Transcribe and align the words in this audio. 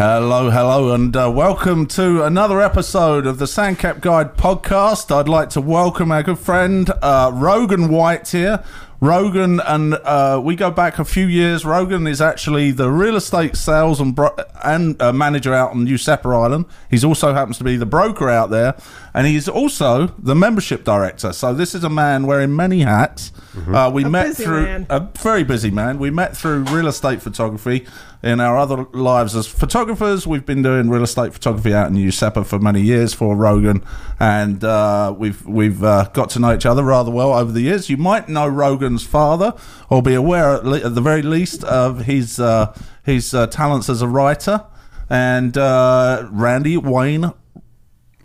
Hello, 0.00 0.48
hello, 0.48 0.94
and 0.94 1.16
uh, 1.16 1.28
welcome 1.28 1.84
to 1.86 2.22
another 2.22 2.62
episode 2.62 3.26
of 3.26 3.40
the 3.40 3.46
Sandcap 3.46 4.00
Guide 4.00 4.36
podcast. 4.36 5.10
I'd 5.10 5.28
like 5.28 5.50
to 5.50 5.60
welcome 5.60 6.12
our 6.12 6.22
good 6.22 6.38
friend 6.38 6.88
uh, 7.02 7.32
Rogan 7.34 7.88
White 7.88 8.28
here. 8.28 8.62
Rogan 9.00 9.58
and 9.60 9.94
uh, 9.94 10.40
we 10.42 10.54
go 10.54 10.70
back 10.70 11.00
a 11.00 11.04
few 11.04 11.26
years. 11.26 11.64
Rogan 11.64 12.06
is 12.06 12.20
actually 12.20 12.70
the 12.70 12.90
real 12.90 13.16
estate 13.16 13.56
sales 13.56 14.00
and 14.00 14.14
bro- 14.14 14.36
and 14.64 15.00
uh, 15.02 15.12
manager 15.12 15.52
out 15.52 15.70
on 15.72 15.86
Useppa 15.86 16.26
Island. 16.26 16.66
He's 16.88 17.04
also 17.04 17.32
happens 17.34 17.58
to 17.58 17.64
be 17.64 17.76
the 17.76 17.86
broker 17.86 18.28
out 18.28 18.50
there, 18.50 18.76
and 19.14 19.26
he's 19.26 19.48
also 19.48 20.08
the 20.18 20.34
membership 20.36 20.84
director. 20.84 21.32
So 21.32 21.54
this 21.54 21.74
is 21.74 21.82
a 21.82 21.90
man 21.90 22.26
wearing 22.26 22.54
many 22.54 22.80
hats. 22.80 23.32
Uh, 23.68 23.90
we 23.92 24.04
A 24.04 24.08
met 24.08 24.36
through 24.36 24.64
man. 24.64 24.86
a 24.90 25.00
very 25.00 25.42
busy 25.42 25.70
man. 25.72 25.98
We 25.98 26.10
met 26.10 26.36
through 26.36 26.64
real 26.64 26.86
estate 26.86 27.20
photography 27.20 27.86
in 28.22 28.40
our 28.40 28.56
other 28.56 28.84
lives 28.92 29.36
as 29.36 29.46
photographers. 29.46 30.26
We've 30.26 30.44
been 30.44 30.62
doing 30.62 30.90
real 30.90 31.02
estate 31.02 31.32
photography 31.32 31.72
out 31.72 31.88
in 31.88 31.94
Useppa 31.94 32.44
for 32.44 32.58
many 32.58 32.80
years 32.82 33.14
for 33.14 33.36
Rogan, 33.36 33.84
and 34.18 34.62
uh, 34.64 35.14
we've 35.16 35.44
we've 35.46 35.82
uh, 35.84 36.08
got 36.12 36.30
to 36.30 36.38
know 36.38 36.54
each 36.54 36.66
other 36.66 36.82
rather 36.82 37.10
well 37.10 37.32
over 37.32 37.52
the 37.52 37.60
years. 37.60 37.88
You 37.88 37.96
might 37.96 38.28
know 38.28 38.48
Rogan's 38.48 39.06
father, 39.06 39.54
or 39.88 40.02
be 40.02 40.14
aware 40.14 40.54
at, 40.54 40.64
le- 40.64 40.84
at 40.84 40.94
the 40.94 41.00
very 41.00 41.22
least 41.22 41.64
of 41.64 42.06
his 42.06 42.40
uh, 42.40 42.76
his 43.02 43.34
uh, 43.34 43.46
talents 43.46 43.88
as 43.88 44.02
a 44.02 44.08
writer. 44.08 44.64
And 45.10 45.56
uh, 45.56 46.28
Randy 46.30 46.76
Wayne 46.76 47.32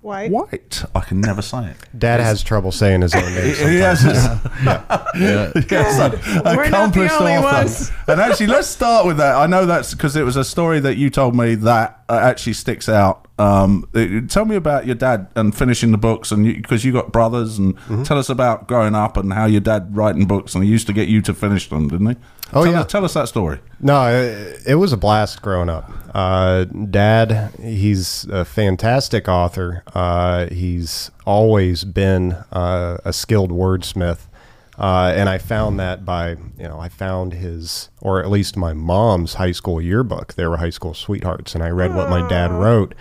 White. 0.03 0.31
White, 0.31 0.84
I 0.93 0.99
can 0.99 1.21
never 1.21 1.41
say 1.41 1.66
it. 1.70 1.77
Dad 1.98 2.20
has 2.20 2.44
trouble 2.44 2.71
saying 2.73 3.02
his 3.02 3.16
own 3.16 3.23
name. 3.23 3.55
He 3.55 3.77
has 3.77 4.02
his- 4.02 4.16
Yeah. 4.66 5.52
Yes, 5.71 5.98
a- 5.98 6.41
We're 6.55 6.70
not 6.70 6.94
the 6.94 7.05
accomplished 7.05 7.13
only 7.21 7.34
author. 7.38 7.44
ones. 7.63 7.91
And 8.08 8.20
actually, 8.20 8.47
let's 8.47 8.67
start 8.67 9.05
with 9.05 9.17
that. 9.17 9.35
I 9.35 9.47
know 9.47 9.66
that's 9.66 9.94
because 9.94 10.16
it 10.17 10.23
was 10.23 10.36
a 10.36 10.44
story 10.44 10.80
that 10.81 10.97
you 10.97 11.09
told 11.09 11.36
me 11.36 11.55
that 11.55 12.03
uh, 12.09 12.19
actually 12.22 12.53
sticks 12.53 12.89
out. 12.89 13.28
Um, 13.39 13.88
it- 13.94 14.30
tell 14.30 14.44
me 14.45 14.55
about 14.58 14.86
your 14.86 14.95
dad 14.95 15.28
and 15.36 15.55
finishing 15.55 15.91
the 15.91 15.97
books, 15.97 16.31
and 16.31 16.44
because 16.45 16.83
you, 16.83 16.91
got 16.91 17.11
brothers, 17.13 17.58
and 17.58 17.75
Mm-hmm. 17.78 18.03
tell 18.03 18.17
us 18.19 18.30
about 18.30 18.67
growing 18.67 18.95
up 18.95 19.16
and 19.17 19.31
how 19.31 19.45
your 19.45 19.61
dad 19.61 19.95
writing 19.95 20.25
books, 20.25 20.53
and 20.53 20.63
he 20.66 20.69
used 20.69 20.85
to 20.88 20.94
get 20.94 21.08
you 21.08 21.22
to 21.22 21.33
finish 21.33 21.69
them, 21.69 21.88
didn't 21.88 22.08
he? 22.08 22.16
Oh, 22.56 22.64
tell 22.64 22.73
yeah. 22.73 22.82
us, 22.82 22.92
tell 22.92 23.06
us 23.06 23.14
that 23.16 23.28
story. 23.28 23.59
No, 23.80 24.08
it, 24.08 24.62
it 24.68 24.76
was 24.76 24.94
a 24.94 24.98
blast 24.98 25.42
growing 25.42 25.70
up. 25.70 25.90
Uh, 26.14 26.66
Dad, 26.66 27.52
he's 27.59 28.26
a 28.26 28.46
fantastic 28.46 29.28
author. 29.28 29.84
Uh, 29.94 30.48
he's 30.48 31.09
always 31.26 31.84
been 31.84 32.34
uh, 32.52 32.98
a 33.04 33.12
skilled 33.14 33.52
wordsmith. 33.52 34.28
Uh, 34.78 35.14
and 35.16 35.30
I 35.30 35.38
found 35.38 35.80
that 35.80 36.04
by, 36.04 36.31
you 36.31 36.68
know, 36.68 36.80
I 36.80 36.90
found 36.90 37.34
his, 37.34 37.90
or 38.02 38.22
at 38.22 38.30
least 38.30 38.58
my 38.58 38.74
mom's 38.74 39.36
high 39.36 39.52
school 39.52 39.80
yearbook. 39.81 40.34
They 40.34 40.46
were 40.48 40.58
high 40.58 40.72
school 40.72 40.94
sweethearts. 40.94 41.54
And 41.56 41.64
I 41.64 41.70
read 41.70 41.94
what 41.96 42.09
my 42.09 42.28
dad 42.28 42.52
wrote. 42.52 42.96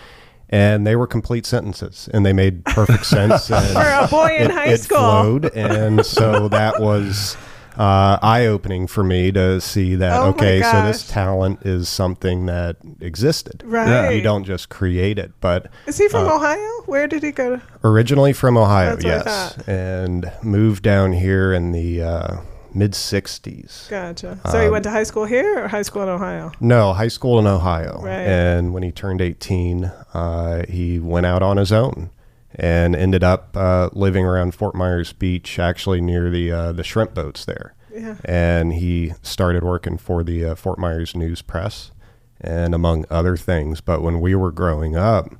And 0.49 0.87
they 0.87 0.97
were 0.97 1.07
complete 1.07 1.47
sentences, 1.47 2.11
and 2.13 2.27
they 2.27 2.35
made 2.35 2.67
perfect 2.67 3.07
sense. 3.07 3.51
And 3.51 3.67
For 3.73 3.81
a 3.81 4.07
boy 4.07 4.37
in 4.37 4.51
it, 4.51 4.51
high 4.51 4.69
it 4.69 4.81
school. 4.83 4.99
flowed, 4.99 5.45
and 5.57 6.05
so 6.05 6.47
that 6.49 6.79
was 6.79 7.39
uh, 7.77 8.19
eye 8.23 8.47
opening 8.47 8.87
for 8.87 9.03
me 9.05 9.33
to 9.33 9.61
see 9.61 9.95
that. 9.97 10.13
Oh 10.21 10.29
okay, 10.31 10.61
so 10.63 10.85
this 10.85 11.07
talent 11.09 11.61
is 11.65 11.89
something 11.89 12.47
that 12.47 12.77
existed. 13.01 13.63
Right. 13.65 14.11
You 14.13 14.23
don't 14.23 14.45
just 14.45 14.69
create 14.69 15.19
it, 15.19 15.33
but 15.41 15.71
Is 15.87 15.99
he 15.99 16.09
from 16.09 16.27
uh, 16.27 16.35
Ohio? 16.37 16.69
Where 16.87 17.07
did 17.07 17.23
he 17.23 17.31
go 17.33 17.57
to? 17.57 17.63
originally 17.85 18.33
from 18.33 18.57
Ohio, 18.57 18.97
That's 18.97 19.05
yes, 19.05 19.59
and 19.69 20.31
moved 20.43 20.83
down 20.83 21.13
here 21.13 21.53
in 21.53 21.73
the 21.73 22.03
uh, 22.03 22.37
mid 22.75 22.93
'60s. 22.93 23.89
Gotcha. 23.89 24.39
So 24.51 24.61
he 24.61 24.67
Um, 24.67 24.73
went 24.73 24.85
to 24.85 24.91
high 24.91 25.03
school 25.05 25.25
here 25.25 25.65
or 25.65 25.69
high 25.69 25.83
school 25.83 26.03
in 26.03 26.09
Ohio? 26.09 26.53
No, 26.61 26.93
high 26.93 27.09
school 27.09 27.39
in 27.39 27.47
Ohio. 27.47 28.01
Right. 28.03 28.13
And 28.27 28.73
when 28.75 28.83
he 28.83 28.93
turned 28.93 29.21
18, 29.21 29.85
uh, 30.15 30.65
he 30.69 30.99
went 30.99 31.27
out 31.27 31.43
on 31.43 31.57
his 31.57 31.73
own 31.73 32.11
and 32.55 32.95
ended 32.95 33.25
up 33.25 33.57
uh, 33.57 33.91
living 33.93 34.25
around 34.25 34.55
Fort 34.55 34.75
Myers 34.75 35.13
Beach, 35.13 35.59
actually 35.59 36.01
near 36.01 36.31
the 36.31 36.51
uh, 36.51 36.73
the 36.73 36.85
shrimp 36.85 37.15
boats 37.15 37.45
there. 37.45 37.75
Yeah. 37.95 38.17
And 38.25 38.73
he 38.75 39.13
started 39.23 39.63
working 39.63 39.99
for 39.99 40.25
the 40.25 40.45
uh, 40.47 40.55
Fort 40.55 40.79
Myers 40.79 41.15
News 41.15 41.43
Press, 41.43 41.93
and 42.41 42.75
among 42.75 43.05
other 43.11 43.37
things. 43.37 43.81
But 43.81 44.03
when 44.03 44.21
we 44.21 44.35
were 44.35 44.53
growing 44.53 44.97
up, 44.97 45.31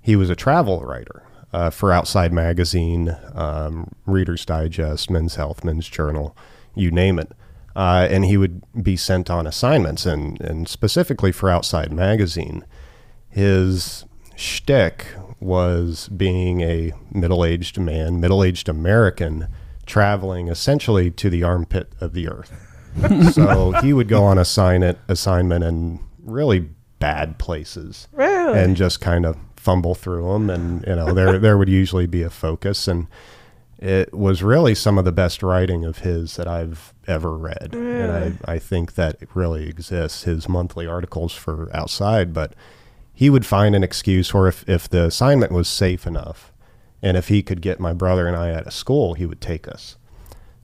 he 0.00 0.16
was 0.16 0.30
a 0.30 0.36
travel 0.36 0.80
writer 0.80 1.22
uh, 1.52 1.70
for 1.70 1.92
Outside 1.92 2.32
Magazine, 2.32 3.16
um, 3.32 3.92
Reader's 4.06 4.44
Digest, 4.44 5.08
Men's 5.08 5.36
Health, 5.36 5.64
Men's 5.64 5.88
Journal, 5.88 6.36
you 6.74 6.90
name 6.90 7.18
it. 7.18 7.32
Uh, 7.76 8.06
and 8.10 8.24
he 8.24 8.36
would 8.36 8.62
be 8.82 8.96
sent 8.96 9.30
on 9.30 9.46
assignments, 9.46 10.06
and, 10.06 10.40
and 10.40 10.68
specifically 10.68 11.32
for 11.32 11.48
Outside 11.48 11.92
Magazine, 11.92 12.64
his 13.28 14.04
shtick 14.36 15.06
was 15.44 16.08
being 16.08 16.62
a 16.62 16.92
middle 17.12 17.44
aged 17.44 17.78
man, 17.78 18.18
middle 18.18 18.42
aged 18.42 18.68
American, 18.68 19.46
traveling 19.86 20.48
essentially 20.48 21.10
to 21.10 21.28
the 21.28 21.42
armpit 21.42 21.92
of 22.00 22.14
the 22.14 22.26
earth. 22.28 22.52
so 23.32 23.72
he 23.82 23.92
would 23.92 24.08
go 24.08 24.24
on 24.24 24.38
assignment, 24.38 24.98
assignment 25.08 25.62
in 25.62 26.00
really 26.22 26.70
bad 27.00 27.38
places 27.38 28.08
Really? 28.12 28.58
and 28.58 28.76
just 28.76 29.00
kind 29.02 29.26
of 29.26 29.36
fumble 29.56 29.94
through 29.94 30.32
them 30.32 30.48
and 30.48 30.82
you 30.86 30.94
know 30.94 31.12
there 31.12 31.38
there 31.38 31.58
would 31.58 31.68
usually 31.68 32.06
be 32.06 32.22
a 32.22 32.30
focus 32.30 32.86
and 32.88 33.06
it 33.78 34.14
was 34.14 34.42
really 34.42 34.74
some 34.74 34.96
of 34.96 35.04
the 35.04 35.12
best 35.12 35.42
writing 35.42 35.84
of 35.84 35.98
his 35.98 36.36
that 36.36 36.46
I've 36.46 36.94
ever 37.06 37.36
read 37.36 37.74
Really? 37.74 38.00
and 38.00 38.38
I, 38.46 38.52
I 38.54 38.58
think 38.58 38.94
that 38.94 39.16
it 39.20 39.28
really 39.34 39.68
exists 39.68 40.22
his 40.22 40.48
monthly 40.48 40.86
articles 40.86 41.34
for 41.34 41.68
outside 41.76 42.32
but 42.32 42.54
he 43.14 43.30
would 43.30 43.46
find 43.46 43.74
an 43.76 43.84
excuse 43.84 44.34
or 44.34 44.48
if, 44.48 44.68
if 44.68 44.88
the 44.88 45.04
assignment 45.04 45.52
was 45.52 45.68
safe 45.68 46.06
enough 46.06 46.52
and 47.02 47.16
if 47.16 47.28
he 47.28 47.42
could 47.42 47.60
get 47.62 47.78
my 47.80 47.92
brother 47.92 48.26
and 48.26 48.36
I 48.36 48.52
out 48.54 48.66
of 48.66 48.72
school 48.72 49.14
he 49.14 49.24
would 49.26 49.40
take 49.40 49.66
us 49.68 49.96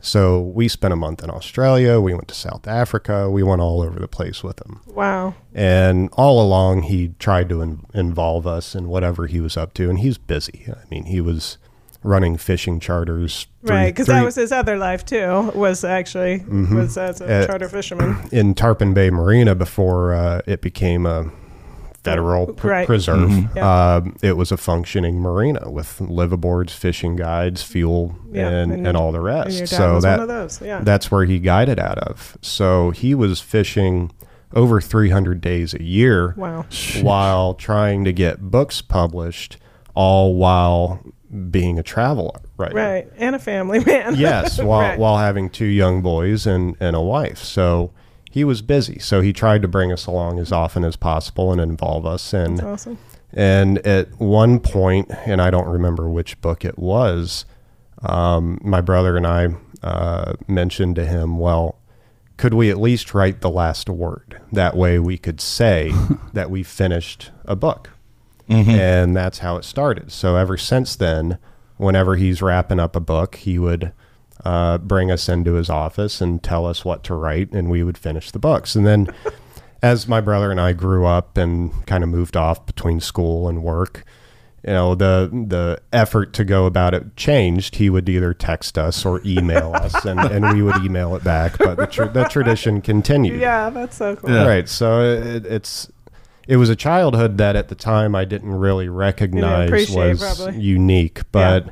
so 0.02 0.40
we 0.40 0.66
spent 0.66 0.92
a 0.94 0.96
month 0.96 1.22
in 1.22 1.28
Australia 1.30 2.00
we 2.00 2.14
went 2.14 2.28
to 2.28 2.34
South 2.34 2.66
Africa 2.66 3.30
we 3.30 3.42
went 3.42 3.60
all 3.60 3.82
over 3.82 3.98
the 4.00 4.08
place 4.08 4.42
with 4.42 4.58
him 4.64 4.80
wow. 4.86 5.34
and 5.54 6.08
all 6.14 6.42
along, 6.44 6.82
he 6.84 7.12
tried 7.18 7.48
to 7.50 7.60
in- 7.60 7.84
involve 7.94 8.46
us 8.46 8.74
in 8.74 8.88
whatever 8.88 9.26
he 9.26 9.40
was 9.40 9.56
up 9.56 9.74
to. 9.74 9.90
And 9.90 9.98
he's 9.98 10.16
busy. 10.18 10.66
I 10.70 10.84
mean, 10.90 11.04
he 11.04 11.20
was 11.20 11.58
running 12.02 12.36
fishing 12.38 12.80
charters. 12.80 13.46
three- 13.60 13.70
Right, 13.76 13.86
because 13.94 14.06
that 14.06 14.24
was 14.24 14.36
his 14.36 14.52
other 14.52 14.78
life 14.78 15.04
too. 15.04 15.50
Was 15.54 15.84
actually 15.84 16.38
was 16.48 16.96
as 16.96 17.20
a 17.20 17.26
Uh, 17.42 17.46
charter 17.46 17.68
fisherman. 17.68 18.16
in 18.32 18.54
Tarpon 18.54 18.94
Bay 18.94 19.10
Marina 19.10 19.54
before 19.54 20.14
uh, 20.14 20.40
it 20.46 20.62
became 20.62 21.04
a 21.04 21.30
federal 22.04 22.46
pr- 22.54 22.68
Right. 22.68 22.86
preserve. 22.86 23.30
Yeah. 23.54 23.94
Um, 23.96 24.16
it 24.22 24.36
was 24.36 24.50
a 24.52 24.56
functioning 24.56 25.20
marina 25.20 25.70
with 25.70 25.98
liveaboards, 25.98 26.70
fishing 26.70 27.16
guides, 27.16 27.62
fuel, 27.62 28.16
Yeah, 28.32 28.48
and, 28.48 28.72
and- 28.72 28.86
and, 28.86 28.96
all 28.96 29.12
the 29.12 29.18
And 29.18 29.24
rest. 29.26 29.50
your 29.58 29.66
dad 29.66 29.76
so 29.76 29.94
was 29.94 30.04
that 30.04 30.18
one 30.18 30.22
of 30.22 30.28
those. 30.28 30.60
Yeah. 30.62 30.80
that's 30.82 31.10
where 31.10 31.24
he 31.24 31.38
guided 31.38 31.78
out 31.78 31.98
of. 31.98 32.36
So 32.40 32.90
he 32.90 33.14
was 33.14 33.40
fishing 33.40 34.12
over 34.54 34.80
300 34.80 35.40
days 35.40 35.74
a 35.74 35.82
year. 35.82 36.34
wow. 36.36 36.64
while 37.02 37.54
trying 37.54 38.04
to 38.04 38.12
get 38.12 38.40
books 38.50 38.80
published, 38.82 39.58
all 39.94 40.34
while 40.34 41.00
being 41.50 41.78
a 41.78 41.82
travel 41.82 42.34
writer. 42.56 42.74
Right, 42.74 43.08
and 43.18 43.36
a 43.36 43.38
family 43.38 43.78
man. 43.84 44.14
Yes, 44.16 44.58
while 44.60 44.80
Right. 44.80 44.98
while 44.98 45.18
having 45.18 45.50
two 45.50 45.66
young 45.66 46.02
boys 46.02 46.46
and, 46.46 46.76
and 46.80 46.96
a 46.96 47.00
wife. 47.00 47.38
So 47.38 47.92
he 48.30 48.44
was 48.44 48.62
busy. 48.62 48.98
So 49.00 49.20
he 49.20 49.32
tried 49.32 49.60
to 49.62 49.68
bring 49.68 49.92
us 49.92 50.06
along 50.06 50.38
as 50.38 50.52
often 50.52 50.84
as 50.84 50.96
possible 50.96 51.52
and 51.52 51.60
involve 51.60 52.06
us. 52.06 52.32
And 52.32 52.58
That's 52.58 52.66
awesome. 52.66 52.98
and 53.32 53.78
at 53.78 54.18
one 54.20 54.60
point, 54.60 55.10
and 55.26 55.42
I 55.42 55.50
don't 55.50 55.68
remember 55.68 56.08
which 56.08 56.40
book 56.40 56.64
it 56.64 56.78
was, 56.78 57.44
um, 58.02 58.58
my 58.62 58.80
brother 58.80 59.16
and 59.16 59.26
I 59.26 59.48
uh, 59.82 60.34
mentioned 60.46 60.94
to 60.96 61.04
him, 61.04 61.38
well, 61.38 61.76
could 62.36 62.54
we 62.54 62.70
at 62.70 62.78
least 62.78 63.12
write 63.12 63.40
the 63.40 63.50
last 63.50 63.90
word? 63.90 64.40
That 64.52 64.74
way 64.76 64.98
we 64.98 65.18
could 65.18 65.40
say 65.40 65.92
that 66.32 66.50
we 66.50 66.62
finished 66.62 67.30
a 67.44 67.56
book. 67.56 67.90
And 68.48 69.14
that's 69.16 69.38
how 69.38 69.56
it 69.58 69.64
started. 69.64 70.10
So 70.10 70.36
ever 70.36 70.56
since 70.56 70.96
then, 70.96 71.38
whenever 71.76 72.16
he's 72.16 72.42
wrapping 72.42 72.80
up 72.80 72.96
a 72.96 73.00
book, 73.00 73.36
he 73.36 73.58
would 73.58 73.92
uh, 74.44 74.78
bring 74.78 75.10
us 75.10 75.28
into 75.28 75.54
his 75.54 75.70
office 75.70 76.20
and 76.20 76.42
tell 76.42 76.66
us 76.66 76.84
what 76.84 77.04
to 77.04 77.14
write, 77.14 77.52
and 77.52 77.70
we 77.70 77.82
would 77.82 77.98
finish 77.98 78.30
the 78.30 78.38
books. 78.38 78.74
And 78.74 78.86
then 78.86 79.14
as 79.82 80.08
my 80.08 80.20
brother 80.20 80.50
and 80.50 80.60
I 80.60 80.72
grew 80.72 81.06
up 81.06 81.36
and 81.36 81.86
kind 81.86 82.04
of 82.04 82.10
moved 82.10 82.36
off 82.36 82.66
between 82.66 83.00
school 83.00 83.48
and 83.48 83.62
work, 83.62 84.04
you 84.64 84.72
know, 84.72 84.94
the 84.94 85.30
the 85.48 85.80
effort 85.92 86.34
to 86.34 86.44
go 86.44 86.66
about 86.66 86.92
it 86.92 87.16
changed. 87.16 87.76
He 87.76 87.88
would 87.88 88.08
either 88.08 88.34
text 88.34 88.76
us 88.76 89.06
or 89.06 89.22
email 89.24 89.72
us, 89.74 90.04
and, 90.04 90.20
and 90.20 90.54
we 90.54 90.62
would 90.62 90.84
email 90.84 91.16
it 91.16 91.24
back. 91.24 91.56
But 91.56 91.76
the, 91.76 91.86
tr- 91.86 92.04
the 92.04 92.24
tradition 92.24 92.82
continued. 92.82 93.40
Yeah, 93.40 93.70
that's 93.70 93.96
so 93.96 94.16
cool. 94.16 94.30
Yeah. 94.30 94.46
Right. 94.46 94.68
So 94.68 95.02
it, 95.02 95.46
it's 95.46 95.90
it 96.46 96.56
was 96.56 96.68
a 96.68 96.76
childhood 96.76 97.38
that 97.38 97.56
at 97.56 97.68
the 97.68 97.74
time 97.74 98.14
I 98.14 98.24
didn't 98.24 98.52
really 98.52 98.88
recognize 98.88 99.70
was 99.90 100.20
probably. 100.20 100.60
unique, 100.60 101.22
but 101.32 101.68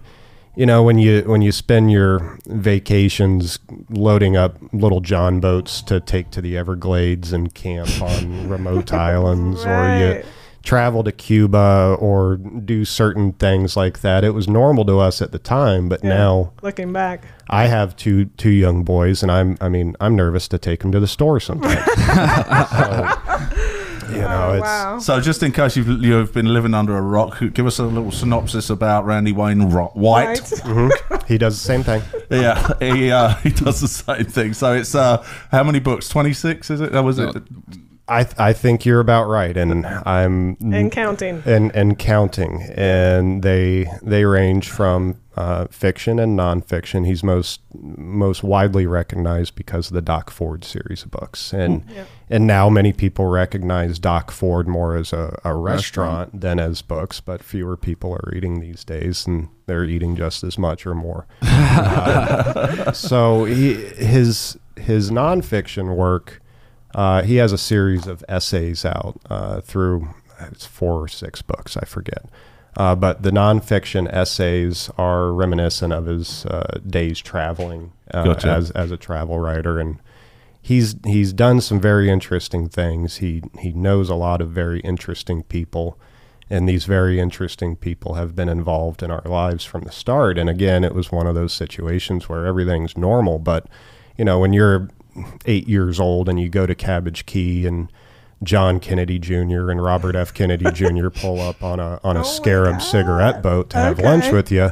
you 0.59 0.67
know 0.67 0.83
when 0.83 0.99
you 0.99 1.23
when 1.23 1.41
you 1.41 1.53
spend 1.53 1.91
your 1.93 2.37
vacations 2.47 3.61
loading 3.91 4.37
up 4.37 4.57
little 4.73 5.01
john 5.01 5.39
boats 5.39 5.81
to 5.83 6.01
take 6.01 6.31
to 6.33 6.41
the 6.43 6.57
everglades 6.59 7.33
and 7.33 7.55
camp 7.55 7.89
on 8.03 8.49
remote 8.49 8.93
islands 8.93 9.65
or 9.65 9.99
you 9.99 10.25
travel 10.65 11.05
to 11.05 11.13
cuba 11.13 11.97
or 12.01 12.37
do 12.37 12.85
certain 12.85 13.33
things 13.35 13.77
like 13.77 14.01
that 14.01 14.25
it 14.25 14.31
was 14.31 14.49
normal 14.49 14.85
to 14.85 14.99
us 14.99 15.23
at 15.23 15.31
the 15.31 15.39
time 15.39 15.89
but 15.89 16.03
Yeah. 16.03 16.11
now 16.11 16.53
Looking 16.61 16.93
back. 16.93 17.23
i 17.49 17.69
have 17.69 17.95
two 17.97 18.25
two 18.37 18.51
young 18.51 18.83
boys 18.83 19.23
and 19.23 19.31
i'm 19.31 19.57
i 19.61 19.69
mean 19.69 19.95
i'm 20.01 20.17
nervous 20.17 20.49
to 20.49 20.59
take 20.59 20.81
them 20.81 20.91
to 20.91 20.99
the 20.99 21.07
store 21.07 21.39
sometimes 21.39 21.85
so, 21.95 23.78
you 24.11 24.21
know 24.21 24.49
oh, 24.51 24.55
it's 24.55 24.63
wow. 24.63 24.99
So, 24.99 25.21
just 25.21 25.43
in 25.43 25.53
case 25.53 25.77
you've, 25.77 25.89
you've 26.03 26.33
been 26.33 26.53
living 26.53 26.75
under 26.75 26.97
a 26.97 27.01
rock, 27.01 27.41
give 27.53 27.67
us 27.67 27.79
a 27.79 27.85
little 27.85 28.13
synopsis 28.13 28.71
about 28.71 29.05
Randy 29.05 29.33
Wayne 29.33 29.71
Ro- 29.71 29.93
White. 29.95 30.51
he 31.29 31.39
does 31.39 31.55
the 31.55 31.65
same 31.65 31.83
thing 31.83 32.03
Yeah, 32.31 32.75
he 32.81 33.11
uh, 33.11 33.35
he 33.43 33.51
does 33.51 33.81
the 33.81 33.89
same 33.89 34.25
thing. 34.25 34.55
So 34.55 34.75
it's 34.75 34.95
uh, 34.95 35.25
how 35.51 35.65
many 35.65 35.81
books? 35.81 36.09
Twenty 36.09 36.33
six, 36.33 36.71
is 36.71 36.81
it? 36.81 36.93
That 36.93 37.03
was 37.03 37.19
it. 37.19 37.37
I 38.09 38.25
th- 38.25 38.35
I 38.39 38.53
think 38.53 38.87
you're 38.87 39.01
about 39.01 39.29
right, 39.29 39.57
and 39.57 39.85
I'm 39.87 40.57
And 40.61 40.91
counting. 40.91 41.43
and 41.45 41.71
and 41.75 41.99
counting, 41.99 42.63
and 42.75 43.43
they 43.43 43.87
they 44.03 44.25
range 44.25 44.71
from 44.71 45.17
uh, 45.37 45.67
fiction 45.71 46.19
and 46.19 46.37
nonfiction. 46.39 47.07
He's 47.07 47.23
most 47.23 47.61
most 47.75 48.43
widely 48.43 48.87
recognized 48.87 49.55
because 49.55 49.89
of 49.89 49.95
the 49.95 50.03
Doc 50.03 50.31
Ford 50.31 50.65
series 50.65 51.03
of 51.05 51.11
books, 51.11 51.53
and 51.53 51.85
Yeah. 51.95 52.05
and 52.31 52.47
now 52.47 52.69
many 52.71 52.93
people 52.93 53.27
recognize 53.27 53.99
Doc 53.99 54.31
Ford 54.31 54.67
more 54.67 54.97
as 54.97 55.13
a, 55.13 55.39
a 55.45 55.55
restaurant 55.55 56.41
than 56.41 56.59
as 56.59 56.83
books, 56.83 57.21
but 57.21 57.43
fewer 57.43 57.77
people 57.77 58.13
are 58.15 58.35
eating 58.35 58.61
these 58.61 58.85
days, 58.85 59.27
and 59.27 59.49
they're 59.67 59.85
eating 59.85 60.17
just 60.17 60.43
as 60.43 60.57
much 60.59 60.87
or 60.87 60.95
more. 60.95 61.27
Uh, 61.43 62.91
so 62.93 63.45
he 63.45 63.75
his 63.75 64.59
his 64.77 65.11
nonfiction 65.11 65.95
work. 65.95 66.41
Uh, 66.99 67.23
he 67.23 67.37
has 67.37 67.53
a 67.53 67.59
series 67.59 68.09
of 68.09 68.25
essays 68.29 68.85
out 68.85 69.21
uh, 69.31 69.61
through 69.61 70.09
it's 70.41 70.67
four 70.67 71.01
or 71.01 71.07
six 71.07 71.41
books, 71.43 71.77
I 71.77 71.85
forget. 71.85 72.25
Uh, 72.77 72.97
but 72.97 73.23
the 73.23 73.31
nonfiction 73.31 74.13
essays 74.13 74.91
are 74.99 75.33
reminiscent 75.33 75.93
of 75.93 76.07
his 76.07 76.45
uh, 76.47 76.81
days 76.85 77.21
traveling 77.21 77.93
uh, 78.13 78.25
Gotcha. 78.25 78.49
as 78.49 78.73
as 78.73 78.91
a 78.91 78.97
travel 78.97 79.39
writer, 79.39 79.79
and 79.79 80.01
he's 80.61 80.97
he's 81.05 81.33
done 81.33 81.61
some 81.61 81.81
very 81.81 82.11
interesting 82.11 82.69
things. 82.69 83.19
He 83.19 83.45
he 83.61 83.71
knows 83.71 84.11
a 84.11 84.17
lot 84.17 84.41
of 84.41 84.51
very 84.51 84.81
interesting 84.81 85.45
people, 85.45 86.01
and 86.51 86.69
these 86.69 86.85
very 86.85 87.21
interesting 87.21 87.77
people 87.77 88.15
have 88.15 88.35
been 88.35 88.49
involved 88.49 89.05
in 89.05 89.13
our 89.13 89.23
lives 89.25 89.65
from 89.65 89.83
the 89.83 89.93
start. 89.93 90.37
And 90.37 90.51
again, 90.51 90.83
it 90.83 90.97
was 90.97 91.13
one 91.13 91.29
of 91.29 91.37
those 91.37 91.53
situations 91.53 92.29
where 92.29 92.45
everything's 92.45 92.97
normal, 92.97 93.39
but 93.39 93.69
you 94.17 94.25
know 94.25 94.41
when 94.41 94.53
you're 94.53 94.89
eight 95.47 95.69
years 95.69 95.99
old 96.01 96.29
and 96.29 96.41
you 96.41 96.49
go 96.49 96.67
to 96.67 96.75
Cabbage 96.75 97.27
Key 97.27 97.67
and 97.67 97.91
John 98.43 98.79
Kennedy 98.81 99.19
Jr. 99.19 99.71
and 99.71 99.83
Robert 99.83 100.15
F. 100.15 100.33
Kennedy 100.33 100.71
Jr. 100.73 101.09
pull 101.11 101.41
up 101.41 101.63
on 101.63 101.81
a 101.81 102.01
on 102.05 102.17
a 102.17 102.21
Oh 102.21 102.25
Scarab 102.25 102.81
cigarette 102.83 103.43
boat 103.43 103.71
to 103.71 103.77
have 103.79 103.99
lunch 103.99 104.31
with 104.31 104.51
you. 104.53 104.71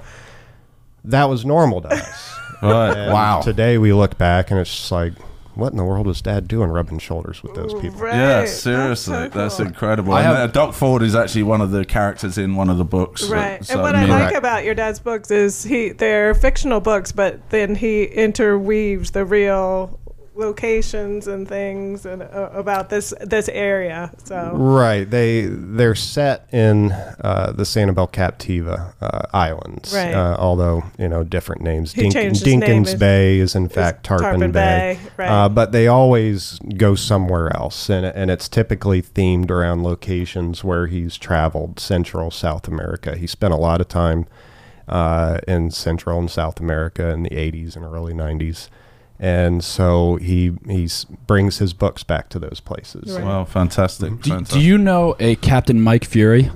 That 1.05 1.25
was 1.29 1.45
normal 1.45 1.83
to 1.83 1.89
us. 1.89 2.33
Right. 2.63 3.11
Wow. 3.13 3.43
Today 3.43 3.77
we 3.77 3.93
look 3.93 4.17
back 4.17 4.51
and 4.51 4.59
it's 4.59 4.75
just 4.75 4.91
like, 4.91 5.13
what 5.55 5.73
in 5.73 5.77
the 5.77 5.85
world 5.85 6.07
was 6.07 6.23
Dad 6.23 6.49
doing, 6.49 6.71
rubbing 6.71 6.99
shoulders 6.99 7.43
with 7.43 7.55
those 7.55 7.75
people? 7.75 8.01
Right. 8.01 8.15
Yeah, 8.15 8.41
That's 8.41 8.53
seriously, 8.55 9.13
so 9.15 9.29
that's, 9.29 9.61
incredible. 9.61 10.15
I 10.15 10.23
and 10.23 10.27
have- 10.29 10.37
uh, 10.51 10.53
Doc 10.53 10.75
Ford 10.75 11.03
is 11.03 11.15
actually 11.15 11.43
one 11.43 11.61
of 11.61 11.71
the 11.71 11.85
characters 11.85 12.39
in 12.39 12.57
one 12.57 12.71
of 12.71 12.79
the 12.79 12.85
books. 12.85 13.29
Right. 13.29 13.63
So- 13.63 13.75
and 13.75 13.83
what 13.83 13.95
I 13.95 14.07
yeah. 14.07 14.25
like 14.25 14.35
about 14.35 14.65
your 14.65 14.75
dad's 14.75 15.01
books 15.01 15.31
is 15.31 15.63
he 15.65 15.91
they're 15.91 16.35
fictional 16.35 16.81
books, 16.81 17.13
but 17.13 17.51
then 17.51 17.75
he 17.75 18.05
interweaves 18.05 19.11
the 19.11 19.27
real 19.27 20.01
locations 20.37 21.27
and 21.27 21.49
things 21.49 22.05
and 22.07 22.23
uh, 22.23 22.51
about 22.53 22.89
this 22.91 23.13
this 23.21 23.49
area. 23.49 24.13
So 24.25 24.53
Right. 24.55 25.09
They 25.09 25.47
they're 25.47 25.95
set 25.95 26.47
in 26.53 26.93
uh, 26.93 27.53
the 27.57 27.65
Sanibel 27.65 28.11
Captiva 28.11 28.93
uh, 29.01 29.23
Islands. 29.33 29.95
Right. 29.95 30.15
Uh, 30.15 30.37
although 30.39 30.85
you 30.99 31.09
know 31.09 31.25
different 31.25 31.63
names. 31.63 31.93
Changed 31.93 32.17
his 32.17 32.47
name. 32.47 32.61
Dinkins 32.61 32.89
Is- 32.89 32.95
Bay 32.95 33.39
is 33.39 33.55
in 33.55 33.69
fact 33.69 34.05
Tarpon, 34.05 34.41
Tarpon 34.41 34.53
Bay. 34.53 34.99
Bay, 35.03 35.11
right. 35.17 35.31
Uh, 35.31 35.49
but 35.49 35.73
they 35.73 35.87
always 35.89 36.59
go 36.77 36.95
somewhere 36.95 37.55
else, 37.57 37.89
and 37.89 38.07
and 38.07 38.31
it's 38.31 38.49
typically 38.49 39.03
themed 39.03 39.51
around 39.51 39.83
locations 39.83 40.63
where 40.63 40.87
he's 40.87 41.17
traveled. 41.17 41.81
Central 41.81 42.31
South 42.31 42.69
America. 42.69 43.17
He 43.17 43.27
spent 43.27 43.53
a 43.53 43.57
lot 43.57 43.81
of 43.81 43.89
time 43.89 44.27
uh, 44.89 45.39
in 45.49 45.71
Central 45.71 46.19
and 46.19 46.31
South 46.31 46.61
America 46.61 47.09
in 47.11 47.23
the 47.23 47.31
80s 47.31 47.77
and 47.77 47.85
early 47.85 48.13
90s. 48.13 48.69
And 49.19 49.65
so 49.65 50.17
he 50.17 50.53
he 50.67 50.89
brings 51.27 51.59
his 51.59 51.73
books 51.73 52.03
back 52.03 52.29
to 52.31 52.39
those 52.39 52.61
places. 52.61 53.15
Right. 53.17 53.25
Well, 53.25 53.45
fantastic. 53.45 54.11
Do, 54.21 54.31
fantastic. 54.31 54.59
do 54.59 54.65
you 54.65 54.77
know 54.77 55.17
a 55.19 55.37
Captain 55.37 55.81
Mike 55.81 56.05
Fury? 56.05 56.51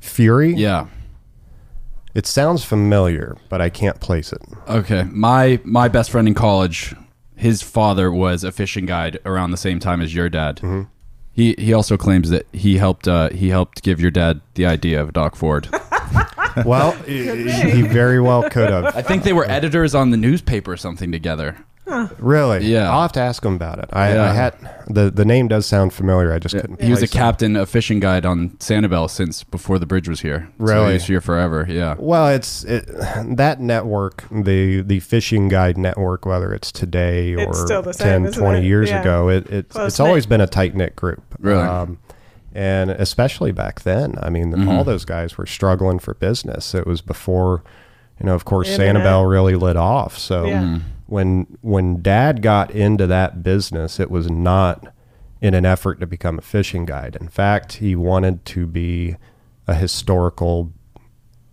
Fury? 0.00 0.54
Yeah. 0.54 0.86
It 2.14 2.26
sounds 2.26 2.64
familiar, 2.64 3.36
but 3.48 3.60
I 3.60 3.68
can't 3.68 4.00
place 4.00 4.32
it. 4.32 4.42
Okay. 4.68 5.04
My 5.10 5.60
my 5.64 5.86
best 5.88 6.10
friend 6.10 6.26
in 6.26 6.34
college, 6.34 6.94
his 7.36 7.62
father 7.62 8.10
was 8.10 8.42
a 8.42 8.50
fishing 8.50 8.86
guide 8.86 9.18
around 9.24 9.50
the 9.50 9.56
same 9.56 9.78
time 9.78 10.00
as 10.00 10.14
your 10.14 10.28
dad. 10.28 10.60
He 11.32 11.54
he 11.58 11.72
also 11.72 11.96
claims 11.96 12.30
that 12.30 12.46
he 12.52 12.78
helped 12.78 13.06
uh, 13.06 13.28
he 13.30 13.50
helped 13.50 13.82
give 13.82 14.00
your 14.00 14.10
dad 14.10 14.40
the 14.54 14.66
idea 14.66 15.00
of 15.00 15.12
Doc 15.12 15.36
Ford. 15.36 15.68
Well, 16.64 16.92
he, 17.02 17.50
he 17.50 17.82
very 17.82 18.18
well 18.18 18.48
could 18.48 18.70
have. 18.70 18.96
I 18.96 19.02
think 19.02 19.24
they 19.24 19.34
were 19.34 19.44
editors 19.44 19.94
on 19.94 20.10
the 20.10 20.16
newspaper 20.16 20.72
or 20.72 20.76
something 20.76 21.12
together. 21.12 21.58
Really? 22.18 22.66
Yeah. 22.66 22.90
I'll 22.90 23.02
have 23.02 23.12
to 23.12 23.20
ask 23.20 23.44
him 23.44 23.54
about 23.54 23.78
it. 23.78 23.88
I, 23.92 24.14
Yeah. 24.14 24.30
I 24.30 24.32
had 24.34 24.54
the 24.88 25.10
the 25.10 25.24
name 25.24 25.48
does 25.48 25.66
sound 25.66 25.92
familiar. 25.92 26.32
I 26.32 26.38
just 26.38 26.54
couldn't. 26.54 26.82
He 26.82 26.90
was 26.90 26.98
a 26.98 27.02
place 27.02 27.10
it. 27.10 27.16
captain, 27.16 27.56
a 27.56 27.64
fishing 27.66 28.00
guide 28.00 28.26
on 28.26 28.50
Sanibel 28.58 29.08
since 29.08 29.44
before 29.44 29.78
the 29.78 29.86
bridge 29.86 30.08
was 30.08 30.20
here. 30.20 30.48
So 30.58 30.64
Really? 30.64 30.86
he 30.88 30.92
was 30.94 31.04
here 31.06 31.20
forever. 31.20 31.66
Yeah. 31.68 31.94
Well, 31.98 32.28
it's 32.28 32.64
it, 32.64 32.86
that 33.36 33.60
network, 33.60 34.24
the 34.30 34.82
the 34.82 35.00
fishing 35.00 35.48
guide 35.48 35.78
network, 35.78 36.26
whether 36.26 36.52
it's 36.52 36.72
today 36.72 37.34
or 37.34 37.40
It's 37.50 37.60
still 37.60 37.82
the 37.82 37.92
same, 37.94 38.22
10, 38.22 38.26
isn't 38.26 38.42
20 38.42 38.58
it? 38.58 38.64
years 38.64 38.88
Yeah. 38.90 39.00
ago, 39.00 39.28
it, 39.28 39.46
it 39.50 39.68
Close 39.68 39.86
it's 39.92 40.00
always 40.00 40.24
knit. 40.24 40.30
been 40.30 40.40
a 40.40 40.46
tight 40.46 40.74
knit 40.74 40.96
group. 40.96 41.22
Really? 41.38 41.62
Um, 41.62 41.98
and 42.54 42.90
especially 42.90 43.52
back 43.52 43.82
then, 43.82 44.14
I 44.22 44.30
mean, 44.30 44.50
Mm-hmm. 44.52 44.68
all 44.68 44.82
those 44.82 45.04
guys 45.04 45.36
were 45.36 45.46
struggling 45.46 45.98
for 45.98 46.14
business. 46.14 46.74
It 46.74 46.86
was 46.86 47.00
before, 47.02 47.62
you 48.18 48.26
know, 48.26 48.34
of 48.34 48.44
course, 48.46 48.68
Internet. 48.70 49.04
Sanibel 49.04 49.30
really 49.30 49.54
lit 49.56 49.76
off. 49.76 50.16
So 50.18 50.46
Yeah. 50.46 50.62
Mm-hmm. 50.62 50.78
When 51.06 51.58
when 51.60 52.02
Dad 52.02 52.42
got 52.42 52.70
into 52.70 53.06
that 53.06 53.42
business, 53.42 53.98
it 54.00 54.10
was 54.10 54.30
not 54.30 54.92
in 55.40 55.54
an 55.54 55.64
effort 55.64 56.00
to 56.00 56.06
become 56.06 56.38
a 56.38 56.42
fishing 56.42 56.84
guide. 56.84 57.16
In 57.20 57.28
fact, 57.28 57.74
he 57.74 57.94
wanted 57.94 58.44
to 58.46 58.66
be 58.66 59.16
a 59.66 59.74
historical 59.74 60.72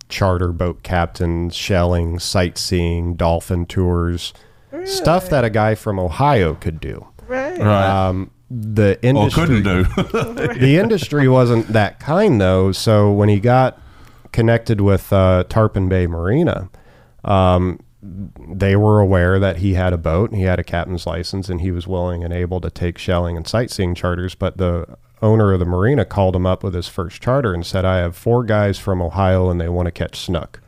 charter 0.08 0.52
boat 0.52 0.82
captain, 0.82 1.50
shelling, 1.50 2.18
sightseeing, 2.18 3.14
dolphin 3.14 3.66
tours, 3.66 4.32
stuff 4.84 5.28
that 5.30 5.44
a 5.44 5.50
guy 5.50 5.74
from 5.74 5.98
Ohio 5.98 6.54
could 6.54 6.80
do. 6.80 7.06
right. 7.26 7.58
Right. 7.58 8.08
Um, 8.08 8.30
the 8.50 8.96
or 8.96 8.98
industry 9.02 9.46
couldn't 9.46 9.62
do. 9.62 9.84
the 10.54 10.76
industry 10.78 11.28
wasn't 11.28 11.68
that 11.68 11.98
kind 11.98 12.40
though. 12.40 12.72
So 12.72 13.10
when 13.10 13.28
he 13.28 13.40
got 13.40 13.80
connected 14.32 14.80
with 14.80 15.12
uh, 15.12 15.44
Tarpon 15.48 15.88
Bay 15.88 16.06
Marina, 16.06 16.68
um, 17.24 17.80
they 18.04 18.76
were 18.76 19.00
aware 19.00 19.38
that 19.38 19.56
he 19.58 19.74
had 19.74 19.92
a 19.92 19.98
boat 19.98 20.30
and 20.30 20.38
he 20.38 20.44
had 20.44 20.58
a 20.58 20.64
captain's 20.64 21.06
license 21.06 21.48
and 21.48 21.60
he 21.60 21.70
was 21.70 21.86
willing 21.86 22.22
and 22.22 22.34
able 22.34 22.60
to 22.60 22.70
take 22.70 22.98
shelling 22.98 23.36
and 23.36 23.46
sightseeing 23.46 23.94
charters. 23.94 24.34
But 24.34 24.58
the 24.58 24.98
owner 25.22 25.52
of 25.54 25.58
the 25.58 25.64
marina 25.64 26.04
called 26.04 26.36
him 26.36 26.44
up 26.44 26.62
with 26.62 26.74
his 26.74 26.86
first 26.86 27.22
charter 27.22 27.54
and 27.54 27.64
said, 27.64 27.84
"I 27.84 27.98
have 27.98 28.14
four 28.14 28.44
guys 28.44 28.78
from 28.78 29.00
Ohio 29.00 29.48
and 29.48 29.60
they 29.60 29.68
want 29.70 29.86
to 29.86 29.92
catch 29.92 30.18
snook." 30.18 30.60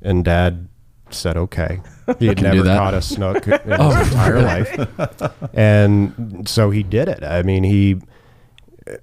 And 0.00 0.24
Dad 0.24 0.68
said, 1.10 1.36
"Okay." 1.36 1.80
He 2.18 2.26
had 2.26 2.42
never 2.42 2.62
caught 2.64 2.92
a 2.92 3.00
snook 3.00 3.46
in 3.46 3.52
his 3.52 3.66
entire 4.08 4.42
life 4.42 5.50
and 5.54 6.46
so 6.46 6.68
he 6.68 6.82
did 6.82 7.08
it. 7.08 7.24
I 7.24 7.42
mean, 7.42 7.64
he 7.64 7.98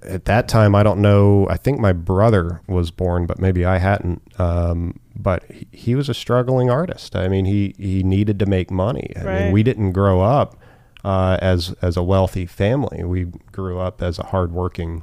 at 0.04 0.24
that 0.26 0.46
time 0.46 0.76
I 0.76 0.84
don't 0.84 1.00
know. 1.00 1.48
I 1.50 1.56
think 1.56 1.80
my 1.80 1.92
brother 1.92 2.60
was 2.68 2.92
born, 2.92 3.26
but 3.26 3.40
maybe 3.40 3.64
I 3.64 3.78
hadn't. 3.78 4.22
Um, 4.38 5.00
but 5.16 5.44
he, 5.50 5.66
he 5.72 5.94
was 5.94 6.08
a 6.08 6.14
struggling 6.14 6.70
artist. 6.70 7.14
I 7.16 7.28
mean, 7.28 7.44
he 7.44 7.74
he 7.78 8.02
needed 8.02 8.38
to 8.40 8.46
make 8.46 8.70
money. 8.70 9.12
I 9.16 9.24
Right. 9.24 9.40
mean, 9.44 9.52
we 9.52 9.62
didn't 9.62 9.92
grow 9.92 10.20
up 10.20 10.56
uh, 11.04 11.38
as 11.42 11.74
as 11.82 11.96
a 11.96 12.02
wealthy 12.02 12.46
family. 12.46 13.02
We 13.04 13.26
grew 13.52 13.78
up 13.78 14.02
as 14.02 14.18
a 14.18 14.24
hardworking 14.26 15.02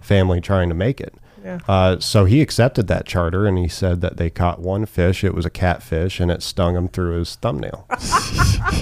family 0.00 0.40
trying 0.40 0.68
to 0.68 0.74
make 0.74 1.00
it. 1.00 1.14
Yeah. 1.44 1.60
Uh, 1.68 2.00
so 2.00 2.24
he 2.24 2.40
accepted 2.40 2.88
that 2.88 3.06
charter, 3.06 3.46
and 3.46 3.56
he 3.56 3.68
said 3.68 4.00
that 4.00 4.16
they 4.16 4.30
caught 4.30 4.58
one 4.58 4.84
fish. 4.84 5.22
It 5.22 5.32
was 5.32 5.46
a 5.46 5.50
catfish, 5.50 6.18
and 6.18 6.28
it 6.28 6.42
stung 6.42 6.74
him 6.74 6.88
through 6.88 7.18
his 7.20 7.36
thumbnail. 7.36 7.86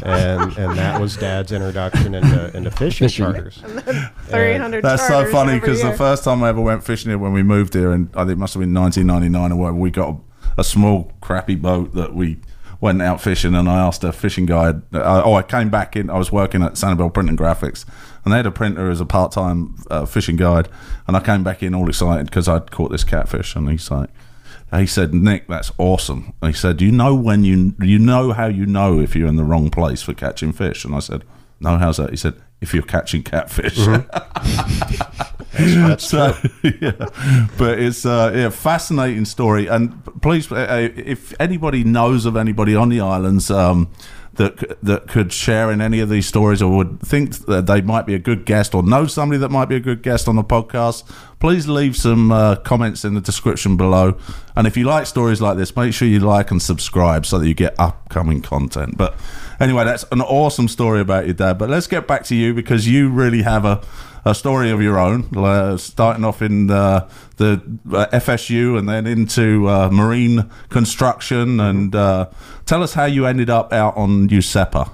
and 0.02 0.56
and 0.56 0.78
that 0.78 0.98
was 1.00 1.16
Dad's 1.16 1.52
introduction 1.52 2.14
into 2.14 2.56
into 2.56 2.70
fishing, 2.70 3.08
Fishing. 3.08 3.24
charters. 3.26 3.58
Three 4.28 4.56
hundred. 4.56 4.82
That's 4.82 5.06
so 5.06 5.30
funny 5.30 5.58
because 5.60 5.82
the 5.82 5.92
first 5.92 6.24
time 6.24 6.42
I 6.42 6.48
ever 6.48 6.60
went 6.60 6.82
fishing 6.84 7.10
here 7.10 7.18
when 7.18 7.32
we 7.34 7.42
moved 7.42 7.74
here, 7.74 7.92
and 7.92 8.08
I 8.14 8.20
think 8.20 8.30
it 8.32 8.38
must 8.38 8.54
have 8.54 8.60
been 8.62 8.72
1999 8.74 9.52
or 9.52 9.56
whatever, 9.60 9.76
we 9.76 9.90
got 9.90 10.08
a 10.14 10.16
small 10.62 11.10
crappy 11.20 11.56
boat 11.56 11.94
that 11.94 12.14
we 12.14 12.38
went 12.80 13.00
out 13.00 13.20
fishing, 13.20 13.54
and 13.54 13.68
I 13.68 13.78
asked 13.80 14.04
a 14.04 14.12
fishing 14.12 14.46
guide. 14.46 14.82
Uh, 14.94 15.22
oh, 15.24 15.34
I 15.34 15.42
came 15.42 15.70
back 15.70 15.96
in. 15.96 16.10
I 16.10 16.18
was 16.18 16.30
working 16.30 16.62
at 16.62 16.74
Sanibel 16.74 17.12
Printing 17.12 17.36
Graphics, 17.36 17.84
and 18.24 18.32
they 18.32 18.36
had 18.36 18.46
a 18.46 18.50
printer 18.50 18.90
as 18.90 19.00
a 19.00 19.06
part 19.06 19.32
time 19.32 19.76
uh, 19.90 20.04
fishing 20.04 20.36
guide, 20.36 20.68
and 21.06 21.16
I 21.16 21.20
came 21.20 21.42
back 21.42 21.62
in 21.62 21.74
all 21.74 21.88
excited 21.88 22.26
because 22.26 22.46
I'd 22.46 22.70
caught 22.70 22.92
this 22.92 23.04
catfish, 23.04 23.56
and 23.56 23.68
he's 23.70 23.90
like. 23.90 24.10
He 24.72 24.86
said, 24.86 25.14
"Nick, 25.14 25.46
that's 25.46 25.70
awesome." 25.78 26.32
And 26.42 26.52
he 26.52 26.58
said, 26.58 26.82
"You 26.82 26.90
know 26.90 27.14
when 27.14 27.44
you 27.44 27.76
you 27.80 27.96
know 27.96 28.32
how 28.32 28.46
you 28.46 28.66
know 28.66 28.98
if 28.98 29.14
you're 29.14 29.28
in 29.28 29.36
the 29.36 29.44
wrong 29.44 29.70
place 29.70 30.02
for 30.02 30.14
catching 30.14 30.52
fish?" 30.52 30.84
And 30.84 30.96
I 30.96 30.98
said, 30.98 31.22
"No, 31.60 31.78
how's 31.78 31.98
that?" 31.98 32.10
He 32.10 32.16
said, 32.16 32.34
"If 32.64 32.74
you're 32.74 32.82
catching 32.82 33.22
catfish." 33.22 33.76
That's 35.56 36.08
So, 36.08 36.36
yeah, 36.62 37.06
but 37.58 37.78
it's 37.78 38.04
uh, 38.04 38.32
yeah, 38.34 38.50
fascinating 38.50 39.24
story. 39.24 39.68
And 39.68 40.02
please, 40.20 40.50
uh, 40.50 40.56
uh, 40.56 40.88
if 40.96 41.32
anybody 41.40 41.84
knows 41.84 42.26
of 42.26 42.36
anybody 42.36 42.74
on 42.74 42.88
the 42.88 43.00
islands 43.00 43.50
um, 43.50 43.88
that 44.36 44.82
that 44.82 45.08
could 45.08 45.32
share 45.32 45.70
in 45.70 45.80
any 45.80 46.00
of 46.00 46.08
these 46.08 46.26
stories, 46.26 46.60
or 46.62 46.76
would 46.76 47.00
think 47.00 47.36
that 47.46 47.66
they 47.66 47.80
might 47.80 48.06
be 48.06 48.14
a 48.14 48.18
good 48.18 48.44
guest, 48.44 48.74
or 48.74 48.82
know 48.82 49.06
somebody 49.06 49.38
that 49.38 49.50
might 49.50 49.66
be 49.66 49.76
a 49.76 49.80
good 49.80 50.02
guest 50.02 50.28
on 50.28 50.36
the 50.36 50.44
podcast, 50.44 51.04
please 51.40 51.68
leave 51.68 51.96
some 51.96 52.32
uh, 52.32 52.56
comments 52.56 53.04
in 53.04 53.14
the 53.14 53.20
description 53.20 53.76
below. 53.76 54.16
And 54.56 54.66
if 54.66 54.76
you 54.76 54.84
like 54.84 55.06
stories 55.06 55.40
like 55.40 55.56
this, 55.56 55.74
make 55.76 55.92
sure 55.94 56.08
you 56.08 56.20
like 56.20 56.50
and 56.50 56.60
subscribe 56.60 57.26
so 57.26 57.38
that 57.38 57.48
you 57.48 57.54
get 57.54 57.74
upcoming 57.78 58.42
content. 58.42 58.96
But 58.96 59.16
anyway, 59.60 59.84
that's 59.84 60.04
an 60.10 60.20
awesome 60.20 60.68
story 60.68 61.00
about 61.00 61.26
your 61.26 61.34
dad. 61.34 61.58
But 61.58 61.70
let's 61.70 61.86
get 61.86 62.06
back 62.06 62.24
to 62.24 62.34
you 62.34 62.54
because 62.54 62.88
you 62.88 63.10
really 63.10 63.42
have 63.42 63.64
a 63.64 63.82
a 64.24 64.34
story 64.34 64.70
of 64.70 64.80
your 64.82 64.98
own, 64.98 65.28
uh, 65.36 65.76
starting 65.76 66.24
off 66.24 66.40
in 66.42 66.70
uh, 66.70 67.08
the 67.36 67.62
uh, 67.92 68.06
FSU 68.12 68.78
and 68.78 68.88
then 68.88 69.06
into 69.06 69.68
uh, 69.68 69.90
marine 69.92 70.50
construction. 70.70 71.60
And 71.60 71.94
uh, 71.94 72.28
tell 72.66 72.82
us 72.82 72.94
how 72.94 73.04
you 73.04 73.26
ended 73.26 73.50
up 73.50 73.72
out 73.72 73.96
on 73.96 74.28
Useppa. 74.28 74.90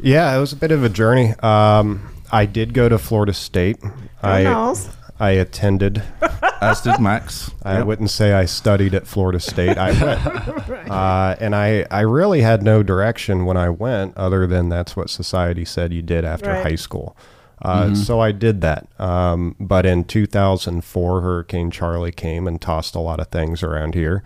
Yeah, 0.00 0.36
it 0.36 0.40
was 0.40 0.52
a 0.52 0.56
bit 0.56 0.70
of 0.72 0.82
a 0.82 0.88
journey. 0.88 1.34
Um, 1.40 2.10
I 2.32 2.46
did 2.46 2.74
go 2.74 2.88
to 2.88 2.98
Florida 2.98 3.32
State. 3.32 3.78
I 4.22 4.42
knows? 4.44 4.88
I 5.20 5.30
attended. 5.32 6.02
As 6.60 6.80
did 6.80 6.98
Max. 6.98 7.50
I 7.62 7.78
Yep. 7.78 7.86
wouldn't 7.86 8.10
say 8.10 8.32
I 8.32 8.46
studied 8.46 8.94
at 8.94 9.06
Florida 9.06 9.38
State. 9.38 9.76
I 9.78 9.90
went, 10.02 10.90
uh, 10.90 11.36
and 11.38 11.54
I 11.54 11.86
I 11.90 12.00
really 12.00 12.40
had 12.40 12.62
no 12.62 12.82
direction 12.82 13.44
when 13.44 13.56
I 13.56 13.68
went, 13.68 14.16
other 14.16 14.46
than 14.46 14.70
that's 14.70 14.96
what 14.96 15.10
society 15.10 15.64
said 15.64 15.92
you 15.92 16.02
did 16.02 16.24
after 16.24 16.50
Right. 16.50 16.62
high 16.70 16.74
school. 16.76 17.16
Uh, 17.62 17.94
So 17.94 18.20
I 18.20 18.32
did 18.32 18.60
that. 18.60 18.88
Um, 18.98 19.56
but 19.58 19.86
in 19.86 20.04
2004, 20.04 21.20
Hurricane 21.20 21.70
Charley 21.70 22.12
came 22.12 22.46
and 22.46 22.60
tossed 22.60 22.94
a 22.94 23.00
lot 23.00 23.20
of 23.20 23.28
things 23.28 23.62
around 23.62 23.94
here. 23.94 24.22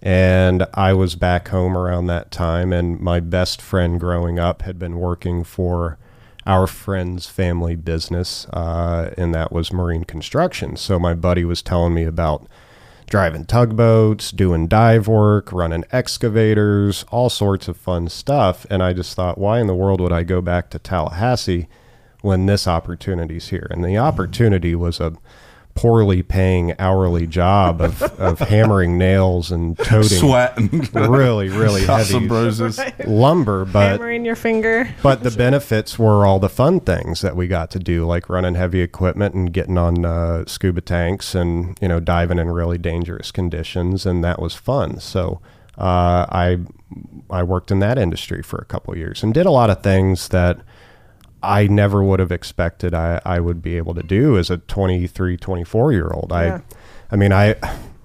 And 0.00 0.64
I 0.74 0.92
was 0.92 1.16
back 1.16 1.48
home 1.48 1.76
around 1.76 2.06
that 2.06 2.30
time, 2.30 2.72
and 2.72 3.00
my 3.00 3.18
best 3.18 3.60
friend 3.60 3.98
growing 3.98 4.38
up 4.38 4.62
had 4.62 4.78
been 4.78 4.98
working 4.98 5.42
for 5.42 5.98
our 6.46 6.66
friend's 6.66 7.26
family 7.26 7.74
business, 7.74 8.46
uh, 8.52 9.12
and 9.18 9.34
that 9.34 9.52
was 9.52 9.72
marine 9.72 10.04
construction. 10.04 10.76
So 10.76 10.98
my 10.98 11.14
buddy 11.14 11.44
was 11.44 11.62
telling 11.62 11.94
me 11.94 12.04
about 12.04 12.46
driving 13.10 13.44
tugboats, 13.44 14.30
doing 14.30 14.68
dive 14.68 15.08
work, 15.08 15.52
running 15.52 15.84
excavators, 15.90 17.04
all 17.10 17.28
sorts 17.28 17.68
of 17.68 17.76
fun 17.76 18.08
stuff. 18.08 18.66
And 18.70 18.82
I 18.82 18.92
just 18.92 19.14
thought, 19.14 19.36
why 19.38 19.60
in 19.60 19.66
the 19.66 19.74
world 19.74 20.00
would 20.00 20.12
I 20.12 20.22
go 20.22 20.40
back 20.40 20.70
to 20.70 20.78
Tallahassee 20.78 21.68
when 22.22 22.46
this 22.46 22.66
opportunity's 22.66 23.48
here? 23.48 23.66
And 23.70 23.84
the 23.84 23.96
opportunity 23.98 24.74
was 24.74 25.00
a 25.00 25.14
poorly 25.74 26.24
paying 26.24 26.74
hourly 26.80 27.24
job 27.24 27.80
of, 27.80 28.02
of 28.02 28.38
hammering 28.48 28.98
nails 28.98 29.52
and 29.52 29.78
toting 29.78 30.08
Sweat 30.18 30.58
really, 30.92 31.48
really 31.48 31.82
cuts 31.86 32.10
and 32.10 32.22
heavy 32.22 32.26
bruises. 32.28 32.80
lumber, 33.06 33.64
but 33.64 33.92
Hammering 33.92 34.24
your 34.24 34.34
finger. 34.34 34.92
but 35.04 35.22
the 35.22 35.30
benefits 35.30 35.96
were 35.96 36.26
all 36.26 36.40
the 36.40 36.48
fun 36.48 36.80
things 36.80 37.20
that 37.20 37.36
we 37.36 37.46
got 37.46 37.70
to 37.70 37.78
do, 37.78 38.04
like 38.04 38.28
running 38.28 38.56
heavy 38.56 38.80
equipment 38.80 39.36
and 39.36 39.52
getting 39.52 39.78
on 39.78 40.04
uh, 40.04 40.44
scuba 40.46 40.80
tanks 40.80 41.36
and 41.36 41.78
you 41.80 41.86
know 41.86 42.00
diving 42.00 42.40
in 42.40 42.50
really 42.50 42.78
dangerous 42.78 43.30
conditions, 43.30 44.04
and 44.04 44.24
that 44.24 44.42
was 44.42 44.56
fun. 44.56 44.98
So 44.98 45.40
uh, 45.76 46.26
I 46.28 46.58
I 47.30 47.44
worked 47.44 47.70
in 47.70 47.78
that 47.80 47.98
industry 47.98 48.42
for 48.42 48.56
a 48.58 48.64
couple 48.64 48.96
years 48.96 49.22
and 49.22 49.32
did 49.32 49.46
a 49.46 49.52
lot 49.52 49.70
of 49.70 49.80
things 49.82 50.28
that 50.30 50.58
I 51.42 51.66
never 51.66 52.02
would 52.02 52.20
have 52.20 52.32
expected 52.32 52.94
I, 52.94 53.20
I 53.24 53.40
would 53.40 53.62
be 53.62 53.76
able 53.76 53.94
to 53.94 54.02
do 54.02 54.36
as 54.38 54.50
a 54.50 54.58
23, 54.58 55.36
24 55.36 55.92
year 55.92 56.08
old. 56.12 56.28
Yeah. 56.30 56.60
I 57.10 57.14
I 57.14 57.16
mean 57.16 57.32
I. 57.32 57.56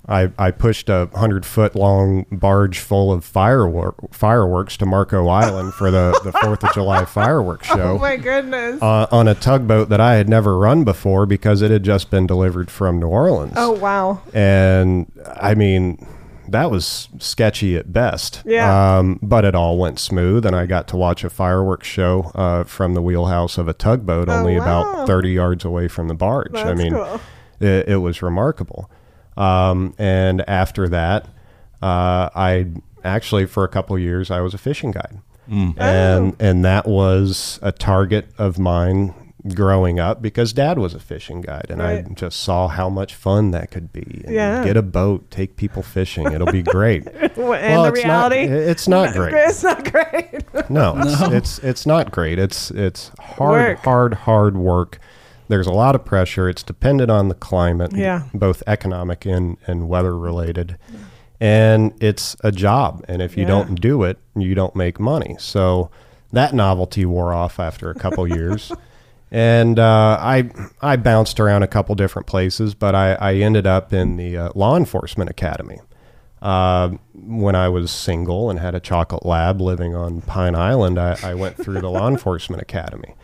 I, 0.06 0.32
I 0.38 0.52
pushed 0.52 0.90
a 0.90 1.10
hundred 1.16 1.46
foot 1.46 1.76
long 1.78 2.26
barge 2.30 2.80
full 2.80 3.14
of 3.14 3.24
firework, 3.24 4.14
fireworks 4.14 4.76
to 4.78 4.86
Marco 4.86 5.30
Island 5.30 5.74
for 5.76 5.92
the, 5.92 6.20
the 6.26 6.34
Fourth 6.34 6.62
of 6.62 6.74
July 6.74 7.06
fireworks 7.06 7.68
show. 7.70 7.94
Oh 7.94 7.98
my 8.00 8.18
goodness. 8.18 8.82
uh, 8.82 9.08
on 9.14 9.30
a 9.30 9.34
tugboat 9.34 9.88
that 9.88 10.02
I 10.02 10.16
had 10.16 10.28
never 10.28 10.58
run 10.58 10.84
before 10.84 11.26
because 11.26 11.62
it 11.62 11.72
had 11.72 11.84
just 11.84 12.12
been 12.12 12.28
delivered 12.28 12.70
from 12.70 13.00
New 13.00 13.08
Orleans. 13.08 13.54
oh 13.56 13.72
wow. 13.72 14.22
And 14.34 15.10
I 15.38 15.56
mean, 15.56 16.06
that 16.50 16.70
was 16.72 17.08
sketchy 17.20 17.76
at 17.78 17.92
best. 17.94 18.42
Yeah. 18.46 18.98
Um, 18.98 19.20
but 19.22 19.46
it 19.46 19.56
all 19.56 19.78
went 19.78 20.00
smooth, 20.00 20.46
and 20.46 20.56
I 20.56 20.66
got 20.66 20.88
to 20.90 20.98
watch 20.98 21.24
a 21.24 21.30
fireworks 21.30 21.88
show 21.88 22.32
uh, 22.36 22.64
from 22.64 22.94
the 22.94 23.02
wheelhouse 23.02 23.58
of 23.58 23.68
a 23.68 23.74
tugboat 23.74 24.30
Oh, 24.30 24.34
only 24.34 24.58
wow. 24.58 24.62
about 24.94 25.08
30 25.08 25.30
yards 25.32 25.66
away 25.66 25.88
from 25.88 26.08
the 26.08 26.14
barge. 26.16 26.56
I 26.56 26.74
mean, 26.74 26.94
cool. 26.94 27.20
it, 27.60 27.90
it 27.90 27.98
was 27.98 28.22
remarkable. 28.22 28.90
Um, 29.38 29.96
and 29.98 30.48
after 30.48 30.88
that, 30.90 31.26
uh, 31.82 32.30
I 32.36 32.68
actually, 33.04 33.46
for 33.46 33.64
a 33.64 33.68
couple 33.68 33.98
years, 33.98 34.30
I 34.32 34.42
was 34.42 34.54
a 34.54 34.58
fishing 34.58 34.92
guide. 34.92 35.20
Oh. 35.52 35.74
And, 35.78 36.36
and 36.40 36.64
that 36.64 36.88
was 36.88 37.60
a 37.62 37.72
target 37.74 38.28
of 38.38 38.58
mine 38.60 39.14
growing 39.54 40.00
up 40.00 40.22
because 40.22 40.54
dad 40.54 40.78
was 40.80 40.94
a 40.94 41.00
fishing 41.00 41.42
guide 41.42 41.66
and 41.70 41.82
I 41.82 42.04
just 42.14 42.40
saw 42.40 42.70
how 42.70 42.90
much 42.90 43.14
fun 43.14 43.52
that 43.52 43.72
could 43.72 43.92
be. 43.92 44.22
And 44.26 44.34
Yeah. 44.34 44.64
Get 44.64 44.78
a 44.78 44.82
boat, 44.82 45.30
take 45.32 45.58
people 45.58 45.84
fishing. 45.84 46.32
It'll 46.32 46.52
be 46.52 46.64
great. 46.64 47.08
and 47.16 47.36
well, 47.36 47.84
the 47.84 47.90
it's 47.90 48.06
not- 48.06 48.32
reality. 48.32 48.38
it's 48.54 48.88
not 48.88 49.14
great. 49.14 49.34
It's 49.50 49.64
not 49.64 49.92
great. 49.92 50.70
No, 50.70 50.94
it's, 51.00 51.22
it's 51.22 51.60
it's 51.60 51.86
not 51.86 52.12
great. 52.12 52.40
It's 52.40 52.72
it's 52.72 53.12
hard, 53.20 53.52
Work. 53.70 53.80
hard, 53.80 54.14
hard 54.14 54.56
work. 54.58 55.00
There's 55.50 55.68
a 55.68 55.74
lot 55.74 55.94
of 55.96 56.06
pressure. 56.06 56.48
It's 56.48 56.64
dependent 56.64 57.12
on 57.12 57.28
the 57.28 57.36
climate, 57.36 57.92
Yeah. 57.94 58.24
both 58.34 58.64
economic 58.66 59.26
and 59.26 59.58
and 59.68 59.90
weather 59.90 60.18
related. 60.18 60.78
And 61.42 61.94
it's 62.02 62.38
a 62.46 62.52
job, 62.54 63.04
and 63.10 63.22
if 63.22 63.36
you 63.36 63.44
Yeah. 63.44 63.50
don't 63.50 63.82
do 63.82 64.04
it, 64.04 64.18
you 64.36 64.56
don't 64.56 64.76
make 64.76 65.00
money. 65.00 65.36
So 65.40 65.90
that 66.32 66.54
novelty 66.54 67.06
wore 67.06 67.34
off 67.34 67.60
after 67.60 67.90
a 67.90 67.96
couple 67.96 68.26
years. 68.28 68.72
And 69.34 69.80
uh, 69.80 70.18
I 70.22 70.50
I 70.82 70.96
bounced 70.96 71.40
around 71.40 71.64
a 71.64 71.68
couple 71.68 71.96
different 71.96 72.28
places, 72.28 72.76
but 72.76 72.96
I, 72.96 73.14
I 73.16 73.34
ended 73.34 73.68
up 73.68 73.92
in 73.92 74.16
the 74.16 74.38
uh, 74.38 74.50
law 74.56 74.78
enforcement 74.78 75.30
academy 75.30 75.80
uh, 76.44 76.90
when 77.14 77.56
I 77.56 77.70
was 77.70 77.90
single 77.90 78.50
and 78.50 78.60
had 78.60 78.76
a 78.76 78.82
chocolate 78.82 79.26
lab 79.26 79.62
living 79.62 79.96
on 79.96 80.22
Pine 80.22 80.56
Island, 80.56 81.00
I, 81.00 81.18
I 81.24 81.34
went 81.34 81.56
through 81.56 81.80
the 81.80 81.90
law 81.90 82.08
enforcement 82.10 82.62
academy. 82.62 83.16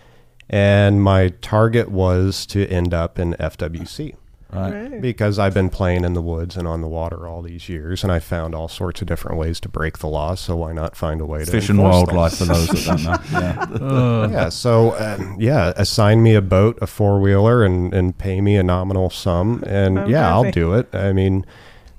And 0.49 1.03
my 1.03 1.27
target 1.41 1.91
was 1.91 2.45
to 2.47 2.65
end 2.67 2.93
up 2.93 3.19
in 3.19 3.33
FWC 3.33 4.15
Right. 4.51 4.73
Right. 4.91 5.01
because 5.01 5.37
I've 5.37 5.53
been 5.53 5.69
playing 5.69 6.03
in 6.03 6.13
the 6.13 6.21
woods 6.21 6.57
and 6.57 6.67
on 6.67 6.81
the 6.81 6.87
water 6.87 7.27
all 7.27 7.41
these 7.43 7.69
years, 7.69 8.03
and 8.03 8.11
I 8.11 8.17
found 8.19 8.55
all 8.55 8.67
sorts 8.67 8.99
of 9.01 9.07
different 9.07 9.37
ways 9.37 9.59
to 9.59 9.69
break 9.69 9.99
the 9.99 10.07
law. 10.07 10.33
So 10.35 10.55
why 10.55 10.73
not 10.73 10.95
find 10.95 11.21
a 11.21 11.25
way 11.25 11.45
to 11.45 11.51
Fish 11.51 11.69
and 11.69 11.81
wildlife 11.81 12.33
things? 12.33 12.49
for 12.49 12.55
those 12.55 12.67
that 12.85 12.97
don't 12.97 13.03
know. 13.03 14.27
Yeah. 14.29 14.31
yeah. 14.31 14.49
So 14.49 14.97
um, 14.97 15.35
yeah, 15.39 15.73
assign 15.75 16.23
me 16.23 16.33
a 16.33 16.41
boat, 16.41 16.79
a 16.81 16.87
four 16.87 17.19
wheeler, 17.19 17.63
and 17.63 17.93
and 17.93 18.17
pay 18.17 18.41
me 18.41 18.55
a 18.57 18.63
nominal 18.63 19.09
sum, 19.11 19.63
and 19.67 19.99
I'm 19.99 20.09
yeah, 20.09 20.27
I'll 20.33 20.49
do 20.49 20.73
it. 20.73 20.93
I 20.95 21.13
mean, 21.13 21.45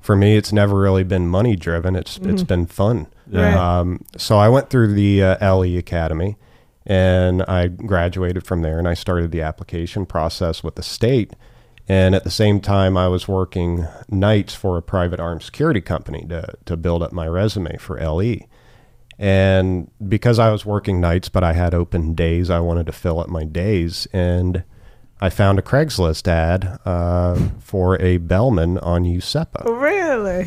for 0.01 0.17
me, 0.17 0.37
it's 0.37 0.53
never 0.53 0.75
really 0.79 1.05
been 1.05 1.29
money 1.29 1.55
driven. 1.55 1.95
It's 1.95 2.19
it's 2.19 2.43
been 2.43 2.67
fun. 2.67 3.07
Right. 3.29 3.55
Um, 3.55 4.05
so 4.17 4.39
I 4.39 4.49
went 4.49 4.71
through 4.71 4.95
the 4.95 5.23
uh, 5.23 5.55
LE 5.57 5.79
Academy, 5.79 6.37
and 6.85 7.43
I 7.45 7.69
graduated 7.69 8.45
from 8.45 8.63
there, 8.63 8.77
and 8.79 8.89
I 8.89 8.95
started 8.95 9.31
the 9.31 9.43
application 9.43 10.05
process 10.05 10.65
with 10.65 10.75
the 10.75 10.83
state. 10.83 11.35
And 11.91 12.15
at 12.15 12.23
the 12.23 12.31
same 12.31 12.61
time, 12.61 12.97
I 12.97 13.09
was 13.09 13.27
working 13.27 13.85
nights 14.09 14.55
for 14.55 14.77
a 14.77 14.83
private 14.83 15.19
armed 15.19 15.43
security 15.43 15.81
company 15.81 16.25
to 16.29 16.55
to 16.67 16.77
build 16.77 17.03
up 17.03 17.11
my 17.11 17.27
resume 17.27 17.79
for 17.79 17.99
LE. 17.99 18.37
And 19.19 19.91
because 20.09 20.39
I 20.39 20.53
was 20.53 20.65
working 20.65 21.01
nights, 21.01 21.29
but 21.29 21.43
I 21.43 21.53
had 21.53 21.75
open 21.75 22.15
days, 22.15 22.49
I 22.49 22.61
wanted 22.61 22.87
to 22.87 22.93
fill 22.93 23.19
up 23.19 23.29
my 23.29 23.43
days. 23.43 24.07
And 24.13 24.63
I 25.21 25.31
found 25.31 25.59
a 25.59 25.63
Craigslist 25.63 26.29
ad 26.29 26.79
uh, 26.85 27.35
for 27.59 28.01
a 28.01 28.19
bellman 28.19 28.79
on 28.79 29.03
Useppa. 29.03 29.65
Really? 29.65 30.47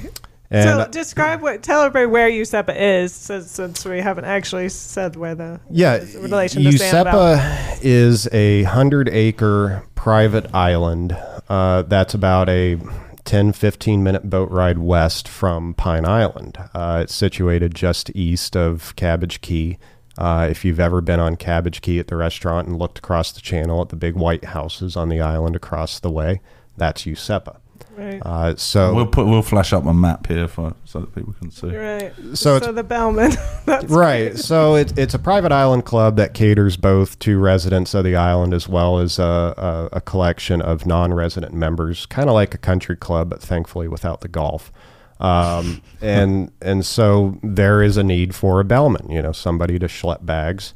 And 0.54 0.64
so 0.64 0.88
describe 0.92 1.42
what 1.42 1.64
tell 1.64 1.82
everybody 1.82 2.06
where 2.06 2.30
Useppa 2.30 2.76
is 2.80 3.14
since, 3.14 3.52
since 3.52 3.84
we 3.86 4.00
haven't 4.00 4.26
actually 4.26 4.70
said 4.70 5.16
where 5.16 5.36
the 5.36 5.60
yeah, 5.70 5.98
relation 6.18 6.64
to 6.64 6.70
Useppa 6.70 7.80
is 7.82 8.28
a 8.32 8.64
hundred 8.64 9.10
acre 9.10 9.84
private 9.96 10.54
island 10.54 11.18
uh, 11.50 11.84
that's 11.84 12.14
about 12.14 12.50
a 12.50 12.80
10, 13.26 13.54
15 13.54 14.04
minute 14.04 14.30
boat 14.30 14.50
ride 14.50 14.80
west 14.80 15.28
from 15.28 15.74
Pine 15.74 16.06
Island. 16.06 16.58
Uh, 16.74 17.02
it's 17.04 17.16
situated 17.16 17.76
just 17.76 18.10
east 18.16 18.56
of 18.56 18.96
Cabbage 18.96 19.42
Key. 19.42 19.78
Uh, 20.18 20.48
if 20.50 20.64
you've 20.64 20.80
ever 20.80 21.02
been 21.02 21.20
on 21.20 21.36
Cabbage 21.36 21.82
Key 21.82 22.00
at 22.00 22.08
the 22.08 22.16
restaurant 22.16 22.68
and 22.68 22.78
looked 22.78 23.00
across 23.00 23.32
the 23.32 23.42
channel 23.42 23.82
at 23.82 23.90
the 23.90 23.96
big 23.96 24.16
white 24.16 24.46
houses 24.46 24.96
on 24.96 25.10
the 25.10 25.22
island 25.22 25.56
across 25.56 26.00
the 26.00 26.12
way, 26.12 26.42
that's 26.78 27.04
Useppa. 27.04 27.58
Right. 27.96 28.20
Uh, 28.26 28.56
so 28.56 28.94
We'll 28.94 29.06
put 29.08 29.28
we'll 29.28 29.42
flash 29.44 29.72
up 29.74 29.86
a 29.86 29.94
map 29.94 30.28
here 30.28 30.48
for 30.48 30.74
so 30.86 31.00
that 31.02 31.14
people 31.14 31.34
can 31.34 31.52
see. 31.52 31.68
right. 31.76 32.12
so 32.30 32.34
So, 32.36 32.56
it's- 32.58 32.74
the 32.76 32.84
Bellman. 32.84 33.32
That's 33.66 33.86
right. 33.86 34.38
So 34.38 34.76
it's 34.76 34.94
it's 34.98 35.14
a 35.14 35.20
private 35.20 35.52
island 35.52 35.86
club 35.86 36.16
that 36.18 36.34
caters 36.34 36.76
both 36.78 37.20
to 37.20 37.38
residents 37.40 37.94
of 37.94 38.04
the 38.04 38.16
island 38.16 38.54
as 38.54 38.68
well 38.68 39.00
as 39.00 39.20
a, 39.20 39.90
a, 39.94 39.98
a 39.98 40.02
collection 40.02 40.62
of 40.62 40.86
non-resident 40.86 41.54
members, 41.54 42.06
kind 42.08 42.30
of 42.30 42.34
like 42.34 42.54
a 42.56 42.58
country 42.58 42.96
club, 42.96 43.30
but 43.30 43.42
thankfully 43.42 43.88
without 43.88 44.22
the 44.22 44.28
golf. 44.28 44.72
Um, 45.20 45.82
and 46.02 46.52
and 46.62 46.86
so 46.86 47.38
there 47.44 47.84
is 47.84 47.96
a 47.98 48.04
need 48.04 48.34
for 48.34 48.60
a 48.60 48.64
bellman, 48.66 49.10
you 49.12 49.22
know, 49.22 49.32
somebody 49.32 49.78
to 49.80 49.86
schlep 49.88 50.26
bags. 50.26 50.74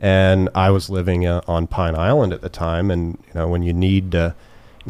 And 0.00 0.48
I 0.54 0.70
was 0.70 0.88
living 0.88 1.26
uh, 1.26 1.40
on 1.48 1.66
Pine 1.66 1.96
Island 1.96 2.32
at 2.32 2.40
the 2.40 2.48
time, 2.48 2.88
and 2.90 3.18
you 3.26 3.34
know, 3.34 3.48
when 3.48 3.62
you 3.64 3.72
need 3.72 4.12
to 4.12 4.34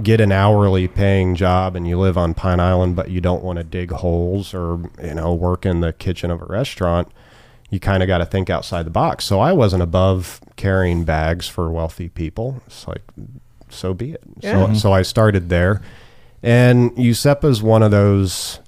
get 0.03 0.21
an 0.21 0.33
hourly 0.33 0.89
paying 0.89 1.35
job 1.35 1.77
and 1.77 1.87
you 1.87 1.99
live 1.99 2.17
on 2.17 2.35
Pine 2.35 2.61
Island, 2.61 2.97
but 2.97 3.11
you 3.11 3.21
don't 3.21 3.43
want 3.43 3.59
to 3.59 3.65
dig 3.65 3.91
holes 3.91 4.55
or 4.55 4.91
you 5.03 5.15
know 5.15 5.35
work 5.35 5.67
in 5.67 5.81
the 5.81 5.93
kitchen 5.93 6.31
of 6.31 6.43
a 6.43 6.47
restaurant, 6.47 7.09
you 7.71 7.81
kind 7.81 8.03
of 8.03 8.07
got 8.07 8.19
to 8.19 8.27
think 8.27 8.51
outside 8.51 8.87
the 8.87 8.91
box. 8.91 9.25
So 9.25 9.41
I 9.41 9.53
wasn't 9.53 9.83
above 9.83 10.41
carrying 10.57 11.05
bags 11.05 11.49
for 11.49 11.71
wealthy 11.71 12.09
people. 12.09 12.63
It's 12.67 12.87
like, 12.89 13.03
so 13.69 13.95
be 13.95 14.13
it. 14.13 14.23
Yeah. 14.41 14.53
So, 14.53 14.59
mm-hmm. 14.59 14.75
so 14.75 14.93
I 14.93 15.03
started 15.03 15.49
there, 15.49 15.83
and 16.43 16.93
Useppa 16.93 17.45
is 17.45 17.63
one 17.63 17.83
of 17.83 17.91
those 17.91 18.61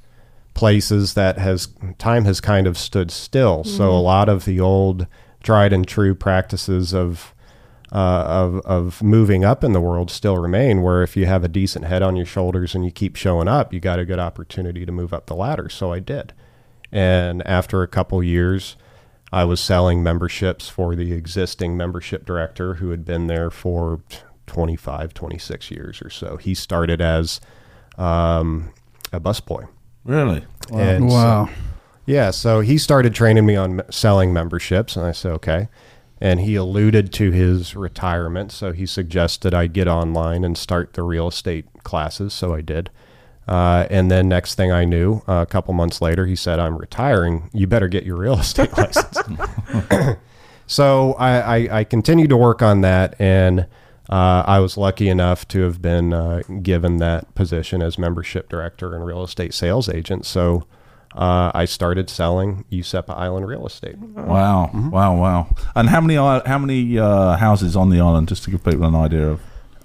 places 0.54 1.14
that 1.14 1.38
has 1.38 1.68
time 1.98 2.24
has 2.24 2.40
kind 2.40 2.66
of 2.66 2.76
stood 2.76 3.10
still. 3.10 3.64
So 3.64 3.84
a 3.84 3.86
mm-hmm. 3.86 4.04
lot 4.04 4.28
of 4.28 4.44
the 4.44 4.60
old 4.60 5.06
tried 5.42 5.72
and 5.72 5.86
true 5.86 6.14
practices 6.14 6.92
of 6.92 7.34
uh, 7.92 8.24
of 8.26 8.56
of 8.66 9.02
moving 9.02 9.44
up 9.44 9.64
in 9.64 9.72
the 9.72 9.80
world 9.80 10.10
still 10.10 10.36
remain. 10.38 10.82
Where 10.82 11.02
if 11.02 11.16
you 11.16 11.26
have 11.26 11.44
a 11.44 11.48
decent 11.48 11.84
head 11.84 12.02
on 12.02 12.16
your 12.16 12.26
shoulders 12.26 12.74
and 12.74 12.84
you 12.84 12.90
keep 12.90 13.16
showing 13.16 13.48
up, 13.48 13.72
you 13.72 13.80
got 13.80 13.98
a 13.98 14.04
good 14.04 14.18
opportunity 14.18 14.86
to 14.86 14.92
move 14.92 15.12
up 15.12 15.26
the 15.26 15.34
ladder. 15.34 15.68
So 15.68 15.92
I 15.92 15.98
did, 16.00 16.32
and 16.92 17.44
after 17.46 17.82
a 17.82 17.88
couple 17.88 18.22
years, 18.22 18.76
I 19.32 19.44
was 19.44 19.60
selling 19.60 20.02
memberships 20.02 20.68
for 20.68 20.94
the 20.94 21.12
existing 21.12 21.76
membership 21.76 22.24
director 22.24 22.74
who 22.74 22.90
had 22.90 23.04
been 23.04 23.26
there 23.26 23.50
for 23.50 24.00
25, 24.46 25.14
26 25.14 25.70
years 25.70 26.02
or 26.02 26.10
so. 26.10 26.36
He 26.36 26.54
started 26.54 27.00
as 27.00 27.40
um, 27.98 28.72
a 29.12 29.20
busboy. 29.20 29.68
Really? 30.04 30.44
And 30.72 31.10
so- 31.10 31.48
yeah, 32.06 32.30
so 32.32 32.60
he 32.60 32.76
started 32.78 33.14
training 33.14 33.46
me 33.46 33.54
on 33.54 33.82
selling 33.90 34.32
memberships, 34.32 34.96
and 34.96 35.06
I 35.06 35.12
said, 35.12 35.30
okay. 35.32 35.68
And 36.20 36.40
he 36.40 36.54
alluded 36.54 37.12
to 37.14 37.30
his 37.30 37.74
retirement, 37.74 38.52
so 38.52 38.72
he 38.72 38.84
suggested 38.84 39.54
I 39.54 39.68
get 39.68 39.88
online 39.88 40.44
and 40.44 40.56
start 40.56 40.92
the 40.92 41.02
real 41.02 41.28
estate 41.28 41.66
classes, 41.82 42.34
so 42.34 42.54
I 42.54 42.60
did. 42.60 42.90
Uh, 43.48 43.86
and 43.90 44.10
then 44.10 44.28
next 44.28 44.54
thing 44.54 44.70
I 44.70 44.84
knew, 44.84 45.22
uh, 45.26 45.42
a 45.42 45.46
couple 45.46 45.72
months 45.74 46.00
later, 46.00 46.26
he 46.26 46.36
said, 46.36 46.60
I'm 46.60 46.76
retiring. 46.76 47.48
You 47.52 47.66
better 47.66 47.88
get 47.88 48.04
your 48.04 48.16
real 48.16 48.34
estate 48.38 48.76
license. 48.76 49.18
so 50.66 51.14
I, 51.14 51.40
I, 51.40 51.78
I 51.78 51.84
continued 51.84 52.28
to 52.30 52.36
work 52.36 52.60
on 52.60 52.82
that, 52.82 53.18
and 53.18 53.66
uh, 54.10 54.44
I 54.46 54.58
was 54.58 54.76
lucky 54.76 55.08
enough 55.08 55.48
to 55.48 55.62
have 55.62 55.80
been 55.80 56.12
uh, 56.12 56.42
given 56.62 56.98
that 56.98 57.34
position 57.34 57.80
as 57.80 57.98
membership 57.98 58.48
director 58.48 58.94
and 58.94 59.06
real 59.06 59.22
estate 59.22 59.54
sales 59.54 59.88
agent. 59.88 60.26
So 60.26 60.66
uh, 61.14 61.50
I 61.54 61.64
started 61.64 62.08
selling 62.10 62.64
Useppa 62.70 63.10
Island 63.16 63.46
real 63.46 63.66
estate. 63.66 63.98
Wow, 63.98 64.70
Mm-hmm. 64.72 64.90
wow, 64.90 65.16
wow! 65.16 65.54
And 65.74 65.88
how 65.88 66.00
many 66.00 66.14
how 66.14 66.58
many 66.58 66.98
uh, 66.98 67.36
houses 67.36 67.76
on 67.76 67.90
the 67.90 68.00
island? 68.00 68.28
Just 68.28 68.44
to 68.44 68.50
give 68.50 68.62
people 68.64 68.84
an 68.84 68.94
idea 68.94 69.28
of. 69.30 69.40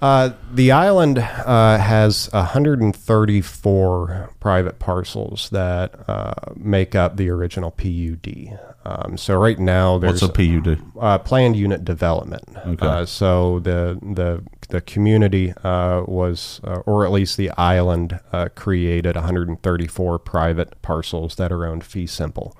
Uh, 0.06 0.32
the 0.54 0.70
island 0.70 1.18
uh, 1.18 1.78
has 1.78 2.30
134 2.32 4.30
private 4.38 4.78
parcels 4.78 5.50
that 5.50 6.08
uh, 6.08 6.32
make 6.54 6.94
up 6.94 7.16
the 7.16 7.28
original 7.28 7.72
PUD. 7.72 8.56
Um, 8.84 9.16
so 9.16 9.36
right 9.36 9.58
now 9.58 9.98
there's 9.98 10.22
What's 10.22 10.38
a 10.38 10.60
PUD? 10.62 10.80
uh, 11.00 11.18
planned 11.18 11.56
unit 11.56 11.84
development. 11.84 12.44
Okay. 12.56 12.86
Uh, 12.86 13.04
so 13.04 13.58
the 13.58 13.98
the 14.00 14.44
the 14.68 14.80
community 14.80 15.52
uh, 15.64 16.04
was, 16.06 16.60
uh, 16.62 16.82
or 16.86 17.04
at 17.04 17.10
least 17.10 17.36
the 17.36 17.50
island, 17.58 18.20
uh, 18.32 18.48
created 18.54 19.16
134 19.16 20.18
private 20.20 20.80
parcels 20.82 21.34
that 21.34 21.50
are 21.50 21.66
owned 21.66 21.82
fee 21.82 22.06
simple. 22.06 22.56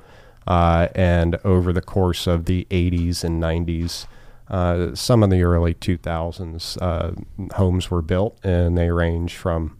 Uh, 0.49 0.89
and 0.97 1.39
over 1.45 1.73
the 1.73 1.81
course 1.81 2.27
of 2.27 2.47
the 2.47 2.67
80s 2.71 3.23
and 3.23 3.41
90s, 3.41 4.07
uh, 4.49 4.95
some 4.95 5.23
of 5.23 5.31
the 5.31 5.43
early 5.43 5.75
2000s, 5.75 6.79
uh, 6.81 7.13
homes 7.57 7.91
were 7.91 8.03
built, 8.03 8.39
and 8.45 8.77
they 8.79 8.91
range 8.91 9.35
from 9.35 9.77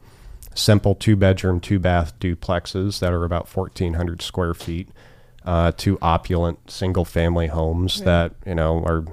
simple 0.55 0.95
two 0.95 1.17
bedroom, 1.17 1.61
two 1.61 1.79
bath 1.79 2.19
duplexes 2.19 2.99
that 3.01 3.13
are 3.13 3.25
about 3.25 3.55
1,400 3.55 4.23
square 4.23 4.55
feet 4.55 4.89
uh, 5.45 5.71
to 5.77 5.99
opulent 6.03 6.71
single 6.71 7.05
family 7.05 7.47
homes 7.49 8.01
that, 8.03 8.33
you 8.47 8.55
know, 8.55 8.83
are 8.85 9.05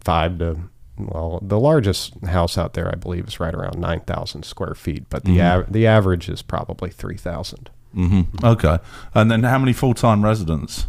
five 0.00 0.38
to, 0.38 0.56
well, 0.96 1.38
the 1.42 1.58
largest 1.60 2.14
house 2.24 2.56
out 2.56 2.72
there, 2.74 2.88
I 2.88 2.94
believe, 2.94 3.26
is 3.28 3.38
right 3.40 3.54
around 3.54 3.78
9,000 3.78 4.44
square 4.44 4.74
feet, 4.74 5.04
but 5.10 5.24
the, 5.24 5.42
av- 5.42 5.72
the 5.72 5.86
average 5.86 6.28
is 6.28 6.40
probably 6.42 6.90
3,000. 6.90 7.68
hmm 7.92 8.22
Okay, 8.42 8.78
and 9.14 9.30
then 9.30 9.42
how 9.42 9.58
many 9.58 9.72
full 9.72 9.94
time 9.94 10.24
residents? 10.24 10.86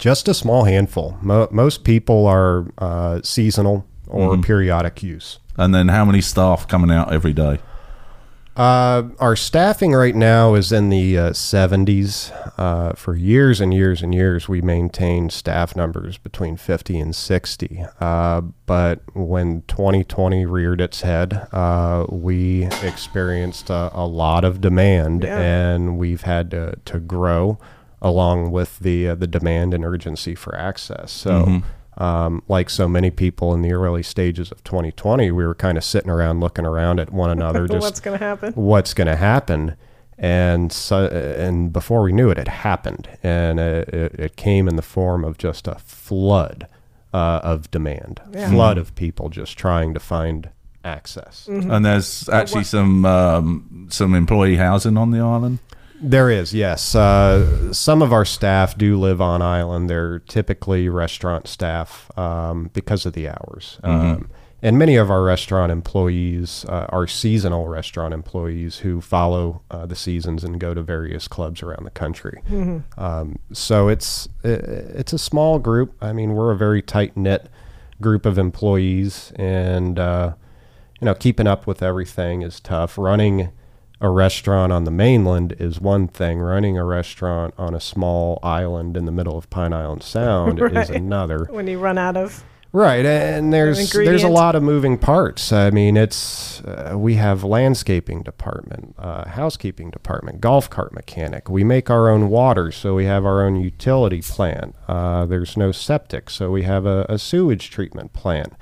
Just 0.00 0.26
a 0.28 0.34
small 0.34 0.64
handful. 0.64 1.16
Mo- 1.22 1.48
most 1.52 1.84
people 1.84 2.26
are 2.26 2.66
uh, 2.78 3.20
seasonal 3.22 3.86
or 4.08 4.36
periodic 4.38 5.02
use. 5.02 5.38
And 5.56 5.74
then 5.74 5.88
how 5.88 6.04
many 6.04 6.20
staff 6.22 6.66
coming 6.66 6.90
out 6.90 7.12
every 7.12 7.32
day? 7.34 7.58
Uh, 8.56 9.04
our 9.20 9.36
staffing 9.36 9.92
right 9.92 10.14
now 10.14 10.54
is 10.54 10.72
in 10.72 10.88
the 10.88 11.16
uh, 11.16 11.30
70s. 11.30 12.32
Uh, 12.58 12.92
for 12.94 13.14
years 13.14 13.60
and 13.60 13.72
years 13.72 14.02
and 14.02 14.14
years, 14.14 14.48
we 14.48 14.60
maintained 14.60 15.32
staff 15.32 15.76
numbers 15.76 16.18
between 16.18 16.56
50 16.56 16.98
and 16.98 17.14
60. 17.14 17.84
Uh, 18.00 18.40
but 18.66 19.00
when 19.14 19.62
2020 19.68 20.44
reared 20.46 20.80
its 20.80 21.02
head, 21.02 21.46
uh, 21.52 22.06
we 22.08 22.64
experienced 22.82 23.70
a, 23.70 23.90
a 23.94 24.06
lot 24.06 24.44
of 24.44 24.60
demand, 24.60 25.22
Yeah. 25.24 25.38
and 25.38 25.96
we've 25.98 26.22
had 26.22 26.50
to, 26.50 26.74
to 26.86 26.98
grow 27.00 27.58
along 28.02 28.50
with 28.50 28.78
the 28.78 29.08
uh, 29.08 29.14
the 29.14 29.26
demand 29.26 29.74
and 29.74 29.84
urgency 29.84 30.34
for 30.34 30.54
access. 30.56 31.10
So 31.12 31.62
um, 31.98 32.42
like 32.48 32.70
so 32.70 32.88
many 32.88 33.10
people 33.10 33.52
in 33.54 33.62
the 33.62 33.72
early 33.72 34.02
stages 34.02 34.50
of 34.50 34.62
2020, 34.64 35.30
we 35.32 35.44
were 35.44 35.54
kind 35.54 35.76
of 35.76 35.84
sitting 35.84 36.08
around 36.10 36.40
looking 36.40 36.64
around 36.64 36.98
at 37.00 37.12
one 37.12 37.30
another, 37.30 37.66
just 37.68 37.80
What's 37.82 38.00
going 38.00 38.18
to 38.18 38.24
happen? 38.24 38.52
what's 38.54 38.94
going 38.94 39.08
to 39.08 39.16
happen. 39.16 39.76
And 40.16 40.70
so, 40.70 41.06
and 41.06 41.72
before 41.72 42.02
we 42.02 42.12
knew 42.12 42.28
it, 42.30 42.36
it 42.38 42.46
happened, 42.48 43.08
and 43.22 43.58
it, 43.58 43.88
it, 43.88 44.14
it 44.20 44.36
came 44.36 44.68
in 44.68 44.76
the 44.76 44.82
form 44.82 45.24
of 45.24 45.38
just 45.38 45.66
a 45.66 45.76
flood 45.76 46.66
uh, 47.14 47.40
of 47.42 47.70
demand, 47.70 48.20
Yeah. 48.30 48.50
flood 48.50 48.76
of 48.76 48.94
people 48.94 49.30
just 49.30 49.56
trying 49.56 49.94
to 49.94 50.00
find 50.00 50.50
access. 50.84 51.46
And 51.48 51.84
there's 51.84 52.28
actually 52.28 52.64
some 52.64 53.04
um, 53.06 53.86
some 53.90 54.14
employee 54.14 54.56
housing 54.56 54.96
on 54.98 55.10
the 55.10 55.20
island. 55.20 55.58
There 56.00 56.30
is, 56.30 56.54
yes. 56.54 56.94
Uh, 56.94 57.72
some 57.72 58.00
of 58.00 58.12
our 58.12 58.24
staff 58.24 58.76
do 58.76 58.98
live 58.98 59.20
on 59.20 59.42
island. 59.42 59.90
They're 59.90 60.20
typically 60.20 60.88
restaurant 60.88 61.46
staff 61.46 62.10
um, 62.18 62.70
because 62.72 63.04
of 63.04 63.12
the 63.12 63.28
hours. 63.28 63.78
Um, 63.82 64.30
and 64.62 64.78
many 64.78 64.96
of 64.96 65.10
our 65.10 65.22
restaurant 65.22 65.72
employees 65.72 66.64
uh, 66.68 66.86
are 66.90 67.06
seasonal 67.06 67.68
restaurant 67.68 68.12
employees 68.12 68.78
who 68.78 69.00
follow 69.00 69.62
uh, 69.70 69.86
the 69.86 69.96
seasons 69.96 70.44
and 70.44 70.60
go 70.60 70.74
to 70.74 70.82
various 70.82 71.28
clubs 71.28 71.62
around 71.62 71.84
the 71.84 71.90
country. 71.90 72.42
Um, 72.98 73.38
so 73.52 73.88
it's 73.88 74.28
it's 74.44 75.12
a 75.14 75.18
small 75.18 75.58
group. 75.58 75.94
I 76.02 76.12
mean, 76.12 76.34
we're 76.34 76.50
a 76.50 76.56
very 76.56 76.82
tight 76.82 77.16
knit 77.16 77.48
group 78.02 78.26
of 78.26 78.38
employees, 78.38 79.32
and 79.36 79.98
uh, 79.98 80.34
you 81.00 81.06
know, 81.06 81.14
keeping 81.14 81.46
up 81.46 81.66
with 81.66 81.82
everything 81.82 82.42
is 82.42 82.60
tough. 82.60 82.98
Running 82.98 83.50
a 84.00 84.08
restaurant 84.08 84.72
on 84.72 84.84
the 84.84 84.90
mainland 84.90 85.54
is 85.58 85.80
one 85.80 86.08
thing. 86.08 86.38
Running 86.38 86.78
a 86.78 86.84
restaurant 86.84 87.54
on 87.58 87.74
a 87.74 87.80
small 87.80 88.38
island 88.42 88.96
in 88.96 89.04
the 89.04 89.12
middle 89.12 89.36
of 89.36 89.50
Pine 89.50 89.72
Island 89.72 90.02
Sound 90.02 90.60
is 90.76 90.90
another. 90.90 91.46
When 91.50 91.66
you 91.66 91.78
run 91.78 91.98
out 91.98 92.16
of 92.16 92.44
Right, 92.72 93.04
and 93.04 93.52
there's 93.52 93.90
there's 93.90 94.22
a 94.22 94.28
lot 94.28 94.54
of 94.54 94.62
moving 94.62 94.96
parts. 94.96 95.52
I 95.52 95.70
mean, 95.70 95.96
it's 95.96 96.60
uh, 96.62 96.94
we 96.96 97.16
have 97.16 97.42
landscaping 97.42 98.22
department, 98.22 98.94
uh, 98.96 99.28
housekeeping 99.28 99.90
department, 99.90 100.40
golf 100.40 100.70
cart 100.70 100.94
mechanic. 100.94 101.50
We 101.50 101.64
make 101.64 101.90
our 101.90 102.08
own 102.08 102.30
water, 102.30 102.70
so 102.70 102.94
we 102.94 103.06
have 103.06 103.26
our 103.26 103.44
own 103.44 103.56
utility 103.56 104.22
plant. 104.22 104.76
Uh, 104.86 105.26
there's 105.26 105.56
no 105.56 105.72
septic, 105.72 106.30
so 106.30 106.52
we 106.52 106.62
have 106.62 106.86
a, 106.86 107.06
a 107.08 107.18
sewage 107.18 107.70
treatment 107.70 108.12
plant. 108.12 108.52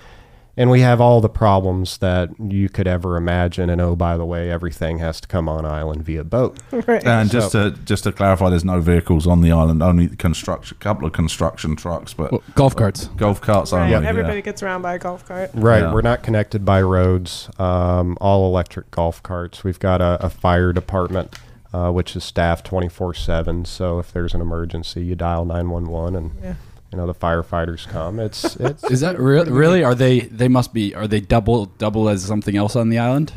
And 0.58 0.68
we 0.70 0.80
have 0.80 1.00
all 1.00 1.20
the 1.22 1.28
problems 1.30 1.96
that 1.98 2.28
you 2.38 2.68
could 2.68 2.86
ever 2.86 3.16
imagine. 3.16 3.70
And 3.70 3.80
oh, 3.80 3.96
by 3.96 4.16
the 4.18 4.24
way, 4.26 4.50
everything 4.50 4.98
has 4.98 5.20
to 5.22 5.28
come 5.28 5.48
on 5.48 5.64
island 5.64 6.04
via 6.04 6.24
boat. 6.24 6.58
Right. 6.86 7.04
And 7.06 7.30
just 7.30 7.52
to 7.52 7.70
just 7.84 8.04
to 8.04 8.12
clarify, 8.12 8.50
there's 8.50 8.64
no 8.64 8.80
vehicles 8.80 9.26
on 9.26 9.40
the 9.40 9.52
island. 9.52 9.82
Only 9.82 10.08
construction, 10.08 10.76
a 10.80 10.82
couple 10.84 11.06
of 11.06 11.12
construction 11.12 11.76
trucks, 11.76 12.12
but 12.14 12.32
Well, 12.32 12.42
golf 12.54 12.74
carts. 12.76 13.06
golf 13.16 13.40
carts 13.40 13.72
Right. 13.72 13.80
only. 13.92 13.92
yeah. 14.04 14.08
Everybody 14.08 14.42
gets 14.42 14.62
around 14.62 14.82
by 14.82 14.94
a 14.94 14.98
golf 14.98 15.26
cart. 15.26 15.50
Right, 15.54 15.82
Yeah. 15.82 15.92
we're 15.92 16.02
not 16.02 16.22
connected 16.22 16.64
by 16.64 16.82
roads. 16.82 17.48
Um, 17.58 18.16
all 18.20 18.46
electric 18.48 18.90
golf 18.90 19.22
carts. 19.22 19.62
We've 19.64 19.78
got 19.78 20.00
a, 20.00 20.18
a 20.24 20.28
fire 20.30 20.72
department, 20.72 21.34
uh, 21.72 21.90
which 21.90 22.16
is 22.16 22.24
staffed 22.24 22.64
twenty 22.66 22.88
four 22.88 23.12
seven. 23.14 23.64
So 23.64 23.98
if 23.98 24.12
there's 24.12 24.34
an 24.34 24.40
emergency, 24.40 25.04
you 25.04 25.14
dial 25.14 25.44
nine 25.44 25.70
one 25.70 25.86
one, 25.86 26.16
and 26.16 26.30
Yeah. 26.42 26.54
You 26.92 26.98
know 26.98 27.06
the 27.06 27.14
firefighters 27.14 27.86
come. 27.86 28.18
It's 28.18 28.56
it's 28.56 28.84
Is 28.90 29.00
that 29.00 29.18
real? 29.18 29.44
Really? 29.46 29.82
Are 29.84 29.94
they? 29.94 30.20
They 30.20 30.48
must 30.48 30.72
be. 30.72 30.94
Are 30.94 31.06
they 31.06 31.20
double 31.20 31.66
double 31.66 32.08
as 32.08 32.24
something 32.24 32.56
else 32.56 32.76
on 32.76 32.88
the 32.88 32.98
island? 32.98 33.32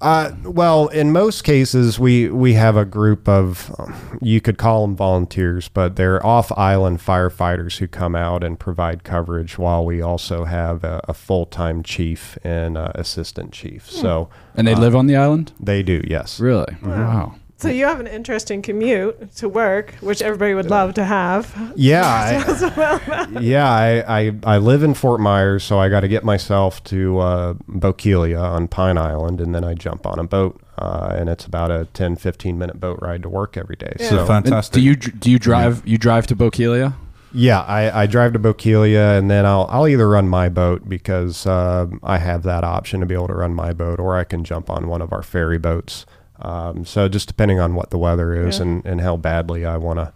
Uh, 0.00 0.32
well, 0.44 0.88
in 0.88 1.12
most 1.12 1.44
cases, 1.44 1.98
we 2.00 2.30
we 2.30 2.54
have 2.54 2.74
a 2.74 2.86
group 2.86 3.28
of 3.28 3.70
um, 3.78 4.18
you 4.22 4.40
could 4.40 4.56
call 4.56 4.86
them 4.86 4.96
volunteers, 4.96 5.68
but 5.68 5.96
they're 5.96 6.24
off 6.24 6.50
island 6.52 7.00
firefighters 7.00 7.76
who 7.78 7.86
come 7.86 8.16
out 8.16 8.42
and 8.42 8.58
provide 8.58 9.04
coverage. 9.04 9.58
While 9.58 9.84
we 9.84 10.00
also 10.00 10.46
have 10.46 10.84
a, 10.84 11.02
a 11.06 11.12
full 11.12 11.44
time 11.44 11.82
chief 11.82 12.38
and 12.42 12.78
uh, 12.78 12.92
assistant 12.94 13.52
chief, 13.52 13.90
so 13.90 14.30
And 14.54 14.66
they 14.66 14.74
live 14.74 14.96
on 14.96 15.06
the 15.06 15.16
island? 15.16 15.52
they 15.60 15.82
do 15.82 16.02
yes. 16.08 16.40
Really? 16.40 16.78
Wow. 16.82 17.34
So 17.60 17.68
you 17.68 17.84
have 17.84 18.00
an 18.00 18.06
interesting 18.06 18.62
commute 18.62 19.34
to 19.36 19.48
work, 19.48 19.94
which 20.00 20.22
everybody 20.22 20.54
would 20.54 20.70
love 20.70 20.94
to 20.94 21.04
have. 21.04 21.72
Yeah, 21.76 22.02
I, 22.06 23.38
yeah. 23.40 23.70
I, 23.70 24.20
I 24.20 24.34
I 24.44 24.58
live 24.58 24.82
in 24.82 24.94
Fort 24.94 25.20
Myers, 25.20 25.62
so 25.62 25.78
I 25.78 25.90
got 25.90 26.00
to 26.00 26.08
get 26.08 26.24
myself 26.24 26.82
to 26.84 27.18
uh, 27.18 27.54
Bokeelia 27.68 28.40
on 28.40 28.66
Pine 28.66 28.96
Island, 28.96 29.42
and 29.42 29.54
then 29.54 29.62
I 29.62 29.74
jump 29.74 30.06
on 30.06 30.18
a 30.18 30.24
boat, 30.24 30.58
uh, 30.78 31.14
and 31.14 31.28
it's 31.28 31.44
about 31.44 31.70
a 31.70 31.86
10, 31.92 32.16
15 32.16 32.56
minute 32.58 32.80
boat 32.80 32.98
ride 33.02 33.22
to 33.24 33.28
work 33.28 33.58
every 33.58 33.76
day. 33.76 33.92
Yeah. 34.00 34.08
So 34.08 34.18
And 34.20 34.26
Fantastic. 34.26 34.72
do 34.74 34.80
you 34.80 34.96
do 34.96 35.30
you 35.30 35.38
drive 35.38 35.86
you 35.86 35.98
drive 35.98 36.26
to 36.28 36.36
Bokeelia? 36.36 36.94
Yeah, 37.32 37.60
I, 37.60 38.02
I 38.02 38.06
drive 38.06 38.32
to 38.32 38.38
Bokeelia 38.40 39.16
and 39.18 39.30
then 39.30 39.44
I'll 39.44 39.66
I'll 39.70 39.86
either 39.86 40.08
run 40.08 40.28
my 40.28 40.48
boat 40.48 40.88
because 40.88 41.46
um 41.46 42.00
I 42.02 42.18
have 42.18 42.42
that 42.44 42.64
option 42.64 43.00
to 43.00 43.06
be 43.06 43.14
able 43.14 43.28
to 43.28 43.34
run 43.34 43.54
my 43.54 43.74
boat, 43.74 44.00
or 44.00 44.16
I 44.16 44.24
can 44.24 44.44
jump 44.44 44.70
on 44.70 44.88
one 44.88 45.02
of 45.02 45.12
our 45.12 45.22
ferry 45.22 45.58
boats. 45.58 46.06
Um, 46.42 46.84
so 46.84 47.08
just 47.08 47.28
depending 47.28 47.60
on 47.60 47.74
what 47.74 47.90
the 47.90 47.98
weather 47.98 48.34
is 48.46 48.58
Yeah. 48.58 48.62
and, 48.64 48.86
and 48.86 49.00
how 49.00 49.16
badly 49.16 49.64
I 49.66 49.76
want 49.76 49.98
to 49.98 50.12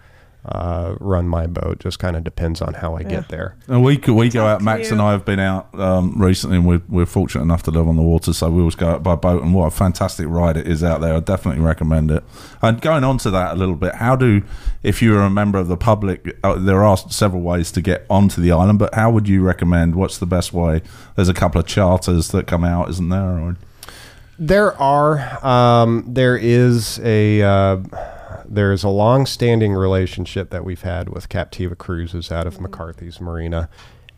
uh, 0.46 0.94
run 1.00 1.26
my 1.26 1.46
boat, 1.46 1.78
just 1.78 1.98
kind 1.98 2.16
of 2.16 2.22
depends 2.22 2.60
on 2.60 2.74
how 2.74 2.94
I 2.96 3.00
Yeah. 3.00 3.08
get 3.08 3.28
there. 3.30 3.56
And 3.66 3.82
we 3.82 3.96
could, 3.96 4.12
we 4.14 4.28
go 4.28 4.44
out. 4.46 4.60
Max 4.60 4.90
and. 4.90 5.00
I 5.00 5.12
have 5.12 5.24
been 5.24 5.40
out 5.40 5.68
um, 5.80 6.20
recently, 6.20 6.58
and 6.58 6.66
we're, 6.66 6.82
we're 6.86 7.06
fortunate 7.06 7.40
enough 7.40 7.62
to 7.62 7.70
live 7.70 7.88
on 7.88 7.96
the 7.96 8.02
water, 8.02 8.34
so 8.34 8.50
we 8.50 8.60
always 8.60 8.74
go 8.74 8.90
out 8.90 9.02
by 9.02 9.14
boat. 9.14 9.42
And 9.42 9.54
what 9.54 9.64
a 9.68 9.70
fantastic 9.70 10.26
ride 10.28 10.58
it 10.58 10.66
is 10.68 10.84
out 10.84 11.00
there! 11.00 11.14
I 11.14 11.20
definitely 11.20 11.62
recommend 11.62 12.10
it. 12.10 12.22
And 12.60 12.78
going 12.82 13.04
on 13.04 13.16
to 13.18 13.30
that 13.30 13.52
a 13.54 13.56
little 13.58 13.74
bit, 13.74 13.94
how 13.94 14.16
do, 14.16 14.42
if 14.82 15.00
you're 15.00 15.22
a 15.22 15.30
member 15.30 15.56
of 15.58 15.68
the 15.68 15.78
public, 15.78 16.36
uh, 16.44 16.56
there 16.56 16.84
are 16.84 16.98
several 16.98 17.40
ways 17.40 17.72
to 17.72 17.80
get 17.80 18.04
onto 18.10 18.42
the 18.42 18.52
island, 18.52 18.78
but 18.78 18.94
how 18.94 19.10
would 19.10 19.26
you 19.26 19.40
recommend? 19.40 19.94
What's 19.94 20.18
the 20.18 20.26
best 20.26 20.52
way? 20.52 20.82
There's 21.16 21.30
a 21.30 21.34
couple 21.34 21.58
of 21.58 21.66
charters 21.66 22.28
that 22.32 22.46
come 22.46 22.64
out, 22.64 22.90
isn't 22.90 23.08
there? 23.08 23.38
Or, 23.38 23.56
There 24.38 24.76
are. 24.80 25.44
Um, 25.46 26.04
there 26.08 26.36
is 26.36 26.98
a 27.00 27.42
uh, 27.42 27.76
there 28.44 28.72
is 28.72 28.82
a 28.82 28.88
long-standing 28.88 29.72
relationship 29.72 30.50
that 30.50 30.64
we've 30.64 30.82
had 30.82 31.08
with 31.08 31.28
Captiva 31.28 31.76
Cruises 31.76 32.32
out 32.32 32.46
of 32.46 32.60
McCarthy's 32.60 33.20
Marina, 33.20 33.68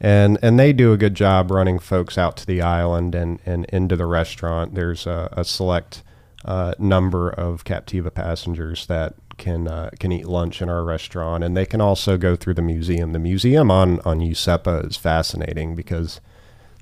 and 0.01 0.39
and 0.43 0.59
they 0.59 0.73
do 0.73 0.93
a 0.93 0.97
good 0.97 1.15
job 1.15 1.51
running 1.51 1.79
folks 1.79 2.17
out 2.17 2.37
to 2.39 2.47
the 2.47 2.63
island 2.63 3.15
and, 3.15 3.41
and 3.45 3.67
into 3.67 3.97
the 3.97 4.07
restaurant. 4.07 4.75
There's 4.75 5.07
a, 5.07 5.29
a 5.33 5.45
select 5.45 6.03
uh, 6.45 6.75
number 6.79 7.31
of 7.31 7.65
Captiva 7.65 8.13
passengers 8.13 8.87
that 8.87 9.15
can 9.37 9.69
uh, 9.69 9.91
can 10.01 10.13
eat 10.13 10.27
lunch 10.27 10.63
in 10.63 10.71
our 10.71 10.83
restaurant, 10.83 11.45
and 11.45 11.57
they 11.57 11.67
can 11.67 11.83
also 11.83 12.17
go 12.17 12.37
through 12.37 12.55
the 12.55 12.63
museum. 12.63 13.13
The 13.13 13.19
museum 13.19 13.71
on 13.71 14.01
on 14.01 14.21
Useppa 14.21 14.87
is 14.89 14.97
fascinating 14.97 15.75
because 15.75 16.21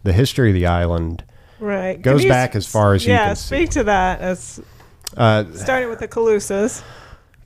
the 0.04 0.12
history 0.12 0.50
of 0.50 0.54
the 0.54 0.66
island. 0.66 1.24
Right. 1.60 2.00
Goes 2.00 2.24
you 2.24 2.30
back 2.30 2.54
as 2.54 2.66
far 2.66 2.94
as 2.94 3.06
you 3.06 3.12
yeah, 3.12 3.28
can 3.28 3.36
see. 3.36 3.54
Yeah, 3.54 3.60
speak 3.60 3.70
to 3.70 3.84
that 3.84 4.20
as 4.20 4.60
Uh, 5.16 5.44
starting 5.54 5.88
with 5.88 6.00
the 6.00 6.08
Calusas. 6.08 6.82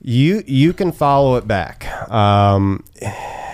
You 0.01 0.43
you 0.47 0.73
can 0.73 0.91
follow 0.91 1.35
it 1.35 1.45
back, 1.47 1.85
um, 2.09 2.83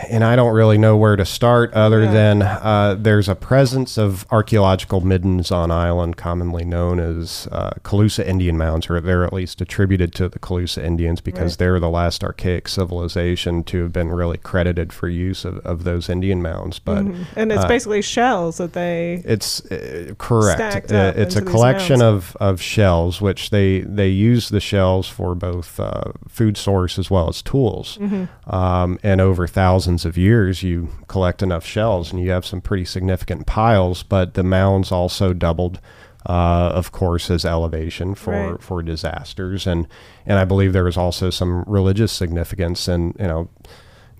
and 0.09 0.23
I 0.23 0.35
don't 0.35 0.53
really 0.53 0.77
know 0.77 0.95
where 0.97 1.15
to 1.15 1.25
start 1.25 1.73
other 1.73 2.03
Yeah. 2.03 2.11
than 2.11 2.41
uh, 2.41 2.95
there's 2.99 3.29
a 3.29 3.35
presence 3.35 3.97
of 3.97 4.25
archaeological 4.31 5.01
middens 5.01 5.51
on 5.51 5.71
island, 5.71 6.17
commonly 6.17 6.65
known 6.65 6.99
as 6.99 7.47
uh, 7.51 7.71
Calusa 7.83 8.25
Indian 8.25 8.57
mounds, 8.57 8.89
or 8.89 8.99
they're 8.99 9.23
at 9.23 9.33
least 9.33 9.61
attributed 9.61 10.13
to 10.15 10.27
the 10.29 10.39
Calusa 10.39 10.83
Indians 10.83 11.21
because 11.21 11.53
Right. 11.53 11.57
they're 11.59 11.79
the 11.79 11.89
last 11.89 12.23
archaic 12.23 12.67
civilization 12.67 13.63
to 13.65 13.83
have 13.83 13.93
been 13.93 14.09
really 14.09 14.37
credited 14.37 14.91
for 14.91 15.07
use 15.07 15.45
of, 15.45 15.59
of 15.59 15.83
those 15.83 16.09
Indian 16.09 16.41
mounds. 16.41 16.79
But 16.79 17.05
Mhm. 17.05 17.25
And 17.35 17.51
it's 17.51 17.63
uh, 17.63 17.67
basically 17.67 18.01
shells 18.01 18.57
that 18.57 18.73
they. 18.73 19.21
it's 19.25 19.63
uh, 19.71 20.13
correct. 20.17 20.91
Uh, 20.91 21.13
it's 21.15 21.35
a 21.35 21.41
collection 21.41 22.01
of, 22.01 22.35
of 22.39 22.61
shells, 22.61 23.21
which 23.21 23.49
they 23.51 23.81
they 23.81 24.09
use 24.09 24.49
the 24.49 24.59
shells 24.59 25.07
for 25.07 25.35
both 25.35 25.79
uh, 25.79 26.11
food 26.27 26.57
source 26.57 26.97
as 26.99 27.09
well 27.11 27.29
as 27.29 27.41
tools. 27.41 27.97
Mm-hmm. 28.01 28.53
Um, 28.53 28.99
and 29.03 29.21
over 29.21 29.47
thousands 29.47 29.94
of 30.03 30.17
years, 30.17 30.63
you 30.63 30.89
collect 31.07 31.41
enough 31.41 31.65
shells, 31.65 32.11
and 32.11 32.19
you 32.21 32.31
have 32.31 32.45
some 32.45 32.59
pretty 32.59 32.83
significant 32.85 33.45
piles. 33.45 34.03
But 34.03 34.33
the 34.33 34.43
mounds 34.43 34.91
also 34.91 35.31
doubled. 35.33 35.79
Uh, 36.27 36.71
of 36.73 36.91
course, 36.91 37.29
as 37.29 37.45
elevation 37.45 38.15
for, 38.15 38.31
Right. 38.53 38.59
for 38.61 38.81
disasters, 38.81 39.67
and 39.67 39.85
and 40.25 40.39
I 40.39 40.43
believe 40.43 40.73
there 40.73 40.83
was 40.83 40.97
also 40.97 41.29
some 41.29 41.63
religious 41.67 42.11
significance, 42.11 42.87
and 42.87 43.15
you 43.19 43.27
know, 43.27 43.47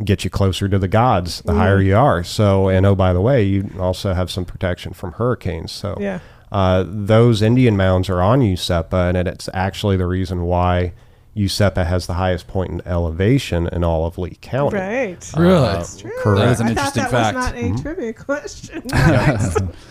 get 0.04 0.24
you 0.24 0.30
closer 0.30 0.70
to 0.70 0.78
the 0.78 0.88
gods 0.88 1.42
the 1.42 1.56
higher 1.56 1.82
you 1.82 1.96
are. 1.98 2.24
So, 2.24 2.68
and 2.70 2.86
oh, 2.86 2.94
by 2.94 3.12
the 3.12 3.22
way, 3.22 3.42
you 3.42 3.72
also 3.80 4.14
have 4.14 4.30
some 4.30 4.46
protection 4.46 4.94
from 4.94 5.14
hurricanes. 5.14 5.72
So, 5.72 5.98
Yeah. 6.00 6.20
uh, 6.52 6.84
those 6.88 7.42
Indian 7.42 7.76
mounds 7.76 8.08
are 8.08 8.22
on 8.22 8.42
Useppa, 8.42 9.10
and 9.16 9.28
it's 9.28 9.50
actually 9.52 9.98
the 9.98 10.06
reason 10.06 10.44
why 10.44 10.94
Useppa 11.36 11.86
has 11.86 12.08
the 12.08 12.14
highest 12.14 12.48
point 12.48 12.72
in 12.72 12.82
elevation 12.88 13.68
in 13.68 13.84
all 13.84 14.06
of 14.06 14.18
Lee 14.18 14.38
County. 14.42 14.78
Right. 14.78 15.32
Really? 15.38 15.62
That's 15.74 16.00
true. 16.00 16.12
correct. 16.20 16.40
That 16.46 16.52
is 16.52 16.60
an 16.62 16.68
I 16.68 16.70
interesting 16.70 17.04
thought 17.04 17.12
that 17.12 17.34
fact. 17.34 17.36
was 17.36 17.46
not 17.46 17.56
a 17.56 17.64
Mm-hmm. 17.64 17.82
trivia 17.82 18.14
question. 18.14 19.70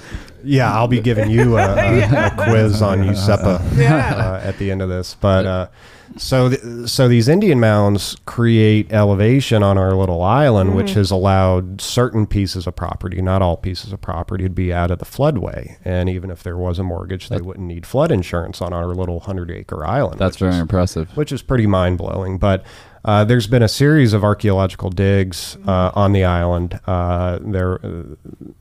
Yeah, 0.46 0.70
I'll 0.74 0.88
be 0.88 1.00
giving 1.00 1.30
you 1.30 1.56
a, 1.56 1.74
a, 1.74 2.02
a 2.26 2.30
quiz 2.36 2.82
on 2.82 2.98
Useppa 3.04 3.62
Yeah. 3.78 3.96
uh, 4.14 4.40
at 4.46 4.58
the 4.58 4.70
end 4.70 4.82
of 4.82 4.90
this. 4.90 5.14
But 5.18 5.46
uh, 5.46 5.68
so 6.16 6.48
th- 6.50 6.88
so 6.88 7.08
these 7.08 7.28
Indian 7.28 7.58
mounds 7.60 8.16
create 8.26 8.92
elevation 8.92 9.62
on 9.62 9.78
our 9.78 9.92
little 9.94 10.22
island, 10.22 10.74
which 10.74 10.92
has 10.92 11.10
allowed 11.10 11.80
certain 11.80 12.26
pieces 12.26 12.66
of 12.66 12.76
property, 12.76 13.20
not 13.20 13.42
all 13.42 13.56
pieces 13.56 13.92
of 13.92 14.00
property, 14.00 14.44
to 14.44 14.50
be 14.50 14.72
out 14.72 14.90
of 14.90 14.98
the 14.98 15.04
floodway. 15.04 15.76
And 15.84 16.08
even 16.08 16.30
if 16.30 16.42
there 16.42 16.56
was 16.56 16.78
a 16.78 16.82
mortgage, 16.82 17.28
they 17.28 17.40
wouldn't 17.40 17.66
need 17.66 17.86
flood 17.86 18.12
insurance 18.12 18.60
on 18.62 18.72
our 18.72 18.86
little 18.94 19.20
hundred 19.20 19.50
acre 19.50 19.84
island. 19.84 20.18
That's 20.18 20.36
very 20.36 20.52
is- 20.52 20.58
impressive. 20.60 21.16
which 21.16 21.32
is 21.32 21.42
pretty 21.42 21.66
mind 21.66 21.98
blowing. 21.98 22.38
But 22.38 22.64
uh, 23.04 23.24
there's 23.24 23.46
been 23.46 23.62
a 23.62 23.68
series 23.68 24.12
of 24.14 24.24
archaeological 24.24 24.88
digs 24.90 25.58
uh, 25.66 25.90
on 25.94 26.12
the 26.12 26.24
island. 26.24 26.80
Uh, 26.86 27.38
there, 27.42 27.74
uh, 27.84 28.02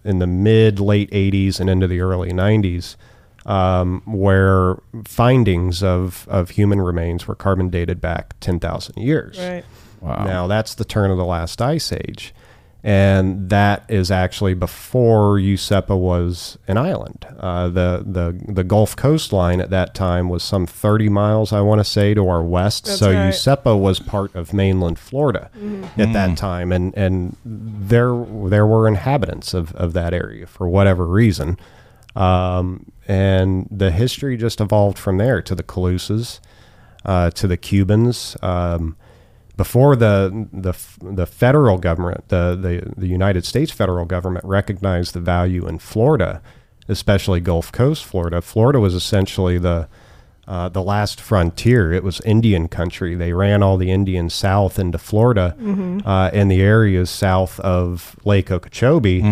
in 0.04 0.20
the 0.20 0.28
mid 0.28 0.80
late 0.80 1.10
80s 1.12 1.60
and 1.60 1.70
into 1.70 1.88
the 1.88 2.02
early 2.02 2.32
90s, 2.34 2.96
um, 3.46 4.02
where 4.06 4.78
findings 5.06 5.84
of, 5.84 6.28
of 6.30 6.52
human 6.52 6.82
remains 6.82 7.28
were 7.28 7.36
carbon 7.36 7.70
dated 7.70 8.00
back 8.00 8.40
10,000 8.40 8.98
years. 8.98 9.38
right. 9.38 9.64
Wow. 10.04 10.26
Now 10.26 10.48
that's 10.48 10.76
the 10.76 10.84
turn 10.84 11.12
of 11.12 11.18
the 11.18 11.26
last 11.26 11.62
ice 11.62 11.94
age. 11.94 12.34
And 12.86 13.50
that 13.50 13.86
is 13.88 14.12
actually 14.12 14.54
before 14.56 15.38
Useppa 15.38 15.98
was 15.98 16.58
an 16.68 16.78
island. 16.78 17.26
Uh, 17.40 17.70
the, 17.70 18.04
the 18.06 18.38
the 18.52 18.66
Gulf 18.66 18.98
coastline 18.98 19.62
at 19.62 19.70
that 19.70 19.96
time 19.96 20.28
was 20.28 20.44
some 20.44 20.66
30 20.66 21.08
miles, 21.08 21.54
I 21.54 21.62
want 21.62 21.80
to 21.80 21.86
say, 21.86 22.14
to 22.14 22.28
our 22.28 22.44
west. 22.44 22.84
That's 22.84 23.00
so 23.00 23.08
right. 23.08 23.16
Mm-hmm. 23.16 23.30
Useppa 23.30 23.80
was 23.80 24.02
part 24.02 24.36
of 24.36 24.52
mainland 24.52 25.00
Florida 25.00 25.50
at 25.98 26.12
that 26.12 26.38
time, 26.38 26.74
and 26.74 26.94
and 26.98 27.38
there 27.46 28.14
there 28.14 28.68
were 28.68 28.86
inhabitants 28.86 29.54
of, 29.54 29.74
of 29.76 29.94
that 29.94 30.14
area 30.14 30.46
for 30.46 30.68
whatever 30.68 31.06
reason. 31.06 31.58
Um, 32.16 32.92
and 33.08 33.68
the 33.72 33.92
history 33.92 34.38
just 34.38 34.62
evolved 34.62 34.98
from 34.98 35.18
there 35.18 35.42
to 35.42 35.56
the 35.56 35.64
Calusas, 35.64 36.40
uh, 37.06 37.32
to 37.32 37.48
the 37.48 37.58
Cubans. 37.58 38.38
Um, 38.42 38.96
before 39.56 39.96
the 39.96 40.48
the 40.52 40.74
the 41.02 41.26
federal 41.26 41.78
government, 41.78 42.28
the, 42.30 42.58
the 42.60 42.94
the 42.98 43.08
United 43.08 43.46
States 43.46 43.72
federal 43.72 44.06
government 44.06 44.46
recognized 44.46 45.14
the 45.14 45.20
value 45.20 45.68
in 45.68 45.80
Florida, 45.80 46.42
especially 46.88 47.40
Gulf 47.40 47.72
Coast 47.72 48.04
Florida. 48.04 48.42
Florida 48.42 48.80
was 48.80 48.96
essentially 48.96 49.58
the 49.58 49.88
uh, 50.48 50.70
the 50.70 50.84
last 50.84 51.22
frontier. 51.22 51.94
It 51.94 52.04
was 52.04 52.20
Indian 52.22 52.68
country. 52.68 53.16
They 53.16 53.34
ran 53.34 53.64
all 53.64 53.78
the 53.78 53.92
Indians 53.92 54.34
south 54.34 54.78
into 54.78 54.98
Florida, 54.98 55.56
uh, 56.06 56.30
and 56.34 56.52
the 56.52 56.62
areas 56.62 57.10
south 57.10 57.60
of 57.62 58.16
Lake 58.26 58.52
Okeechobee 58.52 59.24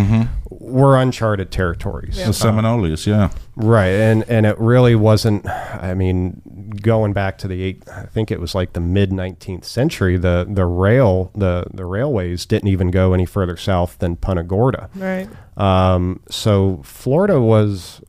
were 0.50 0.98
uncharted 0.98 1.52
territories. 1.52 2.18
The 2.18 2.34
Seminoles, 2.34 3.06
yeah. 3.06 3.30
Right, 3.56 3.90
and 3.90 4.24
and 4.30 4.46
it 4.46 4.58
really 4.60 4.96
wasn't. 4.96 5.46
I 5.48 5.94
mean, 5.94 6.42
going 6.82 7.12
back 7.12 7.38
to 7.40 7.48
the 7.48 7.62
eight, 7.62 7.84
I 7.90 8.04
think 8.06 8.32
it 8.32 8.40
was 8.40 8.56
like 8.56 8.74
the 8.74 8.80
mid 8.80 9.12
nineteenth 9.12 9.66
century. 9.66 10.18
The 10.18 10.48
the 10.50 10.66
rail 10.66 11.32
the 11.36 11.66
the 11.74 11.86
railways 11.86 12.46
didn't 12.46 12.70
even 12.70 12.92
go 12.92 13.14
any 13.14 13.26
further 13.26 13.58
south 13.58 13.98
than 14.00 14.16
Punta 14.16 14.44
Gorda. 14.44 14.90
Right. 14.96 15.28
Um, 15.58 16.22
so 16.30 16.82
Florida 16.84 17.42
was 17.42 18.02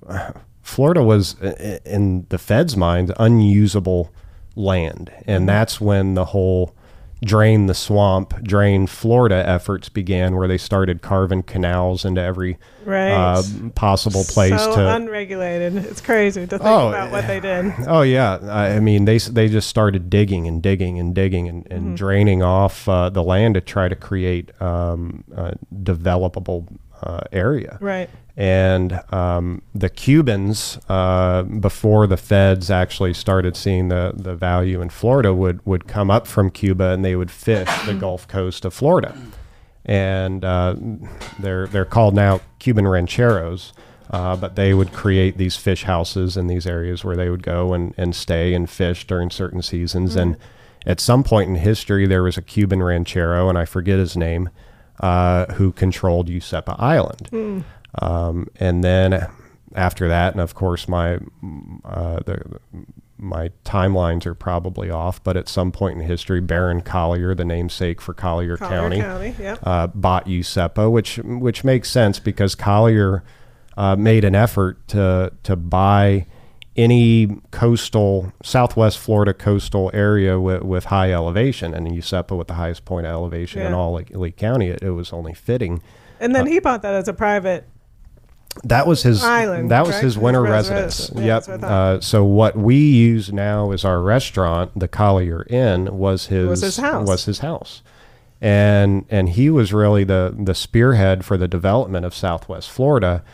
Florida 0.63 1.03
was 1.03 1.37
in 1.85 2.27
the 2.29 2.39
Fed's 2.39 2.77
mind 2.77 3.13
unusable 3.19 4.11
land, 4.55 5.11
and 5.27 5.49
that's 5.49 5.81
when 5.81 6.15
the 6.15 6.27
whole 6.27 6.75
drain 7.25 7.67
the 7.67 7.75
swamp, 7.75 8.35
drain 8.43 8.85
Florida 8.85 9.45
efforts 9.49 9.89
began, 9.89 10.35
where 10.35 10.49
they 10.49 10.59
started 10.59 11.03
carving 11.03 11.41
canals 11.45 12.05
into 12.05 12.21
every 12.21 12.59
Right. 12.85 13.13
uh, 13.13 13.43
possible 13.77 14.25
place 14.25 14.61
so 14.61 14.75
to 14.75 14.89
unregulated. 14.97 15.77
It's 15.77 16.01
crazy 16.01 16.41
to 16.49 16.59
think 16.59 16.63
Oh, 16.69 16.89
about 16.89 17.13
what 17.13 17.29
they 17.29 17.39
did. 17.39 17.73
Oh 17.87 18.03
yeah, 18.03 18.39
I 18.43 18.81
mean 18.81 19.05
they 19.05 19.19
they 19.19 19.49
just 19.49 19.69
started 19.69 20.11
digging 20.11 20.49
and 20.49 20.61
digging 20.61 20.99
and 20.99 21.15
digging 21.15 21.47
and, 21.49 21.65
and 21.71 21.83
Mm-hmm. 21.83 21.95
draining 21.95 22.43
off 22.43 22.89
uh, 22.89 23.09
the 23.09 23.23
land 23.23 23.55
to 23.55 23.61
try 23.61 23.89
to 23.89 23.95
create 23.95 24.51
um, 24.61 25.23
a 25.37 25.55
developable 25.73 26.67
uh, 27.03 27.21
area. 27.33 27.79
Right. 27.81 28.09
And 28.37 29.01
um, 29.13 29.63
the 29.75 29.91
Cubans, 29.91 30.79
uh, 30.89 31.43
before 31.43 32.07
the 32.07 32.17
feds 32.17 32.71
actually 32.71 33.15
started 33.15 33.57
seeing 33.57 33.89
the, 33.89 34.13
the 34.15 34.35
value 34.35 34.81
in 34.81 34.89
Florida, 34.89 35.35
would, 35.35 35.65
would 35.67 35.87
come 35.87 36.11
up 36.11 36.27
from 36.27 36.51
Cuba 36.51 36.91
and 36.91 37.05
they 37.05 37.15
would 37.15 37.31
fish 37.31 37.69
the 37.87 37.95
Gulf 37.95 38.27
Coast 38.29 38.65
of 38.65 38.73
Florida. 38.73 39.15
And 39.85 40.45
uh, 40.45 40.77
they're, 41.39 41.67
they're 41.67 41.85
called 41.85 42.15
now 42.15 42.41
Cuban 42.59 42.89
rancheros. 42.89 43.73
Uh, 44.11 44.37
but 44.37 44.57
they 44.57 44.75
would 44.75 44.93
create 44.93 45.39
these 45.39 45.57
fish 45.57 45.85
houses 45.85 46.37
in 46.37 46.47
these 46.47 46.67
areas 46.67 47.03
where 47.03 47.17
they 47.17 47.31
would 47.31 47.43
go 47.43 47.73
and, 47.73 47.95
and 47.97 48.15
stay 48.15 48.53
and 48.53 48.69
fish 48.69 49.07
during 49.07 49.31
certain 49.31 49.63
seasons. 49.63 50.17
And 50.17 50.37
at 50.85 51.01
some 51.01 51.25
point 51.25 51.49
in 51.49 51.55
history, 51.57 52.07
there 52.07 52.23
was 52.23 52.37
a 52.37 52.43
Cuban 52.43 52.83
ranchero, 52.83 53.49
and 53.49 53.57
I 53.57 53.65
forget 53.65 53.99
his 53.99 54.15
name, 54.15 54.51
uh, 55.01 55.47
who 55.55 55.73
controlled 55.73 56.29
Useppa 56.29 56.77
Island. 56.79 57.65
Um, 58.01 58.49
and 58.57 58.83
then 58.83 59.29
after 59.75 60.09
that, 60.09 60.33
and 60.33 60.41
of 60.41 60.55
course, 60.55 60.89
my 60.89 61.19
uh, 61.85 62.21
the, 62.25 62.61
my 63.19 63.51
timelines 63.65 64.27
are 64.27 64.35
probably 64.35 64.91
off, 64.91 65.23
but 65.23 65.37
at 65.37 65.49
some 65.49 65.71
point 65.71 65.99
in 66.01 66.07
history, 66.07 66.41
Baron 66.41 66.81
Collier, 66.81 67.35
the 67.35 67.45
namesake 67.45 68.01
for 68.01 68.15
Collier, 68.15 68.57
Collier 68.57 68.81
County, 68.81 69.01
County, 69.01 69.35
yep. 69.39 69.59
uh, 69.63 69.87
bought 69.89 70.27
Useppa, 70.27 70.91
which 70.91 71.19
which 71.19 71.65
makes 71.65 71.91
sense 71.91 72.19
because 72.19 72.55
Collier 72.55 73.23
uh, 73.77 73.97
made 73.97 74.25
an 74.25 74.35
effort 74.35 74.87
to 74.89 75.33
to 75.45 75.57
buy 75.57 76.27
any 76.77 77.41
coastal 77.51 78.33
Southwest 78.43 78.99
Florida 78.99 79.35
coastal 79.35 79.91
area 79.93 80.41
with, 80.41 80.63
with 80.63 80.85
high 80.87 81.13
elevation, 81.13 81.75
and 81.75 81.87
Useppa 81.89 82.37
with 82.37 82.49
the 82.49 82.55
highest 82.55 82.85
point 82.85 83.07
of 83.07 83.13
elevation 83.13 83.61
in 83.63 83.75
all 83.75 83.93
Lake, 83.93 84.11
Lake 84.17 84.37
County, 84.37 84.69
it, 84.69 84.83
it 84.83 84.91
was 84.91 85.13
only 85.13 85.35
fitting. 85.35 85.83
And 86.21 86.35
then 86.35 86.47
he 86.47 86.61
bought 86.61 86.83
that 86.83 86.95
as 86.95 87.09
a 87.09 87.13
private. 87.13 87.69
That 88.65 88.87
was 88.87 89.03
his. 89.03 89.25
Island, 89.25 89.71
that 89.71 89.81
was 89.83 89.91
correct? 89.93 90.05
his 90.05 90.19
winter 90.19 90.45
His 90.45 90.51
residence. 90.53 91.11
residence. 91.15 91.49
Yeah, 91.49 91.55
yep. 91.55 91.61
what 91.63 91.71
Uh, 91.71 92.01
so 92.01 92.25
what 92.25 92.55
we 92.57 92.77
use 92.77 93.33
now 93.33 93.71
as 93.73 93.83
our 93.85 94.01
restaurant, 94.03 94.79
the 94.79 94.89
Collier 94.89 95.47
Inn, 95.49 95.97
was 95.97 96.27
his 96.27 96.49
Was 96.49 96.61
his 96.61 96.77
house. 96.77 97.09
was 97.09 97.25
his 97.25 97.39
house, 97.39 97.83
and 98.43 99.07
and 99.09 99.31
he 99.31 99.49
was 99.49 99.73
really 99.73 100.05
the 100.05 100.35
the 100.39 100.55
spearhead 100.55 101.25
for 101.25 101.37
the 101.39 101.49
development 101.49 102.05
of 102.05 102.15
Southwest 102.15 102.71
Florida, 102.71 103.25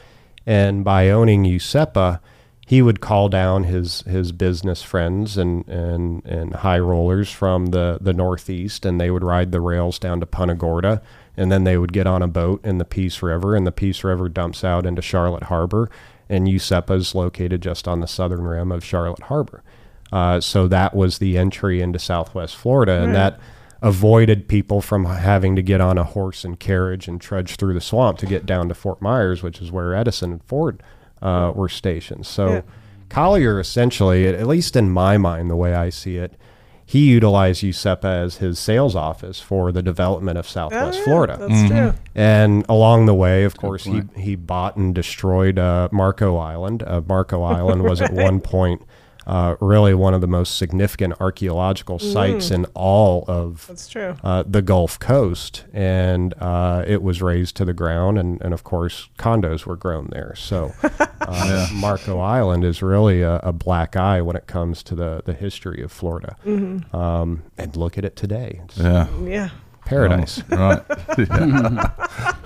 and 0.47 0.85
by 0.85 1.11
owning 1.11 1.43
Useppa, 1.45 2.21
he 2.69 2.83
would 2.83 3.01
call 3.01 3.31
down 3.31 3.65
his 3.65 4.03
his 4.03 4.31
business 4.31 4.83
friends 4.83 5.39
and 5.39 5.67
and 5.69 6.23
and 6.27 6.57
high 6.57 6.79
rollers 6.79 7.31
from 7.31 7.67
the 7.67 7.97
the 7.99 8.13
Northeast, 8.13 8.85
and 8.85 9.01
they 9.01 9.11
would 9.11 9.25
ride 9.25 9.53
the 9.53 9.61
rails 9.63 9.99
down 9.99 10.21
to 10.21 10.27
Punta 10.27 10.55
Gorda, 10.55 11.01
and 11.35 11.51
then 11.51 11.65
they 11.65 11.79
would 11.79 11.95
get 11.95 12.07
on 12.07 12.21
a 12.21 12.29
boat 12.29 12.63
in 12.63 12.77
the 12.77 12.85
Peace 12.85 13.23
River, 13.23 13.57
and 13.57 13.67
the 13.67 13.73
Peace 13.73 14.05
River 14.05 14.29
dumps 14.29 14.65
out 14.65 14.85
into 14.85 15.01
Charlotte 15.01 15.45
Harbor, 15.45 15.89
and 16.29 16.47
Useppa 16.47 16.95
is 16.95 17.15
located 17.15 17.63
just 17.63 17.89
on 17.89 18.01
the 18.01 18.07
southern 18.07 18.43
rim 18.43 18.71
of 18.71 18.85
Charlotte 18.85 19.23
Harbor. 19.23 19.63
Uh, 20.13 20.39
so 20.39 20.69
that 20.69 20.95
was 20.95 21.17
the 21.17 21.39
entry 21.39 21.81
into 21.81 21.99
Southwest 21.99 22.55
Florida, 22.55 23.01
and 23.01 23.15
that 23.15 23.41
avoided 23.81 24.47
people 24.47 24.83
from 24.83 25.07
having 25.07 25.57
to 25.57 25.63
get 25.63 25.81
on 25.81 25.97
a 25.97 26.05
horse 26.05 26.45
and 26.45 26.61
carriage 26.61 27.09
and 27.09 27.19
trudge 27.19 27.57
through 27.57 27.73
the 27.73 27.81
swamp 27.81 28.19
to 28.19 28.27
get 28.27 28.45
down 28.45 28.69
to 28.69 28.75
Fort 28.75 29.01
Myers, 29.01 29.43
which 29.43 29.63
is 29.63 29.73
where 29.73 29.95
Edison 29.95 30.33
and 30.33 30.45
Ford 30.45 30.83
uh, 31.23 31.53
were 31.55 31.69
stationed. 31.69 32.27
So 32.27 32.49
Yeah. 32.49 32.61
Collier 33.09 33.59
essentially, 33.59 34.27
at 34.27 34.35
at 34.35 34.47
least 34.47 34.77
in 34.77 34.91
my 34.91 35.17
mind, 35.17 35.51
the 35.51 35.57
way 35.57 35.75
I 35.75 35.89
see 35.89 36.17
it, 36.19 36.35
he 36.85 37.07
utilized 37.11 37.63
Useppa 37.63 38.05
as 38.05 38.37
his 38.37 38.59
sales 38.59 38.95
office 38.97 39.41
for 39.41 39.73
the 39.73 39.83
development 39.83 40.39
of 40.39 40.47
Oh, 40.47 40.49
Southwest 40.49 40.99
yeah, 40.99 41.05
Florida. 41.05 41.37
That's 41.39 41.69
true. 41.71 41.95
And 42.15 42.65
along 42.69 43.07
the 43.07 43.15
way, 43.15 43.45
of 43.45 43.57
course, 43.57 43.85
he, 43.85 44.03
he 44.17 44.37
bought 44.37 44.77
and 44.77 44.95
destroyed 44.95 45.59
uh, 45.59 45.89
Marco 45.93 46.37
Island. 46.37 46.83
Uh, 46.83 47.03
Marco 47.07 47.43
Island 47.43 47.83
was 47.83 48.01
at 48.01 48.13
one 48.29 48.41
point 48.41 48.83
uh, 49.29 49.57
really 49.61 49.93
one 49.93 50.15
of 50.15 50.21
the 50.23 50.27
most 50.27 50.57
significant 50.57 51.15
archaeological 51.21 51.99
sites 51.99 52.51
in 52.51 52.65
all 52.75 53.25
of 53.29 53.67
That's 53.69 53.89
true. 53.89 54.17
uh, 54.25 54.43
the 54.47 54.63
Gulf 54.63 54.99
Coast, 54.99 55.65
and 55.73 56.33
uh, 56.41 56.83
it 56.87 57.03
was 57.03 57.21
razed 57.21 57.55
to 57.57 57.67
the 57.67 57.75
ground, 57.75 58.19
and, 58.19 58.41
and 58.41 58.55
of 58.55 58.65
course, 58.65 59.11
condos 59.19 59.67
were 59.67 59.77
grown 59.77 60.09
there. 60.13 60.35
So, 60.35 60.73
uh, 61.21 61.69
Marco 61.75 62.19
Island 62.19 62.65
is 62.65 62.83
really 62.83 63.21
a, 63.21 63.37
a 63.41 63.53
black 63.53 63.97
eye 63.97 64.23
when 64.23 64.35
it 64.35 64.47
comes 64.47 64.83
to 64.85 64.95
the, 64.95 65.23
the 65.27 65.35
history 65.35 65.83
of 65.83 65.93
Florida. 65.93 66.37
Um, 66.93 67.43
and 67.59 67.77
look 67.77 67.99
at 67.99 68.05
it 68.07 68.17
today. 68.17 68.61
It's 68.65 68.79
Yeah. 68.79 69.09
Yeah. 69.23 69.51
Paradise. 69.89 70.43
Right. 70.49 70.83
Yeah. 71.19 71.91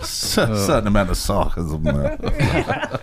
Cer- 0.02 0.56
certain 0.56 0.86
amount 0.88 1.10
of 1.10 1.16
sarcasm 1.16 1.82
there. 1.84 2.18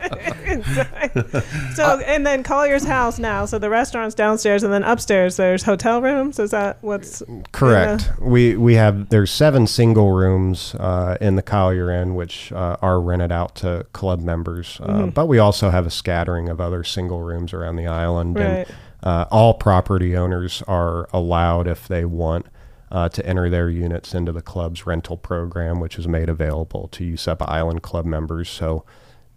So 1.75 1.99
and 1.99 2.25
then 2.25 2.43
Collier's 2.43 2.83
house 2.83 3.19
now. 3.19 3.45
So 3.45 3.59
the 3.59 3.69
restaurant's 3.69 4.15
downstairs, 4.15 4.63
and 4.63 4.73
then 4.73 4.83
upstairs 4.83 5.37
there's 5.37 5.63
hotel 5.63 6.01
rooms. 6.01 6.39
Is 6.39 6.51
that 6.51 6.77
what's 6.81 7.21
Correct. 7.51 8.09
We 8.19 8.57
we 8.57 8.73
have 8.75 9.09
there's 9.09 9.31
seven 9.31 9.67
single 9.67 10.11
rooms 10.11 10.75
uh, 10.75 11.17
in 11.21 11.35
the 11.35 11.41
Collier 11.41 11.91
Inn, 11.91 12.15
which 12.15 12.51
uh, 12.51 12.77
are 12.81 12.99
rented 12.99 13.31
out 13.31 13.55
to 13.57 13.85
club 13.93 14.21
members. 14.21 14.79
Uh, 14.81 14.89
Mm-hmm. 14.89 15.09
But 15.11 15.27
we 15.27 15.37
also 15.39 15.69
have 15.69 15.85
a 15.85 15.91
scattering 15.91 16.49
of 16.49 16.59
other 16.59 16.83
single 16.83 17.21
rooms 17.21 17.53
around 17.53 17.75
the 17.77 17.85
island, 17.87 18.35
Right. 18.37 18.67
and 18.67 18.67
uh, 19.03 19.25
all 19.31 19.53
property 19.53 20.17
owners 20.17 20.61
are 20.67 21.07
allowed, 21.13 21.67
if 21.67 21.87
they 21.87 22.03
want, 22.05 22.47
uh, 22.91 23.09
to 23.09 23.25
enter 23.25 23.49
their 23.49 23.69
units 23.69 24.13
into 24.13 24.31
the 24.31 24.41
club's 24.41 24.85
rental 24.85 25.17
program, 25.17 25.79
which 25.79 25.97
is 25.99 26.07
made 26.07 26.29
available 26.29 26.87
to 26.89 27.03
Useppa 27.03 27.47
Island 27.47 27.83
club 27.83 28.05
members. 28.05 28.49
So 28.49 28.85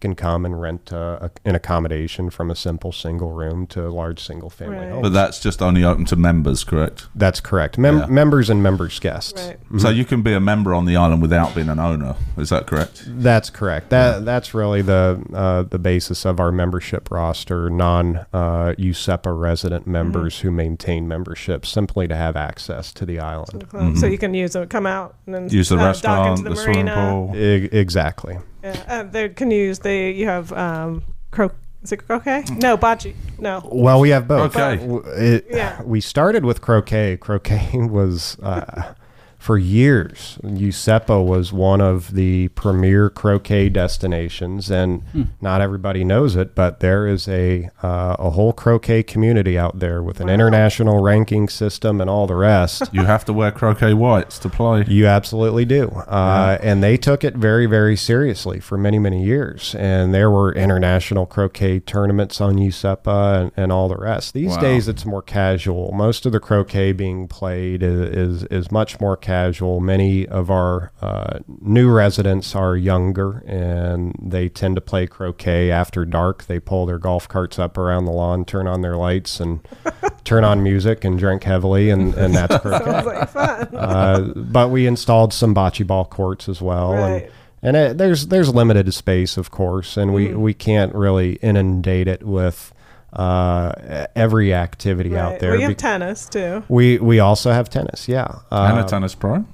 can 0.03 0.15
come 0.15 0.45
and 0.45 0.61
rent 0.61 0.93
uh, 0.93 1.19
a, 1.23 1.31
an 1.47 1.55
accommodation 1.55 2.29
from 2.29 2.51
a 2.51 2.55
simple 2.55 2.93
single 2.93 3.33
room 3.33 3.67
to 3.69 3.87
a 3.87 3.89
large 3.89 4.21
single 4.23 4.51
family 4.51 4.77
Right. 4.77 4.91
home. 4.91 5.03
But 5.03 5.13
that's 5.15 5.41
just 5.41 5.63
only 5.63 5.83
open 5.85 6.05
to 6.07 6.17
members, 6.17 6.65
correct? 6.65 7.07
That's 7.15 7.41
correct. 7.41 7.79
Mem- 7.79 7.99
Yeah. 8.01 8.07
Members 8.07 8.51
and 8.51 8.63
members 8.63 8.99
guests. 8.99 9.47
right? 9.47 9.81
So 9.81 9.89
you 9.89 10.05
can 10.05 10.21
be 10.23 10.35
a 10.35 10.41
member 10.41 10.75
on 10.75 10.85
the 10.85 10.97
island 10.97 11.23
without 11.23 11.55
being 11.55 11.69
an 11.71 11.79
owner. 11.79 12.15
Is 12.37 12.51
that 12.51 12.67
correct? 12.67 13.05
That's 13.07 13.49
correct. 13.49 13.89
That 13.91 14.25
that's 14.27 14.53
really 14.53 14.83
the 14.83 15.23
uh, 15.33 15.63
the 15.63 15.79
basis 15.79 16.25
of 16.27 16.39
our 16.41 16.53
membership 16.53 17.11
roster. 17.11 17.71
Non 17.71 18.27
uh, 18.33 18.75
Useppa 18.79 19.33
resident 19.39 19.87
members 19.87 20.41
who 20.41 20.51
maintain 20.51 21.07
membership 21.09 21.65
simply 21.65 22.09
to 22.09 22.17
have 22.17 22.37
access 22.37 22.93
to 22.93 23.07
the 23.07 23.19
island. 23.21 23.67
So 23.99 24.07
you 24.07 24.19
can 24.19 24.35
use 24.35 24.55
it, 24.57 24.69
come 24.69 24.87
out 24.87 25.15
and 25.27 25.35
then 25.35 25.43
Mm-hmm. 25.47 25.57
Use 25.57 25.69
the 25.71 25.77
dock 25.77 25.85
restaurant, 25.87 26.39
into 26.39 26.43
the, 26.45 26.51
the, 26.51 26.57
swimming 26.57 26.87
marina. 26.87 27.11
pool. 27.11 27.31
I- 27.35 27.69
exactly. 27.77 28.37
Yeah, 28.63 28.85
uh, 28.89 29.03
they 29.05 29.29
can 29.31 29.51
use 29.51 29.79
the. 29.81 29.95
You 30.13 30.27
have 30.27 30.53
um, 30.53 31.03
cro- 31.31 31.51
is 31.83 31.93
it 31.93 32.07
croquet? 32.07 32.45
No, 32.57 32.79
bocce. 32.79 33.15
No. 33.39 33.69
Well, 33.73 33.99
we 34.01 34.11
have 34.11 34.29
both. 34.29 34.57
Okay. 34.57 34.85
It- 35.17 35.47
Yeah. 35.51 35.83
We 35.83 36.01
started 36.01 36.45
with 36.45 36.61
croquet. 36.61 37.17
Croquet 37.17 37.71
was. 37.75 38.39
Uh, 38.41 38.95
for 39.43 39.59
years, 39.59 40.39
Useppa 40.45 41.25
was 41.25 41.53
one 41.53 41.81
of 41.81 42.15
the 42.15 42.47
premier 42.49 43.11
croquet 43.11 43.69
destinations, 43.69 44.71
and 44.71 45.03
not 45.41 45.61
everybody 45.61 46.05
knows 46.05 46.37
it, 46.37 46.55
but 46.55 46.79
there 46.79 47.07
is 47.09 47.27
a 47.29 47.69
uh, 47.83 48.15
a 48.21 48.31
whole 48.31 48.53
croquet 48.53 49.03
community 49.03 49.59
out 49.59 49.81
there 49.81 50.01
with 50.01 50.21
an 50.21 50.29
international 50.29 51.03
ranking 51.03 51.49
system 51.49 52.01
and 52.01 52.09
all 52.09 52.27
the 52.29 52.37
rest. 52.37 52.83
You 52.93 53.05
have 53.05 53.25
to 53.25 53.33
wear 53.33 53.51
croquet 53.51 53.95
whites 53.95 54.39
to 54.41 54.49
play. 54.49 54.85
You 54.87 55.07
absolutely 55.07 55.65
do. 55.65 55.89
Uh, 55.89 56.59
And 56.63 56.83
they 56.83 56.97
took 56.97 57.25
it 57.25 57.35
very, 57.35 57.67
very 57.67 57.97
seriously 57.97 58.61
for 58.61 58.79
many, 58.79 58.99
many 59.01 59.25
years. 59.25 59.75
And 59.77 60.15
there 60.15 60.31
were 60.31 60.53
international 60.55 61.27
croquet 61.27 61.81
tournaments 61.81 62.41
on 62.41 62.57
Useppa 62.57 63.41
and, 63.41 63.53
and 63.57 63.73
all 63.73 63.89
the 63.89 63.97
rest. 63.97 64.35
These 64.35 64.51
Wow. 64.57 64.61
days, 64.61 64.87
it's 64.89 65.05
more 65.05 65.23
casual. 65.23 65.91
Most 65.93 66.27
of 66.27 66.33
the 66.33 66.39
croquet 66.41 66.93
being 66.93 67.27
played 67.27 67.83
is, 67.83 68.01
is, 68.01 68.45
is 68.45 68.71
much 68.71 69.01
more 69.01 69.17
casual. 69.33 69.81
Many 69.81 70.27
of 70.29 70.51
our 70.51 70.93
uh, 71.01 71.39
new 71.61 71.91
residents 71.91 72.55
are 72.55 72.77
younger 72.77 73.39
and 73.47 74.15
they 74.21 74.49
tend 74.51 74.75
to 74.77 74.81
play 74.83 75.07
croquet 75.07 75.71
after 75.71 76.05
dark. 76.05 76.45
They 76.45 76.61
pull 76.61 76.85
their 76.87 76.99
golf 76.99 77.27
carts 77.29 77.59
up 77.59 77.79
around 77.79 78.05
the 78.05 78.13
lawn, 78.13 78.45
turn 78.45 78.67
on 78.67 78.83
their 78.83 78.97
lights, 78.97 79.41
and 79.41 79.61
turn 80.25 80.45
on 80.45 80.63
music 80.63 81.03
and 81.05 81.19
drink 81.19 81.45
heavily, 81.45 81.89
and, 81.91 82.15
and 82.15 82.35
that's 82.35 82.59
croquet 82.63 82.85
Sounds 82.93 83.07
like 83.07 83.29
fun. 83.31 83.69
uh, 83.77 84.33
but 84.37 84.69
we 84.71 84.87
installed 84.87 85.33
some 85.33 85.55
bocce 85.55 85.87
ball 85.87 86.05
courts 86.05 86.49
as 86.49 86.61
well, 86.61 86.93
Right. 86.93 87.23
and 87.25 87.33
and 87.65 87.77
it, 87.77 87.99
there's 87.99 88.27
there's 88.27 88.53
limited 88.53 88.93
space, 88.93 89.37
of 89.37 89.51
course, 89.51 89.97
and 89.97 90.13
we 90.13 90.35
we 90.35 90.53
can't 90.53 90.93
really 90.95 91.35
inundate 91.43 92.09
it 92.09 92.23
with 92.25 92.73
uh, 93.13 94.07
every 94.17 94.55
activity 94.55 95.17
out 95.17 95.39
there. 95.41 95.53
We 95.53 95.63
have 95.63 95.69
be- 95.71 95.75
tennis 95.75 96.27
too. 96.29 96.63
we 96.69 96.99
we 96.99 97.21
also 97.21 97.53
have 97.53 97.69
tennis, 97.71 98.09
yeah, 98.09 98.27
and 98.51 98.79
a 98.79 98.83
Uh, 98.83 98.87
tennis 98.89 99.15
pro. 99.15 99.45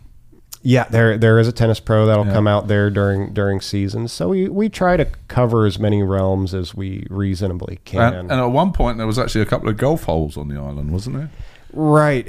yeah. 0.62 0.84
There 0.90 1.18
there 1.18 1.38
is 1.38 1.48
a 1.48 1.52
tennis 1.52 1.80
pro 1.80 2.06
that'll 2.06 2.26
Yeah. 2.26 2.32
come 2.32 2.46
out 2.46 2.68
there 2.68 2.90
during 2.90 3.32
during 3.32 3.60
seasons. 3.60 4.12
So 4.12 4.28
we 4.28 4.48
we 4.48 4.68
try 4.68 4.96
to 4.96 5.06
cover 5.28 5.66
as 5.66 5.78
many 5.78 6.02
realms 6.02 6.54
as 6.54 6.74
we 6.74 7.06
reasonably 7.10 7.80
can. 7.84 8.14
And, 8.14 8.30
and 8.30 8.40
at 8.40 8.46
one 8.46 8.72
point, 8.72 8.96
there 8.98 9.06
was 9.06 9.18
actually 9.18 9.42
a 9.42 9.46
couple 9.46 9.68
of 9.68 9.76
golf 9.76 10.04
holes 10.04 10.36
on 10.36 10.48
the 10.48 10.56
island, 10.56 10.90
wasn't 10.92 11.16
there? 11.16 11.30
Right. 11.72 12.26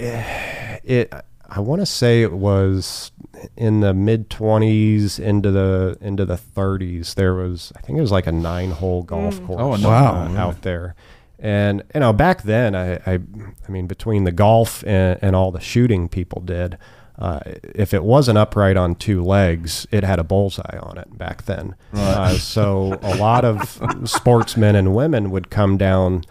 It. 0.83 1.13
I 1.51 1.61
want 1.61 1.81
to 1.81 1.85
say 1.87 2.21
it 2.21 2.33
was 2.33 3.11
in 3.57 3.79
the 3.79 3.91
mid 3.91 4.29
twenties 4.29 5.17
into 5.17 5.49
the 5.49 5.97
into 5.99 6.23
the 6.23 6.37
thirties. 6.37 7.15
There 7.15 7.33
was, 7.33 7.73
I 7.75 7.81
think 7.81 7.97
it 7.97 8.01
was 8.01 8.11
like 8.11 8.27
a 8.27 8.31
nine 8.31 8.69
hole 8.69 9.01
golf 9.01 9.43
course. 9.47 9.59
Oh, 9.59 9.73
uh, 9.73 9.79
wow. 9.79 10.25
Really? 10.25 10.37
out 10.37 10.61
there. 10.61 10.93
And 11.41 11.83
you 11.93 12.01
know, 12.01 12.11
back 12.13 12.43
then, 12.43 12.75
I, 12.75 12.95
I, 13.05 13.19
I 13.67 13.71
mean, 13.71 13.87
between 13.87 14.25
the 14.25 14.31
golf 14.31 14.83
and, 14.85 15.17
and 15.21 15.35
all 15.35 15.51
the 15.51 15.59
shooting 15.61 16.09
people 16.09 16.41
did, 16.41 16.77
uh, 17.17 17.39
if 17.75 17.93
it 17.93 18.03
wasn't 18.03 18.37
upright 18.37 18.77
on 18.77 18.95
two 18.95 19.23
legs, 19.23 19.87
it 19.91 20.03
had 20.03 20.19
a 20.19 20.23
bullseye 20.23 20.77
on 20.81 20.97
it 20.97 21.17
back 21.17 21.43
then. 21.45 21.75
Uh, 21.93 22.33
so 22.33 22.97
a 23.01 23.15
lot 23.15 23.43
of 23.45 23.81
sportsmen 24.05 24.75
and 24.75 24.93
women 24.95 25.29
would 25.31 25.49
come 25.49 25.77
down 25.77 26.23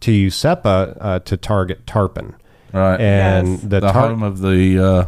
to 0.00 0.10
Useppa 0.10 0.96
uh, 1.00 1.18
to 1.20 1.36
target 1.36 1.86
tarpon. 1.86 2.34
Right. 2.72 3.00
And 3.00 3.48
Yes. 3.48 3.60
the, 3.62 3.80
the 3.80 3.92
home 3.92 4.22
of 4.22 4.40
the, 4.40 4.78
uh, 4.78 5.06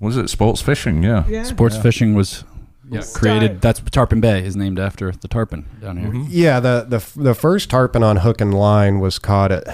was 0.00 0.16
it 0.18 0.28
sports 0.28 0.60
fishing? 0.60 1.02
Yeah. 1.02 1.24
Yeah. 1.26 1.44
Sports 1.44 1.76
fishing 1.78 2.14
was 2.14 2.44
yeah, 2.90 3.00
Start. 3.00 3.20
created. 3.20 3.60
That's 3.60 3.80
Tarpon 3.80 4.20
Bay 4.20 4.44
is 4.44 4.56
named 4.56 4.78
after 4.78 5.10
the 5.12 5.28
tarpon 5.28 5.64
down 5.80 5.96
here. 5.96 6.08
Mm-hmm. 6.08 6.24
Yeah, 6.28 6.60
the, 6.60 6.86
the 6.88 7.20
the 7.22 7.34
first 7.34 7.70
tarpon 7.70 8.02
on 8.02 8.18
hook 8.18 8.40
and 8.40 8.52
line 8.54 9.00
was 9.00 9.18
caught 9.18 9.50
at 9.52 9.66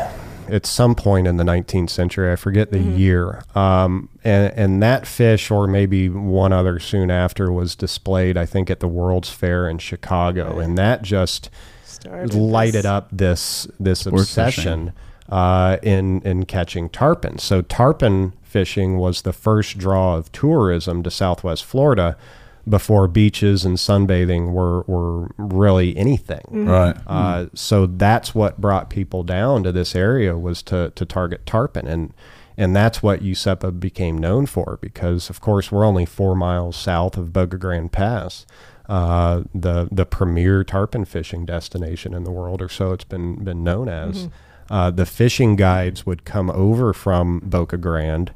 at 0.49 0.67
some 0.67 0.97
point 0.97 1.29
in 1.29 1.37
the 1.37 1.45
19th 1.45 1.91
century. 1.91 2.33
I 2.33 2.35
forget 2.37 2.73
the 2.73 2.81
year. 2.81 3.43
Um, 3.55 4.09
and 4.25 4.53
and 4.57 4.83
that 4.83 5.07
fish, 5.07 5.51
or 5.51 5.67
maybe 5.67 6.09
one 6.09 6.53
other 6.53 6.79
soon 6.79 7.11
after, 7.11 7.53
was 7.53 7.75
displayed. 7.77 8.37
I 8.37 8.47
think 8.47 8.71
at 8.71 8.81
the 8.81 8.89
World's 8.89 9.31
Fair 9.31 9.69
in 9.69 9.79
Chicago, 9.79 10.59
and 10.59 10.77
that 10.79 11.03
just 11.03 11.51
Started 11.85 12.35
lighted 12.35 12.75
this- 12.81 12.85
up 12.85 13.09
this 13.13 13.67
this 13.79 14.01
Sport 14.01 14.23
obsession 14.23 14.93
uh, 15.29 15.77
in 15.83 16.21
in 16.23 16.47
catching 16.47 16.89
tarpon. 16.89 17.39
So 17.39 17.63
tarpon 17.63 18.33
fishing 18.43 18.99
was 18.99 19.23
the 19.23 19.33
first 19.33 19.79
draw 19.79 20.17
of 20.17 20.33
tourism 20.33 21.03
to 21.05 21.11
Southwest 21.11 21.65
Florida 21.65 22.17
before 22.71 23.09
beaches 23.09 23.65
and 23.65 23.77
sunbathing 23.77 24.53
were 24.53 24.83
were 24.83 25.31
really 25.37 25.97
anything. 25.97 26.67
Right. 26.67 26.97
Uh, 27.07 27.47
so 27.55 27.87
that's 27.87 28.35
what 28.35 28.61
brought 28.61 28.89
people 28.89 29.23
down 29.25 29.65
to 29.65 29.73
this 29.73 29.95
area 29.95 30.39
was 30.39 30.63
to 30.65 30.93
to 30.95 31.05
target 31.05 31.45
tarpon 31.47 31.87
and. 31.87 32.15
And 32.57 32.77
that's 32.77 33.03
what 33.03 33.23
Useppa 33.23 33.81
became 33.81 34.19
known 34.19 34.45
for 34.45 34.79
because, 34.83 35.31
of 35.31 35.41
course, 35.41 35.73
we're 35.73 35.87
only 35.87 36.05
four 36.05 36.35
miles 36.37 36.77
south 36.77 37.17
of 37.17 37.33
Boca 37.33 37.57
Grande 37.57 37.91
Pass, 37.91 38.45
uh, 38.87 39.45
the 39.55 39.89
the 39.91 40.05
premier 40.05 40.63
tarpon 40.63 41.07
fishing 41.07 41.47
destination 41.47 42.13
in 42.13 42.25
the 42.25 42.31
world, 42.31 42.61
or 42.61 42.69
so 42.69 42.93
it's 42.93 43.05
been 43.05 43.43
been 43.43 43.65
known 43.65 43.89
as. 43.89 44.29
Uh, 44.69 44.91
the 44.91 45.07
fishing 45.07 45.57
guides 45.57 46.05
would 46.05 46.25
come 46.25 46.51
over 46.51 46.93
from 46.93 47.41
Boca 47.41 47.79
Grande 47.79 48.31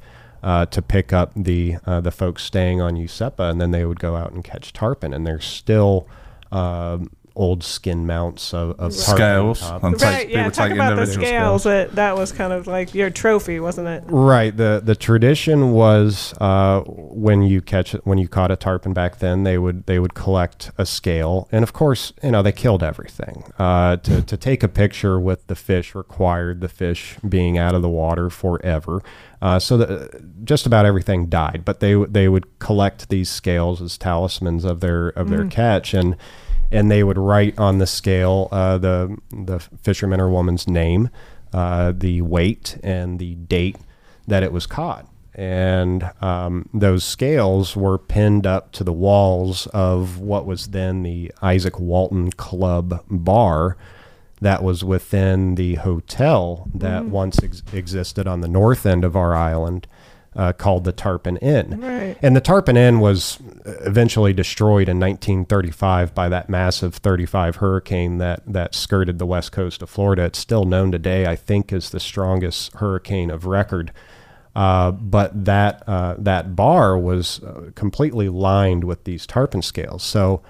uh, 0.44 0.66
to 0.66 0.82
pick 0.82 1.12
up 1.12 1.32
the 1.34 1.76
uh, 1.86 2.00
the 2.02 2.10
folks 2.10 2.44
staying 2.44 2.80
on 2.80 2.94
Useppa, 2.96 3.50
and 3.50 3.60
then 3.60 3.70
they 3.70 3.86
would 3.86 3.98
go 3.98 4.14
out 4.14 4.32
and 4.32 4.44
catch 4.44 4.72
tarpon. 4.74 5.14
And 5.14 5.26
there's 5.26 5.46
still 5.46 6.06
um 6.52 7.10
old 7.36 7.64
skin 7.64 8.06
mounts 8.06 8.54
of, 8.54 8.70
of 8.78 8.96
tarpon 8.96 9.48
on 9.48 9.54
Scales. 9.54 9.60
top. 9.60 9.82
Right, 9.82 9.98
take, 9.98 10.30
yeah. 10.30 10.50
Talk 10.50 10.70
about 10.70 10.96
the 10.96 11.06
scales. 11.06 11.62
scales. 11.62 11.64
That 11.64 11.94
that 11.96 12.16
was 12.16 12.32
kind 12.32 12.52
of 12.52 12.66
like 12.66 12.94
your 12.94 13.10
trophy, 13.10 13.60
wasn't 13.60 13.88
it? 13.88 14.04
Right. 14.06 14.56
the 14.56 14.80
The 14.84 14.94
tradition 14.94 15.72
was 15.72 16.34
uh, 16.40 16.80
when 16.86 17.42
you 17.42 17.60
catch 17.60 17.92
when 18.04 18.18
you 18.18 18.28
caught 18.28 18.50
a 18.50 18.56
tarpon 18.56 18.92
back 18.92 19.18
then, 19.18 19.44
they 19.44 19.58
would 19.58 19.86
they 19.86 19.98
would 19.98 20.14
collect 20.14 20.70
a 20.78 20.86
scale, 20.86 21.48
and 21.50 21.62
of 21.62 21.72
course, 21.72 22.12
you 22.22 22.30
know 22.30 22.42
they 22.42 22.52
killed 22.52 22.82
everything. 22.82 23.44
Uh, 23.58 23.96
to 23.98 24.22
to 24.22 24.36
take 24.36 24.62
a 24.62 24.68
picture 24.68 25.18
with 25.18 25.46
the 25.46 25.56
fish 25.56 25.94
required 25.94 26.60
the 26.60 26.68
fish 26.68 27.16
being 27.28 27.58
out 27.58 27.74
of 27.74 27.82
the 27.82 27.88
water 27.88 28.30
forever. 28.30 29.02
Uh, 29.42 29.58
so 29.58 29.76
that 29.76 30.44
just 30.44 30.64
about 30.64 30.86
everything 30.86 31.26
died, 31.26 31.62
but 31.64 31.80
they 31.80 31.94
they 32.04 32.28
would 32.28 32.58
collect 32.60 33.08
these 33.10 33.28
scales 33.28 33.82
as 33.82 33.98
talismans 33.98 34.64
of 34.64 34.80
their 34.80 35.08
of 35.08 35.28
their 35.28 35.46
catch, 35.46 35.92
and 35.92 36.16
and 36.74 36.90
they 36.90 37.04
would 37.04 37.16
write 37.16 37.58
on 37.58 37.78
the 37.78 37.86
scale 37.86 38.48
uh, 38.50 38.76
the 38.78 39.16
the 39.30 39.60
fisherman 39.82 40.20
or 40.20 40.28
woman's 40.28 40.66
name, 40.66 41.08
uh, 41.52 41.92
the 41.96 42.20
weight, 42.20 42.78
and 42.82 43.18
the 43.18 43.36
date 43.36 43.76
that 44.26 44.42
it 44.42 44.52
was 44.52 44.66
caught. 44.66 45.06
And 45.36 46.10
um, 46.20 46.68
those 46.72 47.04
scales 47.04 47.76
were 47.76 47.98
pinned 47.98 48.46
up 48.46 48.72
to 48.72 48.84
the 48.84 48.92
walls 48.92 49.66
of 49.68 50.18
what 50.18 50.46
was 50.46 50.68
then 50.68 51.02
the 51.02 51.32
Izaak 51.42 51.80
Walton 51.80 52.30
Club 52.32 53.04
bar 53.08 53.76
that 54.40 54.62
was 54.62 54.84
within 54.84 55.54
the 55.54 55.76
hotel 55.76 56.68
that 56.74 57.06
once 57.06 57.42
ex- 57.42 57.62
existed 57.72 58.26
on 58.26 58.42
the 58.42 58.48
north 58.48 58.84
end 58.84 59.04
of 59.04 59.16
our 59.16 59.34
island 59.34 59.86
uh, 60.36 60.52
called 60.52 60.84
the 60.84 60.92
Tarpon 60.92 61.36
Inn. 61.38 61.80
Right. 61.80 62.16
And 62.22 62.34
the 62.34 62.40
Tarpon 62.40 62.76
Inn 62.76 63.00
was 63.00 63.38
eventually 63.64 64.32
destroyed 64.32 64.88
in 64.88 64.98
1935 64.98 66.14
by 66.14 66.28
that 66.28 66.48
massive 66.48 66.96
35 66.96 67.56
hurricane 67.56 68.18
that, 68.18 68.42
that 68.46 68.74
skirted 68.74 69.18
the 69.18 69.26
west 69.26 69.52
coast 69.52 69.82
of 69.82 69.90
Florida. 69.90 70.24
It's 70.24 70.38
still 70.38 70.64
known 70.64 70.92
today, 70.92 71.26
I 71.26 71.36
think, 71.36 71.72
as 71.72 71.90
the 71.90 72.00
strongest 72.00 72.74
hurricane 72.74 73.30
of 73.30 73.46
record. 73.46 73.92
Uh, 74.56 74.92
but 74.92 75.44
that 75.44 75.82
uh, 75.88 76.14
that 76.16 76.54
bar 76.54 76.96
was 76.96 77.42
uh, 77.42 77.70
completely 77.74 78.28
lined 78.28 78.84
with 78.84 79.02
these 79.02 79.26
tarpon 79.26 79.62
scales. 79.62 80.04
So 80.04 80.42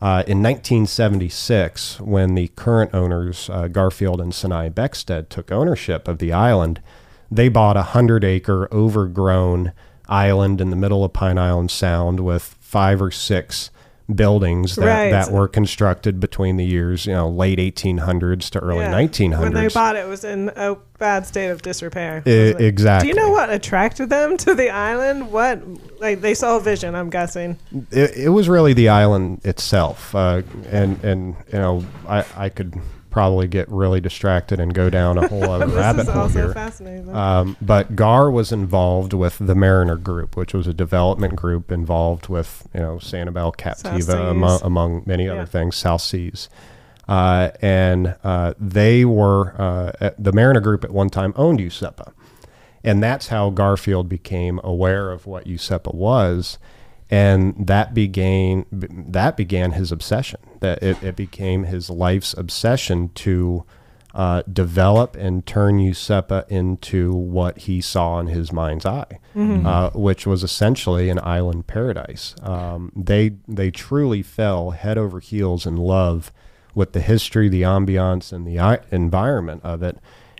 uh, 0.00 0.24
in 0.26 0.42
1976, 0.42 2.00
when 2.00 2.34
the 2.34 2.48
current 2.48 2.92
owners, 2.92 3.48
uh, 3.48 3.68
Garfield 3.68 4.20
and 4.20 4.34
Sinai 4.34 4.68
Beckstead, 4.68 5.28
took 5.28 5.52
ownership 5.52 6.08
of 6.08 6.18
the 6.18 6.32
island, 6.32 6.82
they 7.30 7.48
bought 7.48 7.76
a 7.76 7.80
100 7.80 8.24
acre 8.24 8.68
overgrown 8.72 9.72
island 10.08 10.60
in 10.60 10.70
the 10.70 10.76
middle 10.76 11.04
of 11.04 11.12
Pine 11.12 11.38
Island 11.38 11.70
Sound 11.70 12.20
with 12.20 12.56
five 12.60 13.00
or 13.00 13.10
six 13.10 13.70
buildings 14.14 14.76
that, 14.76 14.84
Right. 14.84 15.10
that 15.10 15.30
were 15.32 15.48
constructed 15.48 16.20
between 16.20 16.58
the 16.58 16.64
years, 16.66 17.06
you 17.06 17.14
know, 17.14 17.26
late 17.26 17.58
1800s 17.58 18.50
to 18.50 18.58
early 18.58 18.80
Yeah. 18.80 18.92
1900s. 18.92 19.40
When 19.40 19.54
they 19.54 19.68
bought 19.68 19.96
it, 19.96 20.00
it 20.00 20.08
was 20.08 20.24
in 20.24 20.50
a 20.56 20.76
bad 20.98 21.26
state 21.26 21.48
of 21.48 21.62
disrepair. 21.62 22.22
Exactly. 22.26 23.10
Do 23.10 23.16
you 23.18 23.24
know 23.24 23.30
what 23.32 23.48
attracted 23.48 24.10
them 24.10 24.36
to 24.38 24.54
the 24.54 24.68
island? 24.68 25.32
What 25.32 25.62
like 26.00 26.20
they 26.20 26.34
saw 26.34 26.58
a 26.58 26.60
vision? 26.60 26.94
I'm 26.94 27.08
guessing. 27.08 27.56
it, 27.90 28.14
it 28.14 28.28
was 28.28 28.46
really 28.46 28.74
the 28.74 28.90
island 28.90 29.40
itself, 29.42 30.14
uh, 30.14 30.42
and 30.70 31.02
and 31.02 31.34
you 31.50 31.58
know 31.58 31.82
I, 32.06 32.26
I 32.36 32.48
could 32.50 32.74
probably 33.14 33.46
get 33.46 33.68
really 33.68 34.00
distracted 34.00 34.58
and 34.58 34.74
go 34.74 34.90
down 34.90 35.16
a 35.16 35.28
whole 35.28 35.44
other 35.48 35.68
rabbit 35.68 36.08
hole 36.08 36.26
here. 36.26 36.52
Um, 37.14 37.56
but 37.62 37.94
Gar 37.94 38.28
was 38.28 38.50
involved 38.50 39.12
with 39.12 39.38
the 39.38 39.54
Mariner 39.54 39.94
Group, 39.94 40.36
which 40.36 40.52
was 40.52 40.66
a 40.66 40.74
development 40.74 41.36
group 41.36 41.70
involved 41.70 42.26
with 42.28 42.66
you 42.74 42.80
know 42.80 42.96
Sanibel 42.96 43.54
Captiva 43.54 44.32
among, 44.32 44.58
among 44.64 45.02
many 45.06 45.28
other 45.28 45.46
things, 45.46 45.76
South 45.76 46.00
Seas. 46.02 46.48
Uh, 47.06 47.50
and 47.62 48.16
uh, 48.24 48.54
they 48.58 49.04
were 49.04 49.54
uh, 49.60 50.10
the 50.18 50.32
Mariner 50.32 50.60
Group 50.60 50.82
at 50.82 50.90
one 50.90 51.08
time 51.08 51.32
owned 51.36 51.60
Useppa, 51.60 52.12
and 52.82 53.00
that's 53.00 53.28
how 53.28 53.48
Garfield 53.50 54.08
became 54.08 54.60
aware 54.64 55.12
of 55.12 55.24
what 55.24 55.44
Useppa 55.46 55.94
was, 55.94 56.58
and 57.14 57.66
that 57.68 57.94
began 57.94 58.66
that 58.72 59.36
began 59.36 59.72
his 59.72 59.92
obsession. 59.92 60.40
That 60.60 60.82
it, 60.82 61.00
it 61.02 61.14
became 61.16 61.64
his 61.64 61.88
life's 61.88 62.34
obsession 62.36 63.10
to 63.26 63.64
uh, 64.14 64.42
develop 64.52 65.14
and 65.16 65.46
turn 65.46 65.78
Useppa 65.78 66.48
into 66.48 67.12
what 67.12 67.58
he 67.58 67.80
saw 67.80 68.18
in 68.18 68.26
his 68.28 68.52
mind's 68.52 68.84
eye, 68.86 69.18
uh, 69.66 69.90
which 69.90 70.26
was 70.26 70.42
essentially 70.42 71.08
an 71.08 71.20
island 71.22 71.66
paradise. 71.68 72.34
Um, 72.42 72.90
they 72.96 73.36
they 73.46 73.70
truly 73.70 74.22
fell 74.22 74.70
head 74.72 74.98
over 74.98 75.20
heels 75.20 75.66
in 75.66 75.76
love 75.76 76.32
with 76.74 76.94
the 76.94 77.00
history, 77.00 77.48
the 77.48 77.62
ambiance, 77.62 78.32
and 78.32 78.44
the 78.44 78.58
I- 78.58 78.80
environment 78.90 79.60
of 79.62 79.82
it, 79.84 79.98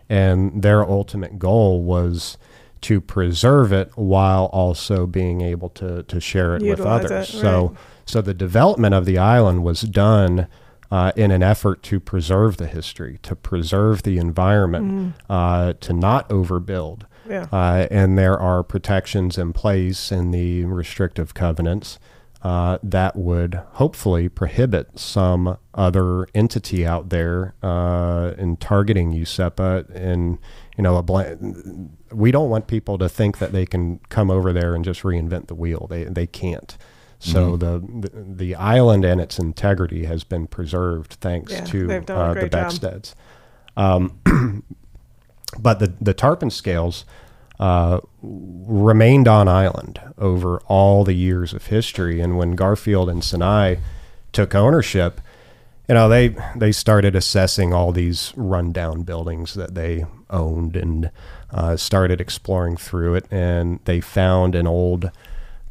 and 0.09 0.62
their 0.62 0.85
ultimate 0.89 1.39
goal 1.39 1.83
was 1.85 2.37
to 2.85 3.01
preserve 3.01 3.72
it 3.72 3.91
while 3.97 4.47
also 4.47 5.07
being 5.07 5.41
able 5.41 5.70
to 5.70 6.03
to 6.05 6.20
share 6.20 6.57
it 6.57 6.62
with 6.62 6.80
others. 6.80 7.28
it, 7.30 7.32
So 7.32 7.68
right. 7.68 7.78
so 8.05 8.20
the 8.20 8.35
development 8.35 8.95
of 8.95 9.07
the 9.07 9.18
island 9.18 9.64
was 9.64 9.80
done 9.82 10.47
uh, 10.91 11.12
in 11.16 11.30
an 11.30 11.43
effort 11.43 11.82
to 11.85 11.99
preserve 11.99 12.57
the 12.59 12.66
history, 12.66 13.18
to 13.22 13.35
preserve 13.35 14.03
the 14.03 14.18
environment, 14.18 15.14
uh, 15.28 15.72
to 15.80 15.93
not 15.93 16.28
overbuild. 16.28 17.03
Yeah. 17.28 17.47
Uh, 17.51 17.87
and 17.91 18.18
there 18.18 18.39
are 18.39 18.62
protections 18.62 19.39
in 19.39 19.55
place 19.55 20.12
in 20.12 20.30
the 20.30 20.64
restrictive 20.66 21.32
covenants 21.32 21.99
uh, 22.43 22.76
that 22.82 23.16
would 23.16 23.55
hopefully 23.72 24.28
prohibit 24.28 24.99
some 24.99 25.57
other 25.72 26.26
entity 26.35 26.87
out 26.87 27.09
there 27.09 27.55
uh, 27.62 28.32
in 28.37 28.59
targeting 28.59 29.12
Useppa. 29.12 29.89
And 29.95 30.39
you 30.77 30.83
know, 30.83 30.97
a 30.97 31.03
bl- 31.03 31.22
we 32.12 32.31
don't 32.31 32.51
want 32.51 32.66
people 32.66 32.99
to 32.99 33.09
think 33.09 33.39
that 33.39 33.53
they 33.53 33.66
can 33.66 34.01
come 34.09 34.31
over 34.31 34.53
there 34.53 34.75
and 34.75 34.85
just 34.85 35.03
reinvent 35.03 35.47
the 35.47 35.55
wheel. 35.55 35.87
They 35.89 36.05
they 36.05 36.27
can't. 36.27 36.77
So 37.20 37.57
the, 37.57 37.79
the 37.79 38.11
the 38.14 38.55
island 38.55 39.05
and 39.05 39.18
its 39.18 39.39
integrity 39.39 40.05
has 40.05 40.25
been 40.25 40.47
preserved 40.47 41.14
thanks 41.14 41.53
Yeah, 41.53 41.64
to 41.64 41.87
they've 41.87 42.05
done 42.05 42.18
a 42.18 42.22
uh, 42.22 42.35
the 42.35 42.41
great. 42.41 42.53
Becksteads. 42.53 43.14
Um, 43.77 44.18
but 45.59 45.79
the 45.79 45.95
the 46.01 46.12
tarpon 46.12 46.51
scales 46.51 47.05
uh, 47.59 48.01
remained 48.22 49.29
on 49.29 49.49
island 49.49 50.01
over 50.18 50.59
all 50.66 51.05
the 51.05 51.14
years 51.14 51.55
of 51.55 51.68
history. 51.68 52.20
And 52.20 52.37
when 52.37 52.53
Garfield 52.57 53.09
and 53.09 53.22
Sinai 53.22 53.77
took 54.33 54.55
ownership, 54.55 55.20
you 55.89 55.95
know 55.95 56.09
they 56.09 56.35
they 56.57 56.72
started 56.72 57.14
assessing 57.14 57.72
all 57.72 57.93
these 57.93 58.32
rundown 58.37 59.03
buildings 59.03 59.55
that 59.55 59.74
they 59.74 60.05
owned 60.30 60.76
and 60.76 61.11
uh, 61.51 61.76
started 61.76 62.20
exploring 62.20 62.76
through 62.76 63.14
it, 63.14 63.26
and 63.30 63.80
they 63.85 64.01
found 64.01 64.55
an 64.55 64.66
old 64.66 65.11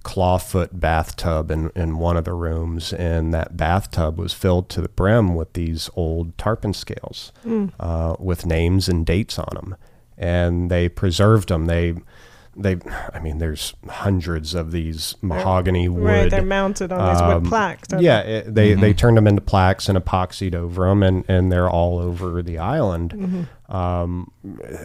clawfoot 0.04 0.70
bathtub 0.74 1.50
in, 1.50 1.72
in 1.76 1.98
one 1.98 2.18
of 2.18 2.26
the 2.26 2.34
rooms, 2.34 2.94
and 2.94 3.34
that 3.34 3.56
bathtub 3.56 4.18
was 4.18 4.34
filled 4.34 4.70
to 4.70 4.82
the 4.82 4.90
brim 4.90 5.34
with 5.34 5.54
these 5.54 5.90
old 5.96 6.38
tarpon 6.38 6.74
scales 6.74 7.32
uh, 7.80 8.16
with 8.20 8.46
names 8.46 8.90
and 8.90 9.06
dates 9.06 9.40
on 9.40 9.50
them. 9.56 9.76
And 10.18 10.70
they 10.70 10.90
preserved 10.90 11.50
them. 11.50 11.66
They, 11.66 11.96
they, 12.56 12.78
I 13.14 13.20
mean, 13.20 13.40
there's 13.40 13.74
hundreds 13.90 14.54
of 14.54 14.72
these 14.72 15.16
mahogany 15.22 15.90
wood. 15.90 16.04
Right, 16.04 16.30
they're 16.30 16.42
mounted 16.44 16.92
on 16.92 17.14
these 17.14 17.22
um, 17.22 17.44
wood 17.44 17.50
plaques. 17.50 17.92
aren't 17.92 18.04
Yeah, 18.04 18.20
it, 18.20 18.54
they 18.54 18.74
they 18.76 18.94
turned 18.94 19.18
them 19.18 19.28
into 19.28 19.42
plaques 19.42 19.90
and 19.90 19.98
epoxied 19.98 20.54
over 20.56 20.88
them, 20.88 21.02
and, 21.04 21.26
and 21.28 21.52
they're 21.52 21.70
all 21.70 22.00
over 22.00 22.42
the 22.44 22.60
island, 22.60 23.48
um, 23.70 24.32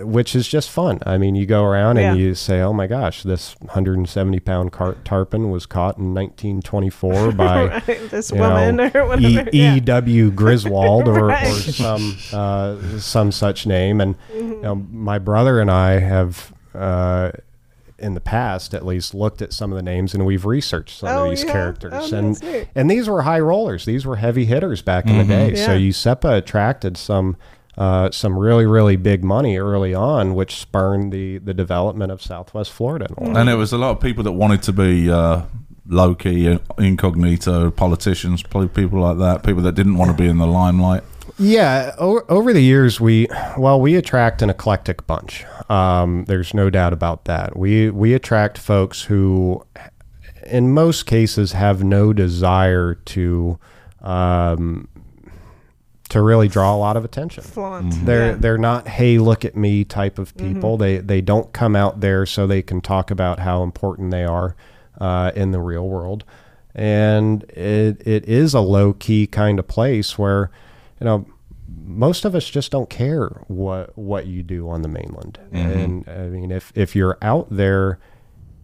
which 0.00 0.34
is 0.34 0.48
just 0.48 0.70
fun. 0.70 1.00
I 1.04 1.18
mean, 1.18 1.34
you 1.34 1.44
go 1.46 1.64
around 1.64 1.98
and 1.98 2.16
Yeah. 2.18 2.24
you 2.24 2.34
say, 2.34 2.60
"Oh 2.60 2.72
my 2.72 2.86
gosh, 2.86 3.22
this 3.22 3.54
170 3.60 4.40
pound 4.40 4.72
car- 4.72 4.96
tarpon 5.04 5.50
was 5.50 5.66
caught 5.66 5.98
in 5.98 6.14
1924 6.14 7.32
by." 7.32 7.66
Right, 7.66 8.10
this 8.10 8.32
woman 8.32 8.76
know, 8.76 8.90
or 8.94 9.06
whatever. 9.06 9.50
E. 9.50 9.58
yeah. 9.58 9.74
E. 9.76 9.80
W. 9.80 10.30
Griswold 10.30 11.08
or, 11.08 11.26
Right. 11.28 11.46
or 11.46 11.52
some 11.72 12.16
uh, 12.32 12.98
some 12.98 13.30
such 13.32 13.66
name. 13.66 14.00
And 14.00 14.16
Mm-hmm. 14.32 14.52
you 14.52 14.62
know, 14.62 14.74
my 14.90 15.18
brother 15.18 15.60
and 15.60 15.70
I 15.70 15.98
have, 15.98 16.52
uh, 16.74 17.30
in 17.98 18.14
the 18.14 18.20
past 18.20 18.74
at 18.74 18.86
least, 18.86 19.14
looked 19.14 19.42
at 19.42 19.52
some 19.52 19.72
of 19.72 19.76
the 19.76 19.82
names 19.82 20.14
and 20.14 20.24
we've 20.24 20.44
researched 20.46 20.98
some 21.00 21.08
Oh, 21.08 21.24
of 21.24 21.30
these 21.30 21.44
yeah? 21.44 21.52
characters. 21.52 21.92
Oh, 21.94 22.16
and 22.16 22.34
that's 22.36 22.42
neat. 22.42 22.68
and 22.74 22.90
these 22.90 23.08
were 23.08 23.22
high 23.22 23.40
rollers. 23.40 23.84
These 23.84 24.06
were 24.06 24.16
heavy 24.16 24.44
hitters 24.44 24.82
back 24.82 25.06
in 25.06 25.18
the 25.18 25.24
day. 25.24 25.54
So 25.54 25.74
Yeah. 25.74 25.90
Useppa 25.90 26.36
attracted 26.38 26.96
some. 26.96 27.36
Uh, 27.76 28.10
some 28.10 28.36
really, 28.36 28.66
really 28.66 28.96
big 28.96 29.22
money 29.22 29.56
early 29.56 29.94
on, 29.94 30.34
which 30.34 30.56
spurned 30.56 31.12
the, 31.12 31.38
the 31.38 31.54
development 31.54 32.10
of 32.10 32.20
Southwest 32.20 32.72
Florida. 32.72 33.06
and 33.08 33.16
all 33.18 33.32
that. 33.32 33.36
And 33.38 33.48
there 33.48 33.56
was 33.56 33.72
a 33.72 33.78
lot 33.78 33.92
of 33.92 34.00
people 34.00 34.24
that 34.24 34.32
wanted 34.32 34.64
to 34.64 34.72
be 34.72 35.08
uh, 35.08 35.42
low 35.86 36.16
key, 36.16 36.58
incognito, 36.76 37.70
politicians, 37.70 38.42
people 38.42 38.98
like 38.98 39.18
that, 39.18 39.44
people 39.44 39.62
that 39.62 39.76
didn't 39.76 39.96
want 39.96 40.10
to 40.10 40.16
be 40.20 40.28
in 40.28 40.38
the 40.38 40.46
limelight. 40.48 41.04
Yeah, 41.38 41.94
o- 41.98 42.24
over 42.28 42.52
the 42.52 42.62
years, 42.62 43.00
we 43.00 43.28
well, 43.56 43.80
we 43.80 43.94
attract 43.94 44.42
an 44.42 44.50
eclectic 44.50 45.06
bunch. 45.06 45.44
Um, 45.70 46.24
there's 46.24 46.52
no 46.52 46.70
doubt 46.70 46.92
about 46.92 47.26
that. 47.26 47.56
We 47.56 47.90
we 47.90 48.14
attract 48.14 48.58
folks 48.58 49.02
who, 49.02 49.64
in 50.46 50.72
most 50.72 51.06
cases, 51.06 51.52
have 51.52 51.84
no 51.84 52.12
desire 52.12 52.94
to 52.94 53.58
um, 54.00 54.88
to 56.08 56.22
really 56.22 56.48
draw 56.48 56.74
a 56.74 56.78
lot 56.78 56.96
of 56.96 57.04
attention. 57.04 57.44
Flaunt. 57.44 57.94
They're 58.04 58.26
yeah. 58.26 58.32
Mm-hmm. 58.32 58.40
they're 58.40 58.58
not 58.58 58.88
hey 58.88 59.18
look 59.18 59.44
at 59.44 59.56
me 59.56 59.84
type 59.84 60.18
of 60.18 60.36
people. 60.36 60.76
They 60.76 60.98
they 60.98 61.20
don't 61.20 61.52
come 61.52 61.76
out 61.76 62.00
there 62.00 62.26
so 62.26 62.46
they 62.46 62.62
can 62.62 62.80
talk 62.80 63.10
about 63.10 63.38
how 63.38 63.62
important 63.62 64.10
they 64.10 64.24
are 64.24 64.56
uh, 65.00 65.30
in 65.36 65.52
the 65.52 65.60
real 65.60 65.88
world, 65.88 66.24
and 66.74 67.44
it 67.50 68.02
it 68.06 68.24
is 68.24 68.54
a 68.54 68.60
low 68.60 68.92
key 68.92 69.28
kind 69.28 69.58
of 69.60 69.68
place 69.68 70.18
where 70.18 70.50
you 71.00 71.04
know 71.04 71.26
most 71.84 72.24
of 72.24 72.34
us 72.34 72.48
just 72.48 72.70
don't 72.70 72.90
care 72.90 73.28
what 73.48 73.96
what 73.96 74.26
you 74.26 74.42
do 74.42 74.68
on 74.68 74.82
the 74.82 74.88
mainland. 74.88 75.38
Mm-hmm. 75.52 75.56
And 75.56 76.08
I 76.08 76.28
mean 76.28 76.50
if 76.50 76.72
if 76.74 76.96
you're 76.96 77.18
out 77.22 77.48
there 77.50 77.98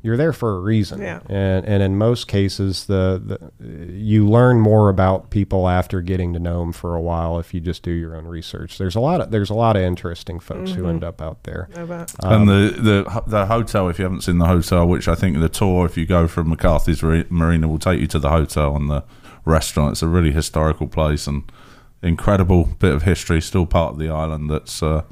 you're 0.02 0.18
there 0.18 0.34
for 0.34 0.56
a 0.56 0.60
reason. 0.60 1.00
Yeah. 1.00 1.20
And 1.30 1.64
and 1.66 1.82
in 1.82 1.96
most 1.96 2.28
cases 2.28 2.86
the, 2.86 3.50
the 3.58 3.92
you 3.92 4.28
learn 4.28 4.60
more 4.60 4.90
about 4.90 5.30
people 5.30 5.68
after 5.68 6.02
getting 6.02 6.34
to 6.34 6.38
know 6.38 6.60
them 6.60 6.72
for 6.72 6.94
a 6.94 7.00
while 7.00 7.38
if 7.38 7.54
you 7.54 7.60
just 7.60 7.82
do 7.82 7.90
your 7.90 8.14
own 8.14 8.26
research. 8.26 8.76
There's 8.76 8.94
a 8.94 9.00
lot 9.00 9.20
of 9.20 9.30
there's 9.30 9.50
a 9.50 9.54
lot 9.54 9.76
of 9.76 9.82
interesting 9.82 10.40
folks 10.40 10.72
who 10.72 10.86
end 10.86 11.00
mm-hmm. 11.00 11.08
up 11.08 11.22
out 11.22 11.44
there. 11.44 11.68
No 11.74 11.86
doubt. 11.86 12.12
Um, 12.22 12.48
and 12.48 12.48
the, 12.48 12.80
the 12.80 13.22
the 13.26 13.46
hotel, 13.46 13.88
if 13.88 13.98
you 13.98 14.04
haven't 14.04 14.22
seen 14.22 14.38
the 14.38 14.46
hotel, 14.46 14.86
which 14.86 15.08
I 15.08 15.14
think 15.14 15.40
the 15.40 15.48
tour, 15.48 15.86
if 15.86 15.96
you 15.96 16.04
go 16.04 16.28
from 16.28 16.50
McCarthy's 16.50 17.02
Re- 17.02 17.26
Marina, 17.30 17.68
will 17.68 17.78
take 17.78 18.00
you 18.00 18.06
to 18.08 18.18
the 18.18 18.30
hotel 18.30 18.76
and 18.76 18.90
the 18.90 19.04
restaurant. 19.46 19.92
It's 19.92 20.02
a 20.02 20.08
really 20.08 20.32
historical 20.32 20.86
place 20.86 21.26
and 21.26 21.50
incredible 22.04 22.66
bit 22.78 22.92
of 22.94 23.02
history, 23.02 23.40
still 23.40 23.66
part 23.66 23.92
of 23.94 23.98
the 23.98 24.08
island 24.08 24.50
that's 24.50 24.82
uh, 24.82 25.02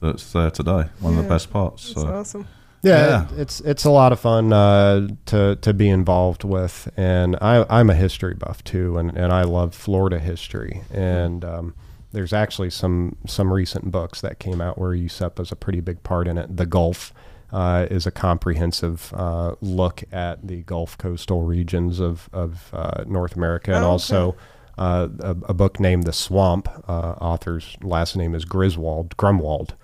that's 0.00 0.32
there 0.32 0.50
today. 0.50 0.84
One 1.00 1.16
of 1.18 1.22
the 1.22 1.28
best 1.28 1.50
parts. 1.50 1.88
That's 1.88 2.00
So. 2.02 2.08
awesome. 2.08 2.48
Yeah, 2.82 3.06
Yeah. 3.08 3.22
it- 3.34 3.38
it's 3.40 3.60
it's 3.60 3.84
a 3.84 3.90
lot 3.90 4.12
of 4.12 4.20
fun 4.20 4.52
uh, 4.52 5.08
to 5.26 5.56
to 5.56 5.74
be 5.74 5.88
involved 5.88 6.44
with, 6.44 6.88
and 6.96 7.36
I 7.40 7.66
I'm 7.68 7.90
a 7.90 7.94
history 7.94 8.34
buff 8.34 8.62
too, 8.62 8.96
and, 8.98 9.16
and 9.16 9.32
I 9.32 9.42
love 9.42 9.74
Florida 9.74 10.18
history, 10.20 10.82
and 10.92 11.44
um, 11.44 11.74
there's 12.12 12.32
actually 12.32 12.70
some 12.70 13.16
some 13.26 13.52
recent 13.52 13.90
books 13.90 14.20
that 14.20 14.38
came 14.38 14.60
out 14.60 14.78
where 14.78 14.92
Useppa 14.92 15.40
is 15.40 15.50
a 15.52 15.56
pretty 15.56 15.80
big 15.80 16.02
part 16.04 16.28
in 16.28 16.38
it. 16.38 16.56
The 16.56 16.66
Gulf 16.66 17.12
uh, 17.52 17.86
is 17.90 18.06
a 18.06 18.10
comprehensive 18.12 19.12
uh, 19.16 19.56
look 19.60 20.04
at 20.12 20.46
the 20.46 20.62
Gulf 20.62 20.96
coastal 20.98 21.42
regions 21.42 21.98
of 21.98 22.28
of 22.32 22.70
uh, 22.72 23.02
North 23.08 23.34
America, 23.34 23.72
and 23.72 23.80
Oh, 23.84 23.88
okay. 23.88 23.90
also. 23.92 24.36
Uh, 24.78 25.08
a, 25.20 25.30
a 25.30 25.54
book 25.54 25.80
named 25.80 26.04
The 26.04 26.12
Swamp. 26.12 26.68
Uh, 26.88 27.14
author's 27.20 27.76
last 27.82 28.16
name 28.16 28.34
is 28.34 28.44
Griswold, 28.44 29.16
Grunwald. 29.16 29.74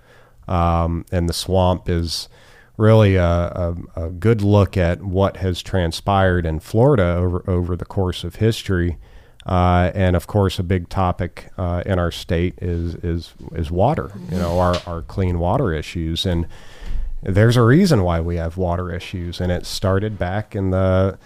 Um, 0.47 1.05
and 1.11 1.29
The 1.29 1.33
Swamp 1.33 1.89
is 1.89 2.29
really 2.77 3.17
a, 3.17 3.25
a, 3.25 3.77
a 3.97 4.11
good 4.11 4.43
look 4.43 4.77
at 4.77 5.03
what 5.03 5.39
has 5.39 5.63
transpired 5.63 6.47
in 6.47 6.61
Florida 6.61 7.15
over, 7.17 7.45
over 7.49 7.77
the 7.77 7.85
course 7.85 8.25
of 8.25 8.37
history. 8.37 8.97
Uh, 9.47 9.91
and 9.95 10.17
of 10.17 10.27
course, 10.27 10.59
a 10.59 10.63
big 10.63 10.89
topic 10.89 11.51
uh, 11.59 11.83
in 11.85 11.99
our 11.99 12.11
state 12.11 12.55
is 12.63 12.95
is 12.97 13.35
is 13.53 13.71
water. 13.71 14.11
You 14.31 14.39
know, 14.39 14.59
our, 14.59 14.77
our 14.87 15.03
clean 15.03 15.39
water 15.39 15.73
issues, 15.73 16.25
and 16.25 16.47
there's 17.23 17.57
a 17.57 17.63
reason 17.63 18.03
why 18.03 18.21
we 18.21 18.37
have 18.37 18.57
water 18.57 18.91
issues, 18.91 19.41
and 19.41 19.53
it 19.53 19.67
started 19.67 20.19
back 20.19 20.57
in 20.57 20.71
the 20.71 21.19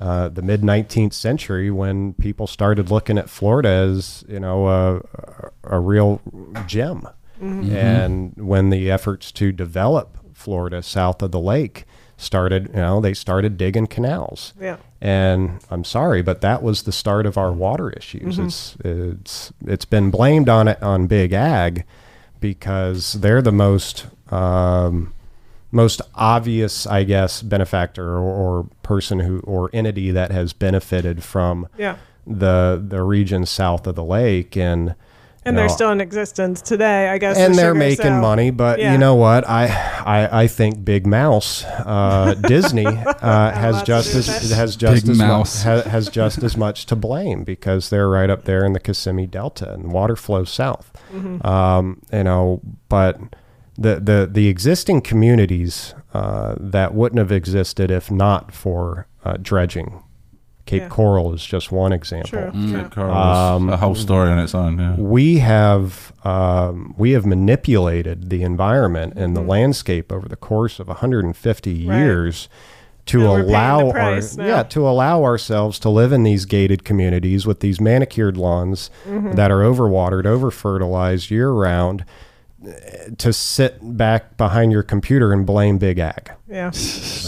uh, 0.00 0.28
the 0.28 0.42
mid 0.42 0.62
19th 0.62 1.12
century 1.12 1.70
when 1.70 2.14
people 2.14 2.46
started 2.46 2.90
looking 2.90 3.18
at 3.18 3.30
Florida 3.30 3.68
as 3.68 4.24
you 4.28 4.40
know 4.40 4.68
a, 4.68 5.02
a 5.64 5.80
real 5.80 6.20
gem, 6.66 7.08
and 7.40 8.34
when 8.36 8.70
the 8.70 8.90
efforts 8.90 9.32
to 9.32 9.52
develop 9.52 10.18
Florida 10.34 10.82
south 10.82 11.22
of 11.22 11.30
the 11.30 11.40
lake 11.40 11.84
started, 12.16 12.68
you 12.68 12.80
know, 12.80 13.00
they 13.00 13.14
started 13.14 13.56
digging 13.56 13.86
canals. 13.86 14.54
Yeah. 14.60 14.76
And 15.00 15.60
I'm 15.70 15.84
sorry, 15.84 16.22
but 16.22 16.40
that 16.40 16.62
was 16.62 16.84
the 16.84 16.92
start 16.92 17.26
of 17.26 17.36
our 17.36 17.52
water 17.52 17.90
issues. 17.90 18.36
Mm-hmm. 18.36 18.46
It's 18.46 18.76
it's 18.84 19.52
it's 19.66 19.84
been 19.84 20.10
blamed 20.10 20.48
on 20.48 20.68
it 20.68 20.82
on 20.82 21.06
big 21.06 21.32
ag 21.32 21.84
because 22.40 23.14
they're 23.14 23.42
the 23.42 23.52
most 23.52 24.06
um, 24.30 25.12
most 25.76 26.00
obvious, 26.14 26.86
I 26.86 27.04
guess, 27.04 27.42
benefactor 27.42 28.16
or, 28.16 28.20
or 28.20 28.66
person 28.82 29.20
who 29.20 29.40
or 29.40 29.70
entity 29.72 30.10
that 30.10 30.30
has 30.32 30.52
benefited 30.52 31.22
from 31.22 31.68
Yeah. 31.78 31.96
the 32.26 32.82
the 32.86 33.02
region 33.02 33.46
south 33.46 33.86
of 33.86 33.94
the 33.94 34.04
lake 34.04 34.56
and 34.56 34.94
And 35.44 35.56
they're 35.56 35.66
know, 35.68 35.74
still 35.74 35.90
in 35.92 36.00
existence 36.00 36.60
today, 36.60 37.08
I 37.08 37.18
guess. 37.18 37.36
and 37.38 37.54
the 37.54 37.56
they're 37.58 37.70
sugar 37.70 37.78
making 37.78 38.04
cell. 38.16 38.20
money. 38.20 38.50
But 38.50 38.80
Yeah. 38.80 38.90
you 38.92 38.98
know 38.98 39.14
what? 39.14 39.48
I 39.48 39.66
I, 40.16 40.42
I 40.42 40.46
think 40.48 40.84
Big 40.84 41.06
Mouse, 41.06 41.64
uh, 41.64 42.34
Disney, 42.48 42.86
uh, 42.86 43.50
has 43.52 43.82
just 43.84 44.14
as 44.14 44.26
with 44.28 44.50
has 44.52 44.74
just 44.76 45.04
Big 45.04 45.10
as 45.12 45.18
Mouse. 45.18 45.64
Much, 45.64 45.84
ha, 45.84 45.90
has 45.90 46.08
just 46.08 46.42
as 46.42 46.56
much 46.56 46.86
to 46.86 46.96
blame 46.96 47.44
because 47.44 47.90
they're 47.90 48.08
right 48.08 48.30
up 48.30 48.42
there 48.44 48.64
in 48.64 48.72
the 48.72 48.80
Kissimmee 48.80 49.26
Delta 49.28 49.72
and 49.72 49.92
water 49.92 50.16
flows 50.16 50.50
south. 50.50 50.90
Mm-hmm. 51.14 51.46
Um, 51.46 52.00
you 52.12 52.24
know, 52.24 52.60
but 52.88 53.18
the 53.78 54.00
the 54.00 54.28
the 54.30 54.48
existing 54.48 55.00
communities 55.02 55.94
uh, 56.14 56.54
that 56.58 56.94
wouldn't 56.94 57.18
have 57.18 57.32
existed 57.32 57.90
if 57.90 58.10
not 58.10 58.52
for 58.52 59.06
uh, 59.24 59.36
dredging. 59.40 60.02
Cape 60.64 60.82
Yeah. 60.82 60.88
Coral 60.88 61.32
is 61.32 61.44
just 61.46 61.70
one 61.70 61.92
example 61.92 62.28
True. 62.30 62.50
Cape 62.50 62.72
Yeah. 62.72 62.88
Coral 62.88 63.10
is 63.12 63.38
Um, 63.38 63.68
a 63.70 63.76
whole 63.76 63.94
story 63.94 64.30
on 64.30 64.38
its 64.40 64.52
own. 64.54 64.78
Yeah. 64.78 64.96
we 64.96 65.38
have 65.38 66.12
um, 66.24 66.92
we 66.98 67.12
have 67.12 67.24
manipulated 67.24 68.30
the 68.30 68.42
environment 68.42 69.12
and 69.16 69.36
the 69.36 69.42
landscape 69.42 70.10
over 70.10 70.28
the 70.28 70.36
course 70.36 70.80
of 70.80 70.88
150 70.88 71.72
Mm-hmm. 71.78 71.88
Right. 71.90 71.98
years 71.98 72.48
to 73.06 73.20
And 73.20 73.28
we're 73.30 73.36
paying 73.36 73.46
the 73.46 73.52
allow 73.52 73.90
our, 73.92 74.20
now. 74.36 74.44
yeah 74.46 74.62
to 74.64 74.88
allow 74.88 75.22
ourselves 75.22 75.78
to 75.80 75.88
live 75.88 76.12
in 76.12 76.24
these 76.24 76.44
gated 76.46 76.82
communities 76.82 77.46
with 77.46 77.60
these 77.60 77.80
manicured 77.80 78.36
lawns 78.36 78.90
Mm-hmm. 79.08 79.32
that 79.36 79.52
are 79.52 79.60
overwatered, 79.60 80.26
over 80.26 80.50
fertilized 80.50 81.30
year 81.30 81.50
round. 81.50 82.04
To 83.18 83.32
sit 83.32 83.78
back 83.82 84.36
behind 84.36 84.72
your 84.72 84.82
computer 84.82 85.32
and 85.32 85.46
blame 85.46 85.78
Big 85.78 85.98
Ag. 85.98 86.30
Yeah. 86.48 86.70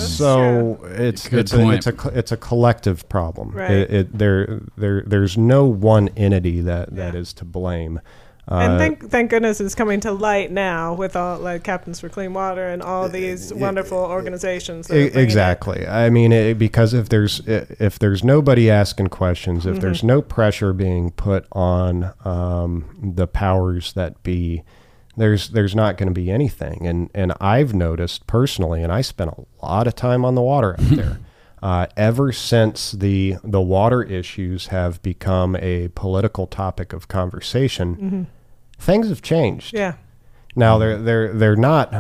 So 0.09 0.78
it's 0.84 1.28
Good 1.28 1.41
it's 1.41 1.53
a, 1.53 1.70
it's 1.70 1.86
a 1.86 1.95
it's 2.18 2.32
a 2.32 2.36
collective 2.36 3.09
problem. 3.09 3.51
Right. 3.51 3.70
It, 3.70 3.91
it, 3.93 4.18
there 4.18 4.61
there 4.76 5.03
there's 5.07 5.36
no 5.39 5.64
one 5.66 6.09
entity 6.16 6.61
that, 6.62 6.95
that 6.97 7.14
Yeah. 7.14 7.20
is 7.20 7.32
to 7.34 7.45
blame. 7.45 8.01
and 8.49 8.72
Uh, 8.74 8.78
thank 8.78 9.11
thank 9.11 9.30
goodness 9.30 9.61
it's 9.61 9.74
coming 9.74 10.01
to 10.01 10.12
light 10.12 10.51
now 10.51 10.95
with 10.95 11.14
all 11.16 11.39
like 11.39 11.62
Captains 11.64 12.01
for 12.01 12.09
Clean 12.09 12.32
Water 12.32 12.66
and 12.68 12.80
all 12.82 13.09
these 13.09 13.53
wonderful 13.53 13.99
organizations. 13.99 14.86
That 14.89 14.97
are 14.97 15.01
E- 15.01 15.07
it. 15.07 15.16
exactly. 15.16 15.86
I 15.86 16.11
mean, 16.11 16.32
it, 16.32 16.59
because 16.59 16.95
if 16.95 17.09
there's 17.09 17.41
if 17.47 17.99
there's 17.99 18.24
nobody 18.24 18.70
asking 18.70 19.09
questions, 19.09 19.66
if 19.66 19.80
there's 19.80 20.03
no 20.03 20.22
pressure 20.22 20.72
being 20.72 21.11
put 21.11 21.47
on 21.53 22.12
um, 22.24 22.84
the 23.16 23.26
powers 23.26 23.93
that 23.95 24.22
be, 24.22 24.62
there's 25.18 25.50
there's 25.50 25.74
not 25.74 25.96
going 25.96 26.08
to 26.08 26.14
be 26.14 26.30
anything. 26.30 26.86
And 26.86 27.10
and 27.14 27.32
I've 27.40 27.74
noticed 27.74 28.26
personally, 28.26 28.82
and 28.82 28.92
I 28.92 29.00
spent 29.02 29.30
a 29.30 29.64
lot 29.66 29.86
of 29.86 29.94
time 29.94 30.24
on 30.24 30.34
the 30.34 30.42
water 30.42 30.74
out 30.78 30.90
there. 30.90 31.20
Uh, 31.60 31.88
ever 31.96 32.30
since 32.30 32.92
the 32.92 33.34
the 33.42 33.60
water 33.60 34.00
issues 34.04 34.68
have 34.68 35.02
become 35.02 35.56
a 35.56 35.88
political 35.88 36.46
topic 36.46 36.92
of 36.92 37.08
conversation, 37.08 38.28
things 38.78 39.08
have 39.08 39.22
changed. 39.22 39.74
Yeah. 39.74 39.94
Now 40.54 40.78
they're 40.78 40.96
they're 40.98 41.32
they're 41.32 41.56
not 41.56 41.92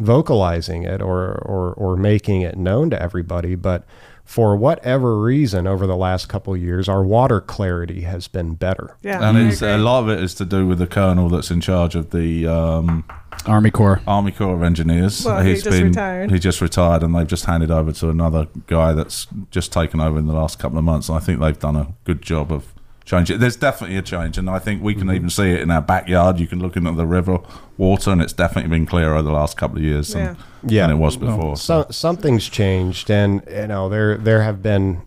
vocalizing 0.00 0.84
it 0.84 1.02
or, 1.02 1.32
or 1.42 1.74
or 1.74 1.96
making 1.96 2.40
it 2.40 2.56
known 2.56 2.88
to 2.88 3.02
everybody, 3.02 3.54
but 3.54 3.84
for 4.24 4.56
whatever 4.56 5.20
reason, 5.20 5.66
over 5.66 5.86
the 5.86 5.96
last 5.96 6.28
couple 6.28 6.54
of 6.54 6.60
years, 6.60 6.88
our 6.88 7.04
water 7.04 7.40
clarity 7.40 8.02
has 8.02 8.28
been 8.28 8.54
better. 8.54 8.96
Yeah. 9.02 9.28
and 9.28 9.36
it's, 9.36 9.62
a 9.62 9.76
lot 9.76 10.04
of 10.04 10.08
it 10.08 10.22
is 10.22 10.34
to 10.36 10.44
do 10.44 10.66
with 10.66 10.78
the 10.78 10.86
colonel 10.86 11.28
that's 11.28 11.50
in 11.50 11.60
charge 11.60 11.94
of 11.94 12.10
the 12.10 12.46
um, 12.46 13.04
Army 13.46 13.70
Corps. 13.70 14.00
Army 14.06 14.32
Corps 14.32 14.54
of 14.54 14.62
Engineers. 14.62 15.24
Well, 15.24 15.42
he 15.42 15.54
just 15.54 15.82
retired. 15.82 16.30
He 16.30 16.38
just 16.38 16.60
retired, 16.60 17.02
and 17.02 17.14
they've 17.14 17.26
just 17.26 17.44
handed 17.44 17.70
over 17.70 17.92
to 17.92 18.10
another 18.10 18.48
guy 18.66 18.92
that's 18.92 19.26
just 19.50 19.72
taken 19.72 20.00
over 20.00 20.18
in 20.18 20.26
the 20.26 20.34
last 20.34 20.58
couple 20.58 20.78
of 20.78 20.84
months. 20.84 21.08
And 21.08 21.18
I 21.18 21.20
think 21.20 21.40
they've 21.40 21.58
done 21.58 21.76
a 21.76 21.92
good 22.04 22.22
job 22.22 22.52
of 22.52 22.72
changing. 23.04 23.38
There's 23.38 23.56
definitely 23.56 23.96
a 23.96 24.02
change, 24.02 24.38
and 24.38 24.48
I 24.48 24.58
think 24.58 24.82
we 24.82 24.94
can 24.94 25.04
mm-hmm. 25.04 25.16
even 25.16 25.30
see 25.30 25.50
it 25.50 25.60
in 25.60 25.70
our 25.70 25.82
backyard. 25.82 26.38
You 26.38 26.46
can 26.46 26.60
look 26.60 26.76
into 26.76 26.92
the 26.92 27.06
river 27.06 27.38
water, 27.76 28.10
and 28.10 28.22
it's 28.22 28.32
definitely 28.32 28.70
been 28.70 28.86
clearer 28.86 29.14
over 29.14 29.22
the 29.22 29.32
last 29.32 29.56
couple 29.56 29.78
of 29.78 29.84
years 29.84 30.12
than, 30.12 30.36
Yeah. 30.66 30.86
than 30.86 30.96
it 30.96 31.00
was 31.00 31.16
before. 31.16 31.56
So, 31.56 31.86
something's 31.90 32.48
changed, 32.48 33.10
and 33.10 33.42
you 33.50 33.66
know 33.66 33.88
there 33.88 34.16
there 34.16 34.42
have 34.42 34.62
been 34.62 35.02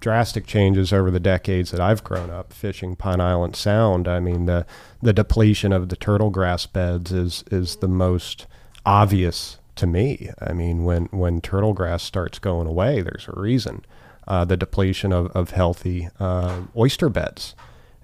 drastic 0.00 0.46
changes 0.46 0.92
over 0.92 1.10
the 1.10 1.20
decades 1.20 1.70
that 1.72 1.80
I've 1.80 2.04
grown 2.04 2.30
up 2.30 2.52
fishing 2.52 2.96
Pine 2.96 3.20
Island 3.20 3.56
Sound. 3.56 4.06
I 4.06 4.20
mean 4.20 4.46
the 4.46 4.66
the 5.02 5.12
depletion 5.12 5.72
of 5.72 5.88
the 5.88 5.96
turtle 5.96 6.30
grass 6.30 6.66
beds 6.66 7.12
is 7.12 7.44
is 7.50 7.76
the 7.76 7.88
most 7.88 8.46
obvious 8.86 9.58
to 9.76 9.86
me. 9.86 10.30
I 10.40 10.52
mean 10.52 10.84
when 10.84 11.06
when 11.06 11.40
turtle 11.40 11.72
grass 11.72 12.02
starts 12.02 12.38
going 12.38 12.66
away, 12.66 13.00
there's 13.00 13.28
a 13.28 13.38
reason. 13.38 13.84
Uh, 14.26 14.44
the 14.44 14.56
depletion 14.56 15.12
of 15.12 15.26
of 15.28 15.50
healthy 15.50 16.08
uh, 16.18 16.62
oyster 16.76 17.08
beds 17.08 17.54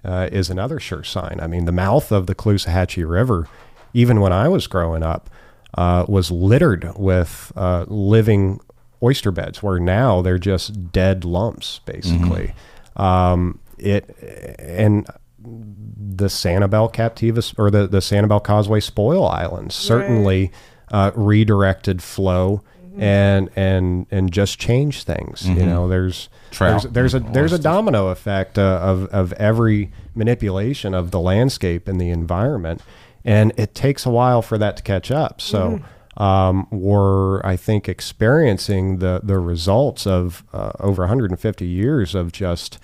uh, 0.03 0.29
is 0.31 0.49
another 0.49 0.79
sure 0.79 1.03
sign. 1.03 1.39
I 1.41 1.47
mean 1.47 1.65
the 1.65 1.71
mouth 1.71 2.11
of 2.11 2.27
the 2.27 2.35
Caloosahatchee 2.35 3.09
River, 3.09 3.47
even 3.93 4.19
when 4.19 4.31
I 4.31 4.47
was 4.47 4.67
growing 4.67 5.03
up 5.03 5.29
uh, 5.75 6.05
was 6.07 6.31
littered 6.31 6.91
with 6.97 7.51
uh, 7.55 7.85
living 7.87 8.59
oyster 9.01 9.31
beds, 9.31 9.63
where 9.63 9.79
now 9.79 10.21
they're 10.21 10.37
just 10.37 10.91
dead 10.91 11.25
lumps, 11.25 11.79
basically. 11.85 12.53
Um, 12.95 13.59
it 13.77 14.15
and 14.59 15.07
the 15.43 16.25
Sanibel 16.27 16.91
Captivus 16.91 17.53
or 17.57 17.71
the 17.71 17.87
the 17.87 17.99
Sanibel 17.99 18.43
Causeway 18.43 18.79
Spoil 18.79 19.25
Islands 19.27 19.73
certainly 19.75 20.51
uh, 20.91 21.11
redirected 21.15 22.03
flow. 22.03 22.61
And 23.03 23.49
and 23.55 24.05
and 24.11 24.31
just 24.31 24.59
change 24.59 25.03
things. 25.05 25.49
You 25.49 25.65
know, 25.65 25.87
there's 25.87 26.29
Trout. 26.51 26.83
there's, 26.83 26.93
there's 26.93 27.15
a 27.15 27.19
there's 27.31 27.51
a 27.53 27.57
domino 27.59 28.09
effect 28.09 28.59
uh, 28.59 28.79
of 28.83 29.05
of 29.05 29.33
every 29.33 29.91
manipulation 30.13 30.93
of 30.93 31.09
the 31.09 31.19
landscape 31.19 31.87
and 31.87 31.99
the 31.99 32.11
environment, 32.11 32.81
and 33.25 33.53
it 33.57 33.73
takes 33.73 34.05
a 34.05 34.11
while 34.11 34.43
for 34.43 34.59
that 34.59 34.77
to 34.77 34.83
catch 34.83 35.09
up. 35.09 35.41
So 35.41 35.81
um, 36.17 36.67
we're 36.69 37.41
I 37.43 37.55
think 37.55 37.89
experiencing 37.89 38.99
the 38.99 39.19
the 39.23 39.39
results 39.39 40.05
of 40.05 40.43
uh, 40.53 40.73
over 40.79 41.01
150 41.01 41.65
years 41.65 42.13
of 42.13 42.31
just 42.31 42.77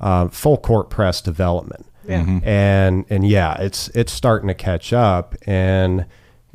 uh, 0.00 0.26
full 0.26 0.56
court 0.56 0.90
press 0.90 1.20
development 1.22 1.86
Yeah. 2.08 2.40
and 2.42 3.04
and 3.08 3.24
yeah, 3.28 3.60
it's 3.60 3.86
it's 3.90 4.10
starting 4.12 4.48
to 4.48 4.54
catch 4.54 4.92
up, 4.92 5.36
and 5.46 6.04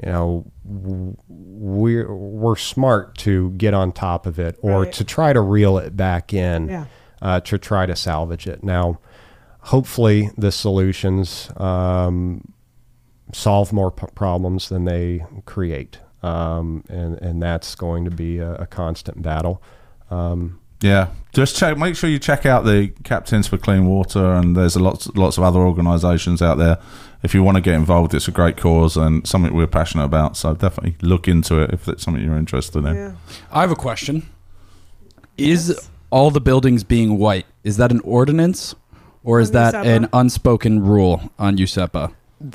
you 0.06 0.12
know 0.12 0.46
we're 1.28 2.14
we're 2.14 2.56
smart 2.56 3.18
to 3.20 3.52
get 3.52 3.74
on 3.74 3.92
top 3.92 4.26
of 4.26 4.40
it 4.40 4.58
or 4.62 4.84
Right. 4.84 4.94
to 4.94 5.04
try 5.04 5.34
to 5.34 5.42
reel 5.42 5.78
it 5.78 5.96
back 5.98 6.34
in, 6.34 6.70
Yeah. 6.70 6.86
uh, 7.22 7.40
to 7.42 7.58
try 7.58 7.86
to 7.86 7.96
salvage 7.96 8.48
it. 8.48 8.64
Now, 8.64 9.00
hopefully, 9.62 10.30
the 10.38 10.52
solutions 10.52 11.50
um, 11.58 12.54
solve 13.34 13.74
more 13.74 13.92
p- 13.92 14.08
problems 14.16 14.70
than 14.70 14.86
they 14.86 15.26
create, 15.46 16.00
um, 16.24 16.84
and 16.90 17.16
and 17.22 17.42
that's 17.42 17.76
going 17.76 18.06
to 18.06 18.12
be 18.12 18.40
a, 18.40 18.54
a 18.56 18.66
constant 18.68 19.22
battle. 19.22 19.62
Um, 20.10 20.60
Yeah, 20.82 21.08
just 21.34 21.56
check. 21.58 21.76
Make 21.78 21.96
sure 21.96 22.08
you 22.10 22.20
check 22.20 22.46
out 22.46 22.64
the 22.66 22.90
Captains 23.04 23.48
for 23.48 23.58
Clean 23.58 23.84
Water, 23.86 24.34
and 24.36 24.56
there's 24.56 24.76
a 24.76 24.80
lots 24.80 25.08
lots 25.16 25.38
of 25.40 25.44
other 25.44 25.60
organisations 25.60 26.42
out 26.42 26.58
there. 26.60 26.78
If 27.24 27.34
you 27.34 27.44
want 27.44 27.56
to 27.56 27.62
get 27.62 27.74
involved, 27.74 28.14
it's 28.14 28.28
a 28.28 28.32
great 28.32 28.58
cause 28.58 28.96
and 28.96 29.26
something 29.28 29.54
we're 29.54 29.68
passionate 29.68 30.06
about. 30.06 30.38
So 30.38 30.54
definitely 30.54 30.96
look 31.02 31.28
into 31.28 31.60
it 31.60 31.74
if 31.74 31.88
it's 31.88 32.04
something 32.04 32.24
you're 32.24 32.38
interested 32.38 32.86
in. 32.86 32.96
Yeah. 32.96 33.12
I 33.52 33.62
have 33.62 33.72
a 33.72 33.76
question. 33.76 34.30
Is 35.38 35.90
all 36.10 36.32
the 36.32 36.42
buildings 36.42 36.84
being 36.84 37.18
white, 37.18 37.46
is 37.64 37.78
that 37.78 37.92
an 37.92 38.00
ordinance 38.02 38.76
or 39.24 39.40
is 39.40 39.50
On 39.50 39.54
that 39.54 39.74
Useppa? 39.74 39.96
an 39.96 40.10
unspoken 40.14 40.82
rule 40.82 41.32
on 41.38 41.58
Useppa? 41.58 42.14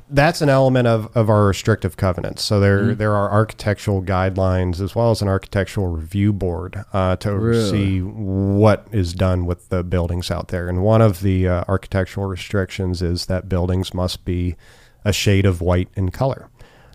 That's 0.08 0.40
an 0.40 0.48
element 0.48 0.86
of, 0.86 1.14
of 1.16 1.28
our 1.28 1.46
restrictive 1.46 1.96
covenants. 1.96 2.42
So 2.44 2.60
there 2.60 2.94
there 2.94 3.14
are 3.14 3.30
architectural 3.30 4.02
guidelines 4.02 4.80
as 4.80 4.94
well 4.94 5.10
as 5.10 5.22
an 5.22 5.28
architectural 5.28 5.88
review 5.88 6.32
board 6.32 6.84
uh, 6.92 7.16
to 7.16 7.30
oversee 7.30 8.00
what 8.00 8.86
is 8.92 9.12
done 9.12 9.44
with 9.44 9.68
the 9.70 9.82
buildings 9.82 10.30
out 10.30 10.48
there. 10.48 10.68
And 10.68 10.82
one 10.84 11.02
of 11.02 11.20
the 11.22 11.48
uh, 11.48 11.64
architectural 11.66 12.26
restrictions 12.26 13.02
is 13.02 13.26
that 13.26 13.48
buildings 13.48 13.92
must 13.92 14.24
be 14.24 14.54
a 15.04 15.12
shade 15.12 15.44
of 15.46 15.60
white 15.60 15.88
in 15.96 16.10
color. 16.10 16.48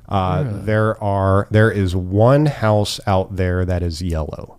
Uh, 0.07 0.43
There 0.63 1.01
are 1.03 1.47
there 1.51 1.69
is 1.69 1.93
one 1.93 2.45
house 2.45 3.01
out 3.05 3.35
there 3.35 3.65
that 3.65 3.83
is 3.83 4.01
yellow. 4.01 4.56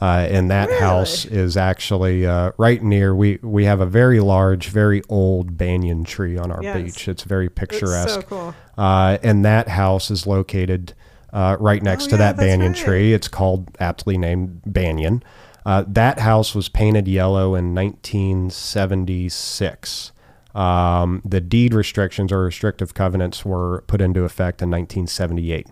Uh, 0.00 0.26
and 0.30 0.50
that 0.50 0.70
house 0.80 1.26
is 1.26 1.58
actually 1.58 2.26
uh, 2.26 2.52
right 2.56 2.82
near. 2.82 3.14
We 3.14 3.38
we 3.42 3.66
have 3.66 3.80
a 3.80 3.86
very 3.86 4.20
large, 4.20 4.68
very 4.68 5.02
old 5.10 5.58
banyan 5.58 6.04
tree 6.04 6.38
on 6.38 6.50
our 6.50 6.62
Yes. 6.62 6.76
beach. 6.82 7.08
It's 7.08 7.24
very 7.24 7.46
It's 7.46 7.54
picturesque. 7.54 8.20
so 8.20 8.22
cool. 8.22 8.54
Uh, 8.78 9.18
and 9.22 9.44
that 9.44 9.68
house 9.68 10.10
is 10.10 10.26
located 10.26 10.94
uh, 11.34 11.58
right 11.60 11.82
next 11.82 12.06
Oh, 12.06 12.10
to 12.10 12.14
yeah, 12.14 12.18
that 12.32 12.36
banyan 12.38 12.72
right. 12.72 12.80
tree. 12.80 13.12
It's 13.12 13.28
called 13.28 13.68
aptly 13.78 14.16
named 14.16 14.62
Banyan. 14.64 15.22
Uh, 15.66 15.84
that 15.86 16.20
house 16.20 16.54
was 16.54 16.70
painted 16.70 17.06
yellow 17.06 17.54
in 17.54 17.74
1976. 17.74 20.12
Um, 20.54 21.22
the 21.24 21.40
deed 21.40 21.74
restrictions 21.74 22.32
or 22.32 22.40
restrictive 22.42 22.94
covenants 22.94 23.44
were 23.44 23.84
put 23.86 24.00
into 24.00 24.24
effect 24.24 24.62
in 24.62 24.70
1978. 24.70 25.68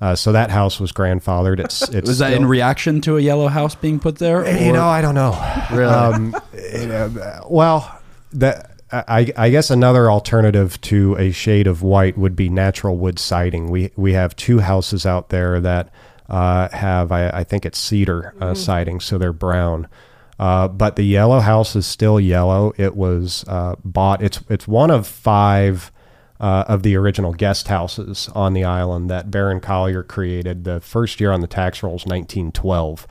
Uh, 0.00 0.14
so 0.14 0.32
that 0.32 0.50
house 0.50 0.78
was 0.78 0.92
grandfathered. 0.92 1.58
It's 1.58 1.82
it's 1.88 2.08
Was 2.08 2.18
that 2.18 2.32
in 2.32 2.46
reaction 2.46 3.00
to 3.02 3.16
a 3.16 3.20
yellow 3.20 3.48
house 3.48 3.74
being 3.74 3.98
put 3.98 4.18
there? 4.18 4.46
you 4.62 4.72
know, 4.72 4.86
I 4.86 5.00
don't 5.00 5.14
know. 5.14 5.32
Really? 5.72 5.92
Um, 5.92 6.36
you 6.74 6.86
know, 6.86 7.46
well, 7.48 8.00
that 8.32 8.72
I, 8.92 9.32
I 9.36 9.50
guess 9.50 9.70
another 9.70 10.10
alternative 10.10 10.80
to 10.82 11.16
a 11.16 11.32
shade 11.32 11.66
of 11.66 11.82
white 11.82 12.16
would 12.16 12.36
be 12.36 12.48
natural 12.48 12.96
wood 12.96 13.18
siding. 13.18 13.70
We 13.70 13.90
we 13.96 14.12
have 14.12 14.36
two 14.36 14.60
houses 14.60 15.04
out 15.04 15.30
there 15.30 15.60
that 15.60 15.90
uh, 16.28 16.68
have 16.68 17.10
I, 17.10 17.28
I 17.30 17.44
think 17.44 17.66
it's 17.66 17.78
cedar 17.78 18.34
uh, 18.40 18.54
siding, 18.54 19.00
so 19.00 19.18
they're 19.18 19.32
brown. 19.32 19.88
Uh, 20.38 20.68
but 20.68 20.96
the 20.96 21.02
yellow 21.02 21.40
house 21.40 21.74
is 21.74 21.86
still 21.86 22.20
yellow. 22.20 22.72
It 22.76 22.94
was 22.94 23.44
uh, 23.48 23.76
bought. 23.84 24.22
It's 24.22 24.40
it's 24.48 24.68
one 24.68 24.90
of 24.90 25.06
five 25.06 25.90
uh, 26.40 26.64
of 26.68 26.82
the 26.82 26.96
original 26.96 27.32
guest 27.32 27.68
houses 27.68 28.28
on 28.34 28.52
the 28.52 28.64
island 28.64 29.10
that 29.10 29.30
Baron 29.30 29.60
Collier 29.60 30.02
created. 30.02 30.64
The 30.64 30.80
first 30.80 31.20
year 31.20 31.32
on 31.32 31.40
the 31.40 31.46
tax 31.46 31.82
rolls, 31.82 32.04
1912. 32.04 33.06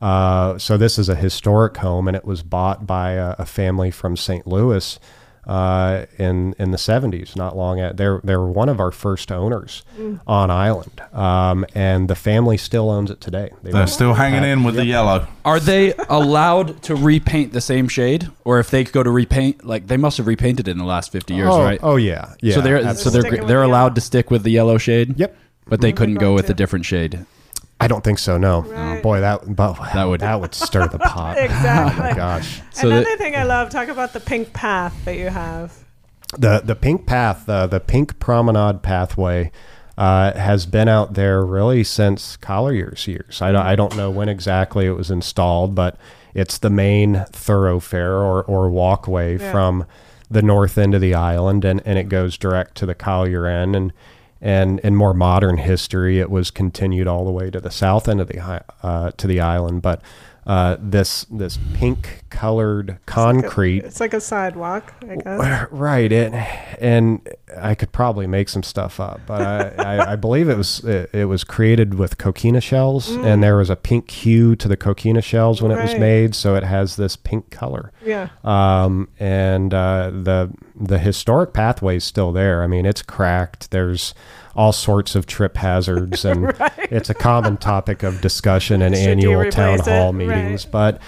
Uh, 0.00 0.58
so 0.58 0.76
this 0.76 0.98
is 0.98 1.08
a 1.08 1.14
historic 1.14 1.78
home, 1.78 2.06
and 2.06 2.16
it 2.16 2.24
was 2.24 2.42
bought 2.42 2.86
by 2.86 3.12
a, 3.12 3.34
a 3.38 3.46
family 3.46 3.90
from 3.90 4.16
St. 4.16 4.46
Louis 4.46 4.98
uh, 5.46 6.06
in 6.18 6.54
in 6.58 6.70
the 6.72 6.76
70s. 6.76 7.36
Not 7.36 7.56
long 7.56 7.80
at 7.80 7.96
they're 7.96 8.20
they 8.24 8.36
were 8.36 8.50
one 8.50 8.68
of 8.68 8.80
our 8.80 8.90
first 8.90 9.30
owners 9.30 9.84
on 10.26 10.50
island, 10.50 11.00
um, 11.12 11.64
and 11.74 12.08
the 12.08 12.14
family 12.14 12.56
still 12.56 12.90
owns 12.90 13.10
it 13.10 13.20
today. 13.20 13.50
They 13.62 13.70
They're 13.70 13.86
still 13.86 14.14
hanging 14.14 14.44
in 14.44 14.64
with 14.64 14.74
the 14.74 14.84
yellow. 14.84 15.26
Are 15.44 15.60
they 15.60 15.94
allowed 16.08 16.82
to 16.84 16.96
repaint 16.96 17.52
the 17.52 17.60
same 17.60 17.88
shade, 17.88 18.28
or 18.44 18.58
if 18.58 18.70
they 18.70 18.84
go 18.84 19.02
to 19.02 19.10
repaint, 19.10 19.64
like 19.64 19.86
they 19.86 19.96
must 19.96 20.16
have 20.16 20.26
repainted 20.26 20.68
it 20.68 20.72
in 20.72 20.78
the 20.78 20.84
last 20.84 21.12
fifty 21.12 21.34
years, 21.34 21.50
oh, 21.50 21.62
right? 21.62 21.80
Oh 21.82 21.96
yeah, 21.96 22.34
yeah. 22.40 22.54
so 22.54 22.60
they're 22.60 22.94
so 22.94 23.10
they're 23.10 23.22
Sticking 23.22 23.40
with 23.40 23.48
they're 23.48 23.62
allowed 23.62 23.86
yellow. 23.86 23.94
to 23.94 24.00
stick 24.00 24.30
with 24.30 24.42
the 24.42 24.50
yellow 24.50 24.78
shade. 24.78 25.18
Yep. 25.18 25.36
But 25.68 25.80
they 25.80 25.92
couldn't 25.92 26.16
go 26.16 26.32
with 26.32 26.48
a 26.48 26.54
different 26.54 26.84
shade. 26.84 27.26
I 27.86 27.88
don't 27.88 28.02
think 28.02 28.18
so. 28.18 28.36
No. 28.36 28.62
Right. 28.62 29.00
Boy, 29.00 29.20
that 29.20 29.54
but 29.54 29.74
That 29.94 30.04
would- 30.08 30.20
that 30.20 30.40
would 30.40 30.56
stir 30.56 30.88
the 30.88 30.98
pot. 31.14 31.38
Exactly. 31.38 32.00
Oh 32.04 32.08
my 32.08 32.12
gosh. 32.14 32.60
So 32.72 32.88
Another 32.88 33.04
that- 33.04 33.18
thing 33.18 33.36
I 33.36 33.44
love, 33.44 33.70
talk 33.70 33.86
about 33.86 34.12
the 34.12 34.18
pink 34.18 34.52
path 34.52 34.92
that 35.04 35.16
you 35.16 35.28
have. 35.28 35.72
the 36.36 36.60
the 36.64 36.74
pink 36.74 37.06
path 37.06 37.48
uh, 37.48 37.68
the 37.68 37.78
pink 37.78 38.18
promenade 38.18 38.82
pathway 38.82 39.52
uh, 39.96 40.32
has 40.36 40.66
been 40.66 40.88
out 40.88 41.14
there 41.14 41.44
really 41.44 41.84
since 41.84 42.36
Collier's 42.36 43.06
years. 43.06 43.40
I 43.40 43.52
don't, 43.52 43.64
I 43.64 43.76
don't 43.76 43.96
know 43.96 44.10
when 44.10 44.28
exactly 44.28 44.84
it 44.86 44.90
was 44.96 45.08
installed, 45.10 45.76
but 45.76 45.96
it's 46.34 46.58
the 46.58 46.68
main 46.70 47.24
thoroughfare 47.30 48.16
or, 48.16 48.42
or 48.42 48.68
walkway 48.68 49.38
Yeah. 49.38 49.52
from 49.52 49.86
the 50.28 50.42
north 50.42 50.76
end 50.76 50.94
of 50.96 51.00
the 51.00 51.14
island, 51.14 51.64
and, 51.64 51.80
and 51.86 51.98
it 52.00 52.08
goes 52.08 52.36
direct 52.36 52.74
to 52.78 52.86
the 52.86 52.96
Collier 52.96 53.46
end. 53.46 53.76
And 53.76 53.92
and 54.40 54.80
in 54.80 54.94
more 54.94 55.14
modern 55.14 55.58
history, 55.58 56.20
it 56.20 56.30
was 56.30 56.50
continued 56.50 57.06
all 57.06 57.24
the 57.24 57.30
way 57.30 57.50
to 57.50 57.60
the 57.60 57.70
south 57.70 58.08
end 58.08 58.20
of 58.20 58.28
the 58.28 58.64
uh, 58.82 59.10
to 59.12 59.26
the 59.26 59.40
island. 59.40 59.82
But 59.82 60.02
uh, 60.46 60.76
this 60.78 61.24
this 61.24 61.58
pink 61.74 62.22
colored 62.30 62.98
concrete 63.06 63.84
It's 63.84 63.98
like 63.98 64.14
a 64.14 64.20
sidewalk, 64.20 64.94
I 65.08 65.16
guess. 65.16 65.66
Right, 65.72 66.12
it, 66.12 66.32
and 66.80 67.26
I 67.58 67.74
could 67.74 67.90
probably 67.90 68.26
make 68.26 68.48
some 68.48 68.62
stuff 68.62 69.00
up, 69.00 69.20
but 69.26 69.42
I, 69.42 69.96
I, 69.96 70.12
I 70.12 70.16
believe 70.16 70.48
it 70.48 70.56
was 70.56 70.84
it, 70.84 71.10
it 71.12 71.24
was 71.24 71.42
created 71.42 71.94
with 71.94 72.18
coquina 72.18 72.60
shells, 72.60 73.10
and 73.10 73.42
there 73.42 73.56
was 73.56 73.70
a 73.70 73.76
pink 73.76 74.10
hue 74.10 74.54
to 74.56 74.68
the 74.68 74.76
coquina 74.76 75.22
shells 75.22 75.60
when 75.60 75.72
it 75.72 75.82
was 75.82 75.94
made, 75.98 76.34
so 76.34 76.54
it 76.54 76.62
has 76.62 76.96
this 76.96 77.16
pink 77.16 77.50
color. 77.50 77.92
Yeah. 78.04 78.28
Um, 78.44 79.08
and 79.18 79.74
uh, 79.74 80.10
the 80.10 80.52
the 80.76 80.98
historic 80.98 81.52
pathway 81.52 81.96
is 81.96 82.04
still 82.04 82.32
there. 82.32 82.62
I 82.62 82.66
mean, 82.66 82.86
it's 82.86 83.02
cracked. 83.02 83.70
There's 83.72 84.14
all 84.56 84.72
sorts 84.72 85.14
of 85.14 85.26
trip 85.26 85.56
hazards, 85.56 86.24
and 86.24 86.52
it's 86.90 87.10
a 87.10 87.14
common 87.14 87.56
topic 87.56 88.02
of 88.02 88.20
discussion 88.20 88.82
in 88.82 88.94
Should 88.94 89.08
annual 89.08 89.50
town 89.50 89.74
it? 89.80 89.84
hall 89.86 90.12
Right. 90.12 90.26
meetings. 90.28 90.64
But 90.64 91.00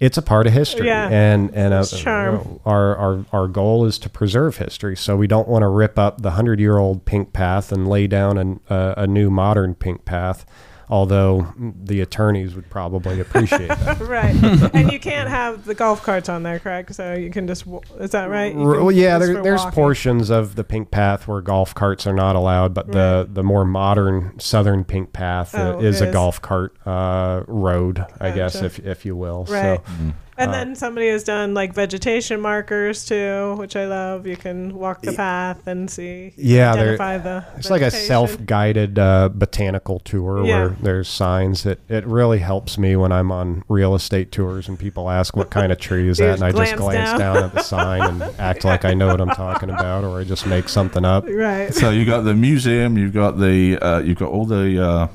it's 0.00 0.18
a 0.18 0.22
part 0.22 0.46
of 0.46 0.52
history, 0.52 0.86
Yeah. 0.88 1.08
and 1.08 1.50
and 1.54 1.72
It's 1.74 1.98
charm. 1.98 2.60
our, 2.66 2.96
our 2.96 3.24
our 3.32 3.48
goal 3.48 3.84
is 3.86 3.98
to 4.00 4.08
preserve 4.10 4.56
history. 4.58 4.96
So 4.96 5.16
we 5.16 5.26
don't 5.26 5.48
want 5.48 5.62
to 5.62 5.68
rip 5.68 5.98
up 5.98 6.20
the 6.22 6.32
hundred 6.32 6.60
year 6.60 6.78
old 6.78 7.04
pink 7.04 7.32
path 7.32 7.72
and 7.72 7.88
lay 7.88 8.06
down 8.06 8.36
an, 8.38 8.60
uh, 8.68 8.94
a 8.96 9.06
new 9.06 9.30
modern 9.30 9.74
pink 9.74 10.04
path. 10.04 10.44
Although 10.88 11.52
the 11.58 12.00
attorneys 12.00 12.54
would 12.54 12.68
probably 12.70 13.20
appreciate 13.20 13.68
that. 13.68 14.00
right. 14.00 14.34
and 14.74 14.92
you 14.92 15.00
can't 15.00 15.28
have 15.28 15.64
the 15.64 15.74
golf 15.74 16.02
carts 16.02 16.28
on 16.28 16.42
there, 16.42 16.58
correct? 16.58 16.94
So 16.94 17.14
you 17.14 17.30
can 17.30 17.46
just, 17.46 17.64
is 17.98 18.10
that 18.10 18.26
right? 18.30 18.54
Well, 18.54 18.92
yeah, 18.92 19.18
there, 19.18 19.42
there's 19.42 19.60
walking. 19.60 19.74
portions 19.74 20.30
of 20.30 20.56
the 20.56 20.64
pink 20.64 20.90
path 20.90 21.26
where 21.26 21.40
golf 21.40 21.74
carts 21.74 22.06
are 22.06 22.12
not 22.14 22.36
allowed, 22.36 22.74
but 22.74 22.92
the, 22.92 23.28
the 23.30 23.42
more 23.42 23.64
modern 23.64 24.38
southern 24.38 24.84
pink 24.84 25.12
path 25.12 25.54
uh, 25.54 25.74
Oh, 25.76 25.80
is 25.80 26.00
a 26.00 26.10
golf 26.12 26.40
cart 26.42 26.76
uh, 26.86 27.42
road, 27.46 28.04
I 28.20 28.30
guess, 28.30 28.56
if 28.56 28.78
if 28.80 29.04
you 29.06 29.16
will. 29.16 29.44
Right. 29.46 29.80
So 29.86 30.12
And 30.36 30.50
Uh, 30.50 30.52
then 30.54 30.74
somebody 30.74 31.08
has 31.08 31.22
done 31.22 31.54
like 31.54 31.72
vegetation 31.74 32.40
markers 32.40 33.04
too, 33.04 33.54
which 33.56 33.76
I 33.76 33.86
love. 33.86 34.26
You 34.26 34.36
can 34.36 34.74
walk 34.74 35.02
the 35.02 35.12
path 35.12 35.66
and 35.66 35.88
see. 35.88 36.32
Yeah, 36.36 36.72
they're- 36.74 36.94
identify 36.94 37.18
the. 37.18 37.44
it's 37.56 37.70
like 37.70 37.82
a 37.82 37.90
self-guided 37.90 38.98
uh, 38.98 39.28
botanical 39.32 40.00
tour 40.00 40.44
Yeah. 40.44 40.58
where 40.58 40.76
there's 40.82 41.08
signs. 41.08 41.62
that 41.64 41.78
it 41.88 42.04
really 42.06 42.38
helps 42.40 42.78
me 42.78 42.96
when 42.96 43.12
I'm 43.12 43.30
on 43.30 43.62
real 43.68 43.94
estate 43.94 44.32
tours 44.32 44.68
and 44.68 44.78
people 44.78 45.08
ask 45.10 45.36
what 45.36 45.50
kind 45.50 45.70
of 45.70 45.78
tree 45.78 46.08
is 46.08 46.18
that, 46.24 46.34
and 46.34 46.42
I 46.42 46.50
just 46.50 46.62
just 46.62 46.76
glance 46.76 46.94
glance 47.10 47.18
down. 47.20 47.34
down. 47.34 47.44
at 47.44 47.54
the 47.54 47.62
sign 47.62 48.02
and 48.02 48.22
act 48.40 48.64
like 48.64 48.84
I 48.84 48.94
know 48.94 49.08
what 49.08 49.20
I'm 49.20 49.28
talking 49.30 49.70
about, 49.70 50.04
or 50.04 50.18
I 50.20 50.24
just 50.24 50.46
make 50.46 50.68
something 50.68 51.04
up. 51.04 51.24
Right. 51.28 51.72
So 51.72 51.90
you 51.90 52.04
got 52.04 52.22
the 52.22 52.34
museum, 52.34 52.98
you've 52.98 53.12
got 53.14 53.38
the 53.38 53.78
uh, 53.78 53.98
you've 54.00 54.18
got 54.18 54.30
all 54.30 54.46
the 54.46 54.82
uh, 54.84 55.08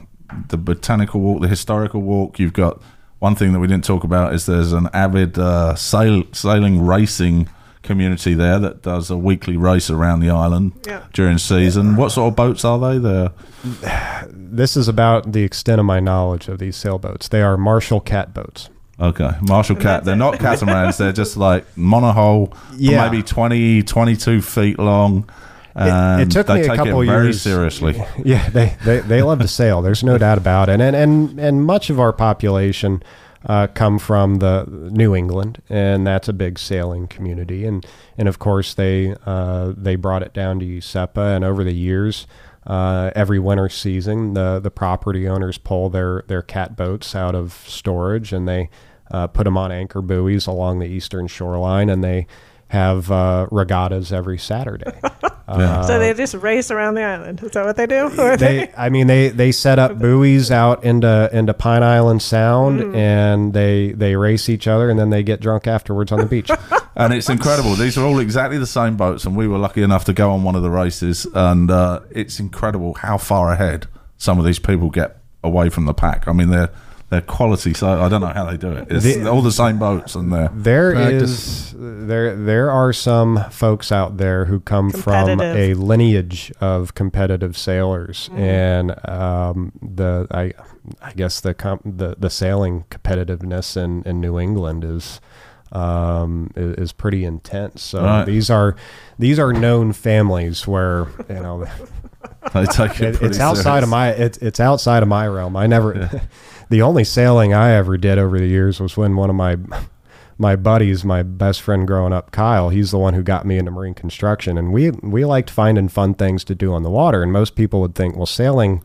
the 0.47 0.57
botanical 0.57 1.19
walk, 1.21 1.41
the 1.41 1.47
historical 1.47 2.01
walk. 2.01 2.39
You've 2.39 2.53
got 2.53 2.81
one 3.19 3.35
thing 3.35 3.51
that 3.53 3.59
we 3.59 3.67
didn't 3.67 3.85
talk 3.85 4.03
about 4.03 4.33
is 4.33 4.45
there's 4.45 4.73
an 4.73 4.89
avid 4.93 5.37
uh, 5.37 5.75
sail, 5.75 6.23
sailing 6.31 6.81
racing 6.85 7.47
community 7.81 8.33
there 8.33 8.59
that 8.59 8.81
does 8.81 9.09
a 9.09 9.17
weekly 9.17 9.55
race 9.57 9.89
around 9.89 10.19
the 10.19 10.29
island 10.29 10.73
Yeah. 10.85 11.03
during 11.13 11.37
season. 11.37 11.95
What 11.95 12.11
sort 12.11 12.31
of 12.31 12.35
boats 12.35 12.63
are 12.65 12.79
they 12.79 12.97
there? 12.97 13.31
This 14.51 14.75
is 14.75 14.87
about 14.87 15.31
the 15.33 15.43
extent 15.43 15.79
of 15.79 15.85
my 15.85 15.99
knowledge 15.99 16.47
of 16.47 16.57
these 16.57 16.75
sailboats. 16.75 17.27
They 17.27 17.41
are 17.43 17.55
Marshall 17.55 17.99
cat 17.99 18.33
boats. 18.33 18.69
Okay, 18.99 19.29
Marshall 19.47 19.75
Cat. 19.77 20.03
They're 20.03 20.15
not 20.15 20.39
catamarans. 20.39 20.97
they're 20.97 21.13
just 21.13 21.37
like 21.37 21.63
monohull, 21.75 22.53
Yeah. 22.75 23.07
maybe 23.07 23.21
20, 23.23 23.83
22 23.83 24.41
feet 24.41 24.77
long. 24.79 25.29
It 25.79 26.21
And 26.23 26.31
took 26.31 26.47
me 26.49 26.61
a 26.61 26.75
couple 26.75 27.01
it 27.01 27.05
very 27.05 27.25
years- 27.25 27.41
seriously. 27.41 28.01
Yeah, 28.23 28.49
they, 28.49 28.75
they, 28.83 28.99
they 28.99 29.21
love 29.21 29.39
to 29.39 29.47
sail. 29.47 29.81
There's 29.81 30.03
no 30.03 30.17
doubt 30.17 30.37
about 30.37 30.67
it. 30.69 30.81
And 30.81 30.95
and 30.95 31.39
and 31.39 31.63
much 31.65 31.89
of 31.89 31.99
our 31.99 32.11
population 32.13 33.01
uh, 33.45 33.67
come 33.67 33.97
from 33.99 34.35
the 34.39 34.65
New 34.91 35.15
England, 35.15 35.61
and 35.69 36.05
that's 36.05 36.27
a 36.27 36.33
big 36.33 36.59
sailing 36.59 37.07
community. 37.07 37.65
And 37.65 37.85
and 38.17 38.27
of 38.27 38.39
course 38.39 38.73
they 38.73 39.15
uh, 39.25 39.73
they 39.77 39.95
brought 39.95 40.21
it 40.23 40.33
down 40.33 40.59
to 40.59 40.65
Useppa, 40.65 41.35
and 41.35 41.45
over 41.45 41.63
the 41.63 41.73
years. 41.75 42.27
Uh, 42.67 43.09
every 43.15 43.39
winter 43.39 43.69
season, 43.69 44.33
the 44.33 44.59
the 44.59 44.69
property 44.69 45.27
owners 45.27 45.57
pull 45.57 45.89
their 45.89 46.23
their 46.27 46.41
cat 46.41 46.75
boats 46.75 47.15
out 47.15 47.33
of 47.33 47.53
storage, 47.65 48.31
and 48.33 48.47
they 48.47 48.69
uh, 49.11 49.25
put 49.27 49.45
them 49.45 49.57
on 49.57 49.71
anchor 49.71 50.01
buoys 50.01 50.45
along 50.45 50.77
the 50.79 50.85
eastern 50.85 51.25
shoreline, 51.25 51.89
and 51.89 52.03
they 52.03 52.27
have 52.69 53.11
uh, 53.11 53.47
regattas 53.51 54.11
every 54.13 54.37
Saturday. 54.37 54.91
Yeah. 55.51 55.81
so 55.81 55.97
they 55.97 56.13
just 56.13 56.35
race 56.35 56.69
around 56.69 56.93
the 56.93 57.01
island. 57.01 57.41
Is 57.41 57.49
that 57.53 57.65
what 57.65 57.75
they 57.75 57.87
do? 57.87 58.11
Or 58.21 58.37
they 58.37 58.71
I 58.77 58.89
mean 58.89 59.07
they 59.07 59.29
they 59.29 59.51
set 59.51 59.79
up 59.79 59.97
buoys 59.97 60.51
out 60.51 60.83
into 60.83 61.27
into 61.33 61.55
Pine 61.55 61.81
Island 61.81 62.21
Sound 62.21 62.79
Mm. 62.81 62.95
and 62.95 63.51
they 63.53 63.93
they 63.93 64.15
race 64.15 64.47
each 64.47 64.67
other 64.67 64.91
and 64.91 64.99
then 64.99 65.09
they 65.09 65.23
get 65.23 65.41
drunk 65.41 65.65
afterwards 65.65 66.11
on 66.11 66.19
the 66.19 66.27
beach. 66.27 66.51
and 66.95 67.15
it's 67.15 67.29
incredible. 67.29 67.73
These 67.73 67.97
are 67.97 68.05
all 68.05 68.19
exactly 68.19 68.59
the 68.59 68.67
same 68.67 68.95
boats, 68.95 69.25
and 69.25 69.35
we 69.35 69.47
were 69.47 69.57
lucky 69.57 69.81
enough 69.81 70.05
to 70.05 70.13
go 70.13 70.29
on 70.29 70.43
one 70.43 70.53
of 70.55 70.61
the 70.61 70.69
races. 70.69 71.25
And 71.33 71.71
uh, 71.71 72.01
it's 72.11 72.39
incredible 72.39 72.93
how 72.93 73.17
far 73.17 73.51
ahead 73.51 73.87
some 74.17 74.37
of 74.37 74.45
these 74.45 74.59
people 74.59 74.91
get 74.91 75.17
away 75.43 75.69
from 75.69 75.85
the 75.85 75.95
pack. 75.95 76.27
I 76.27 76.31
mean, 76.31 76.51
they're 76.51 76.69
they're 77.09 77.21
quality. 77.21 77.73
So 77.73 78.01
I 78.01 78.07
don't 78.09 78.21
know 78.21 78.27
how 78.27 78.45
they 78.45 78.57
do 78.57 78.71
it. 78.71 78.87
It's 78.89 79.03
The- 79.03 79.27
all 79.29 79.41
the 79.41 79.51
same 79.51 79.77
boats, 79.79 80.15
and 80.15 80.31
they're 80.31 80.49
There 80.53 80.93
Practice. 80.93 81.73
is 81.73 81.75
there 81.79 82.35
there 82.35 82.69
are 82.71 82.91
some 82.93 83.43
folks 83.49 83.91
out 83.91 84.17
there 84.17 84.45
who 84.45 84.59
come 84.59 84.91
from 84.91 85.39
a 85.41 85.73
lineage 85.73 86.51
of 86.61 86.93
competitive 86.93 87.57
sailors 87.57 88.29
Mm. 88.33 88.39
and 88.39 89.09
um, 89.09 89.71
the 89.81 90.27
I 90.31 90.53
I 91.01 91.11
guess 91.13 91.39
the 91.39 91.53
com- 91.53 91.81
the 91.85 92.15
the 92.19 92.29
sailing 92.29 92.85
competitiveness 92.89 93.75
in, 93.77 94.03
in 94.03 94.19
New 94.21 94.39
England 94.39 94.83
is 94.83 95.19
um, 95.71 96.49
is, 96.55 96.75
is 96.75 96.91
pretty 96.91 97.23
intense. 97.25 97.81
So 97.83 98.03
Right. 98.03 98.25
these 98.25 98.49
are 98.49 98.75
these 99.19 99.37
are 99.39 99.53
known 99.53 99.93
families 99.93 100.67
where 100.67 101.07
you 101.29 101.35
know 101.35 101.65
they 102.53 102.65
take 102.65 102.99
it. 102.99 103.01
It, 103.01 103.15
pretty 103.17 103.25
it's 103.27 103.39
outside 103.39 103.83
of 103.83 103.89
my 103.89 104.09
it's 104.09 104.37
it's 104.39 104.59
outside 104.59 105.03
of 105.03 105.09
my 105.09 105.27
realm. 105.27 105.55
I 105.55 105.67
never 105.67 106.09
the 106.69 106.81
only 106.81 107.03
sailing 107.03 107.53
I 107.53 107.71
ever 107.71 107.97
did 107.97 108.17
over 108.17 108.39
the 108.39 108.47
years 108.47 108.79
was 108.79 108.95
when 108.95 109.15
one 109.15 109.29
of 109.29 109.35
my 109.35 109.57
my 110.37 110.55
buddies, 110.55 111.03
my 111.03 111.21
best 111.21 111.61
friend 111.61 111.85
growing 111.85 112.13
up, 112.13 112.31
Kyle, 112.31 112.69
he's 112.69 112.91
the 112.91 112.97
one 112.97 113.13
who 113.13 113.21
got 113.21 113.45
me 113.45 113.57
into 113.57 113.71
marine 113.71 113.93
construction. 113.93 114.57
And 114.57 114.71
we 114.71 114.91
we 114.91 115.25
liked 115.25 115.49
finding 115.49 115.89
fun 115.89 116.13
things 116.13 116.43
to 116.45 116.55
do 116.55 116.73
on 116.73 116.83
the 116.83 116.89
water. 116.89 117.21
And 117.21 117.31
most 117.31 117.55
people 117.55 117.81
would 117.81 117.95
think, 117.95 118.15
well, 118.15 118.25
sailing 118.25 118.83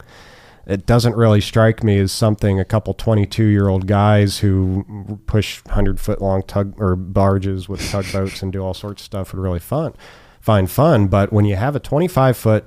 it 0.67 0.87
doesn't 0.87 1.15
really 1.15 1.43
strike 1.43 1.85
me 1.85 1.99
as 1.99 2.11
something 2.11 2.59
a 2.59 2.65
couple 2.65 2.95
22 2.95 3.45
year 3.45 3.69
old 3.69 3.87
guys 3.87 4.39
who 4.39 5.21
push 5.27 5.63
100 5.67 6.01
foot 6.01 6.23
long 6.23 6.43
tug 6.43 6.75
or 6.81 6.97
barges 6.97 7.69
with 7.69 7.87
tugboats 7.91 8.43
and 8.43 8.51
do 8.51 8.61
all 8.63 8.73
sorts 8.73 9.03
of 9.03 9.07
stuff 9.07 9.33
would 9.33 9.43
really 9.43 9.59
fun 9.59 9.95
find 10.45 10.71
fun. 10.71 11.07
But 11.07 11.33
when 11.33 11.47
you 11.47 11.57
have 11.57 11.75
a 11.75 11.81
25 11.81 12.37
foot 12.37 12.67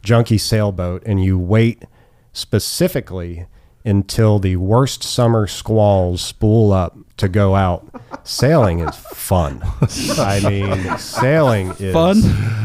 junky 0.00 0.38
sailboat 0.38 1.02
and 1.04 1.22
you 1.22 1.36
wait 1.36 1.84
specifically 2.32 3.46
until 3.86 4.38
the 4.38 4.56
worst 4.56 5.02
summer 5.02 5.46
squalls 5.46 6.20
spool 6.20 6.72
up 6.72 6.98
to 7.16 7.28
go 7.28 7.54
out 7.54 7.86
sailing 8.24 8.80
is 8.80 8.94
fun 8.96 9.60
i 10.18 10.40
mean 10.48 10.98
sailing 10.98 11.70
is 11.78 11.92
Fun? 11.94 12.20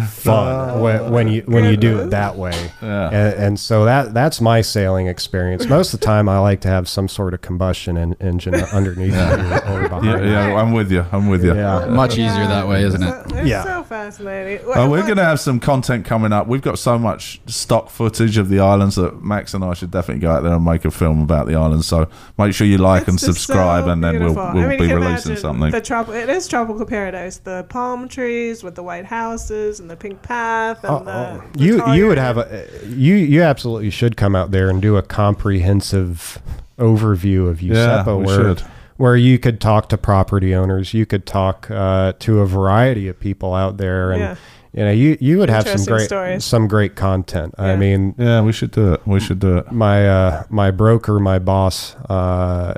fun 0.07 0.69
uh, 0.71 0.79
when, 0.79 1.11
when 1.11 1.27
you 1.27 1.41
when 1.43 1.63
you 1.65 1.77
do 1.77 1.99
it 2.01 2.09
that 2.09 2.35
way 2.35 2.71
Yeah. 2.81 3.07
and, 3.09 3.33
and 3.43 3.59
so 3.59 3.85
that 3.85 4.13
that's 4.13 4.41
my 4.41 4.61
sailing 4.61 5.07
experience 5.07 5.65
most 5.67 5.93
of 5.93 5.99
the 5.99 6.05
time 6.05 6.27
i 6.27 6.37
like 6.39 6.61
to 6.61 6.67
have 6.67 6.87
some 6.89 7.07
sort 7.07 7.33
of 7.33 7.41
combustion 7.41 7.97
en- 7.97 8.15
engine 8.19 8.55
underneath 8.73 9.13
me 9.13 9.19
or, 9.19 9.83
or 9.85 9.89
behind 9.89 10.05
Yeah, 10.05 10.47
yeah, 10.49 10.55
I'm 10.55 10.73
with 10.73 10.91
you. 10.91 11.05
I'm 11.11 11.27
with 11.29 11.43
you. 11.43 11.55
yeah 11.55 11.85
Much 11.85 12.13
easier 12.13 12.47
that 12.47 12.67
way, 12.67 12.83
isn't 12.83 13.01
it? 13.03 13.25
It's 13.31 13.47
Yeah. 13.47 13.63
so 13.63 13.83
fascinating. 13.83 14.65
Oh, 14.75 14.89
we're 14.89 15.03
going 15.03 15.17
to 15.17 15.23
have 15.23 15.39
some 15.39 15.59
content 15.59 16.05
coming 16.05 16.31
up. 16.33 16.47
We've 16.47 16.61
got 16.61 16.77
so 16.79 16.97
much 16.97 17.41
stock 17.47 17.89
footage 17.89 18.37
of 18.37 18.49
the 18.49 18.59
islands 18.59 18.95
that 18.95 19.23
Max 19.23 19.53
and 19.53 19.63
I 19.63 19.73
should 19.73 19.91
definitely 19.91 20.21
go 20.21 20.31
out 20.31 20.43
there 20.43 20.53
and 20.53 20.63
make 20.65 20.85
a 20.85 20.91
film 20.91 21.21
about 21.21 21.47
the 21.47 21.55
islands. 21.55 21.87
So 21.87 22.07
make 22.37 22.53
sure 22.53 22.65
you 22.67 22.77
like 22.77 23.07
and 23.07 23.15
It's 23.15 23.25
just 23.25 23.39
subscribe, 23.39 23.85
so 23.85 23.91
and 23.91 24.03
then 24.03 24.19
we'll, 24.23 24.33
beautiful. 24.43 24.53
we'll 24.53 24.65
I 24.65 24.67
mean, 24.69 24.77
be 24.79 24.83
you 24.83 24.89
can 24.89 24.99
releasing 24.99 25.31
imagine 25.31 25.41
something. 25.41 25.71
The 25.71 25.81
tropical, 25.81 26.13
it 26.15 26.29
is 26.29 26.47
tropical 26.47 26.85
paradise. 26.85 27.37
The 27.37 27.65
palm 27.69 28.07
trees 28.07 28.63
with 28.63 28.75
the 28.75 28.83
white 28.83 29.05
houses 29.05 29.79
and 29.79 29.89
the 29.89 29.95
pink 29.95 30.21
path 30.21 30.83
and 30.83 30.91
Oh, 30.93 31.03
the, 31.03 31.11
oh. 31.11 31.43
the 31.53 31.63
you 31.63 31.77
tall 31.79 31.95
you 31.95 32.07
would 32.07 32.17
have 32.17 32.37
a 32.37 32.67
you 32.87 33.15
you 33.15 33.41
absolutely 33.43 33.89
should 33.89 34.17
come 34.17 34.35
out 34.35 34.51
there 34.51 34.69
and 34.69 34.81
do 34.81 34.97
a 34.97 35.01
comprehensive 35.01 36.41
overview 36.77 37.47
of 37.49 37.61
Yeah, 37.61 38.03
we 38.05 38.25
where 38.25 38.35
should. 38.55 38.61
where 38.97 39.15
you 39.15 39.37
could 39.39 39.61
talk 39.61 39.89
to 39.89 39.97
property 39.97 40.53
owners, 40.55 40.93
you 40.93 41.05
could 41.05 41.25
talk 41.25 41.69
uh, 41.69 42.13
to 42.19 42.39
a 42.39 42.45
variety 42.45 43.07
of 43.07 43.19
people 43.19 43.53
out 43.53 43.77
there, 43.77 44.11
and 44.11 44.19
Yeah. 44.21 44.35
you 44.73 44.83
know 44.85 44.91
you 44.91 45.17
you 45.19 45.37
would 45.37 45.49
have 45.49 45.67
some 45.67 45.83
great 45.85 46.05
stories. 46.05 46.43
some 46.45 46.67
great 46.67 46.95
content. 46.95 47.53
I 47.57 47.75
mean, 47.75 48.15
yeah, 48.17 48.41
we 48.41 48.51
should 48.51 48.71
do 48.71 48.93
it. 48.93 49.01
We 49.05 49.19
should 49.19 49.39
do 49.39 49.57
it. 49.59 49.71
my 49.71 50.07
uh, 50.09 50.43
my 50.49 50.71
broker, 50.71 51.19
my 51.19 51.39
boss, 51.39 51.95
uh, 52.09 52.73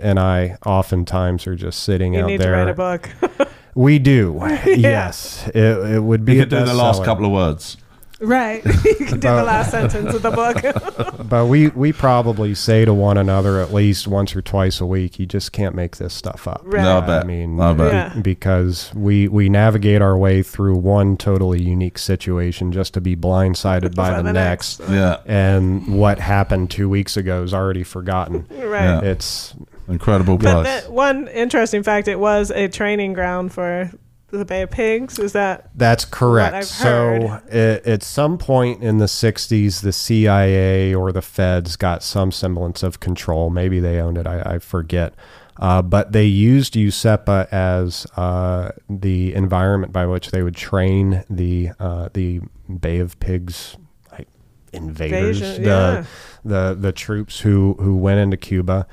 and 0.00 0.18
I 0.18 0.56
oftentimes 0.66 1.46
are 1.46 1.56
just 1.56 1.82
sitting 1.82 2.14
You 2.14 2.20
out 2.22 2.26
need 2.26 2.40
there. 2.40 2.52
to 2.52 2.56
write 2.56 2.68
a 2.68 2.74
book. 2.74 3.10
We 3.76 3.98
do, 3.98 4.38
yes. 4.66 5.48
It, 5.48 5.56
it 5.56 6.00
would 6.00 6.24
be 6.24 6.34
You 6.34 6.42
a 6.42 6.44
could 6.44 6.50
do 6.50 6.64
the 6.64 6.74
last 6.74 7.00
bestseller. 7.00 7.04
couple 7.04 7.26
of 7.26 7.32
words. 7.32 7.76
right. 8.20 8.64
you 8.84 8.94
can 8.94 9.18
do 9.18 9.28
the 9.28 9.42
last 9.42 9.72
sentence 9.72 10.14
of 10.14 10.22
the 10.22 10.30
book. 10.30 11.28
But 11.28 11.46
we 11.46 11.66
we 11.70 11.92
probably 11.92 12.54
say 12.54 12.84
to 12.84 12.94
one 12.94 13.18
another 13.18 13.60
at 13.60 13.74
least 13.74 14.06
once 14.06 14.36
or 14.36 14.42
twice 14.42 14.80
a 14.80 14.86
week, 14.86 15.18
you 15.18 15.26
just 15.26 15.50
can't 15.50 15.74
make 15.74 15.96
this 15.96 16.14
stuff 16.14 16.46
up. 16.46 16.62
Right. 16.64 16.84
No, 16.84 16.98
I 16.98 17.00
bet. 17.00 17.24
I 17.24 17.26
mean, 17.26 17.58
I 17.58 17.72
bet. 17.72 18.22
Because 18.22 18.94
we 18.94 19.26
we 19.26 19.48
navigate 19.48 20.00
our 20.00 20.16
way 20.16 20.44
through 20.44 20.76
one 20.76 21.16
totally 21.16 21.60
unique 21.60 21.98
situation 21.98 22.70
just 22.70 22.94
to 22.94 23.00
be 23.00 23.16
blindsided 23.16 23.96
by 23.96 24.14
For 24.16 24.22
the, 24.22 24.32
next. 24.32 24.80
Yeah, 24.88 25.16
And 25.26 25.98
what 25.98 26.20
happened 26.20 26.70
two 26.70 26.88
weeks 26.88 27.16
ago 27.16 27.42
is 27.42 27.52
already 27.52 27.82
forgotten. 27.82 28.46
Right. 28.50 28.84
Yeah. 28.84 29.00
It's 29.00 29.52
incredible 29.88 30.38
But 30.38 30.62
that, 30.62 30.92
one 30.92 31.28
interesting 31.28 31.82
fact: 31.82 32.08
it 32.08 32.18
was 32.18 32.50
a 32.50 32.68
training 32.68 33.12
ground 33.12 33.52
for 33.52 33.90
the 34.38 34.44
Bay 34.44 34.62
of 34.62 34.70
Pigs. 34.70 35.18
Is 35.18 35.32
that 35.32 35.70
That's 35.74 36.04
correct. 36.04 36.54
I've 36.54 36.64
So 36.66 37.40
at, 37.48 37.86
at 37.86 38.02
some 38.02 38.38
point 38.38 38.82
in 38.82 38.98
the 38.98 39.06
60s, 39.06 39.82
the 39.82 39.92
CIA 39.92 40.94
or 40.94 41.12
the 41.12 41.22
feds 41.22 41.76
got 41.76 42.02
some 42.02 42.32
semblance 42.32 42.82
of 42.82 43.00
control. 43.00 43.50
Maybe 43.50 43.80
they 43.80 44.00
owned 44.00 44.18
it. 44.18 44.26
I, 44.26 44.54
I 44.54 44.58
forget. 44.58 45.14
Uh, 45.58 45.82
but 45.82 46.12
they 46.12 46.24
used 46.24 46.74
Useppa 46.74 47.46
as 47.52 48.06
uh, 48.16 48.72
the 48.90 49.34
environment 49.34 49.92
by 49.92 50.04
which 50.06 50.30
they 50.32 50.42
would 50.42 50.56
train 50.56 51.24
the 51.30 51.70
uh, 51.78 52.08
the 52.12 52.40
Bay 52.80 52.98
of 52.98 53.18
Pigs 53.20 53.76
like, 54.10 54.26
invaders, 54.72 55.40
Invasion, 55.40 55.62
the, 55.62 55.68
yeah. 55.68 56.04
the 56.44 56.74
the 56.74 56.92
troops 56.92 57.40
who 57.40 57.76
who 57.78 57.96
went 57.96 58.18
into 58.18 58.36
Cuba. 58.36 58.86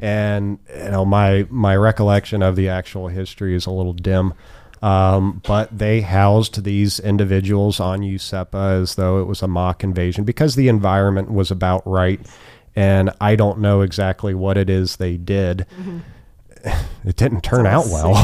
And 0.00 0.58
you 0.74 0.90
know 0.90 1.04
my 1.04 1.46
my 1.50 1.76
recollection 1.76 2.42
of 2.42 2.56
the 2.56 2.68
actual 2.68 3.08
history 3.08 3.54
is 3.54 3.66
a 3.66 3.70
little 3.70 3.92
dim. 3.92 4.34
Um, 4.82 5.40
but 5.46 5.76
they 5.76 6.02
housed 6.02 6.64
these 6.64 7.00
individuals 7.00 7.80
on 7.80 8.00
Useppa 8.00 8.82
as 8.82 8.94
though 8.96 9.20
it 9.20 9.24
was 9.24 9.42
a 9.42 9.48
mock 9.48 9.82
invasion 9.82 10.24
because 10.24 10.54
the 10.54 10.68
environment 10.68 11.30
was 11.30 11.50
about 11.50 11.86
right. 11.86 12.20
And 12.74 13.10
I 13.20 13.36
don't 13.36 13.58
know 13.60 13.80
exactly 13.80 14.34
what 14.34 14.58
it 14.58 14.68
is 14.68 14.96
they 14.96 15.16
did. 15.16 15.66
It 17.06 17.14
didn't 17.14 17.42
turn 17.42 17.66
out 17.66 17.86
well, 17.86 18.14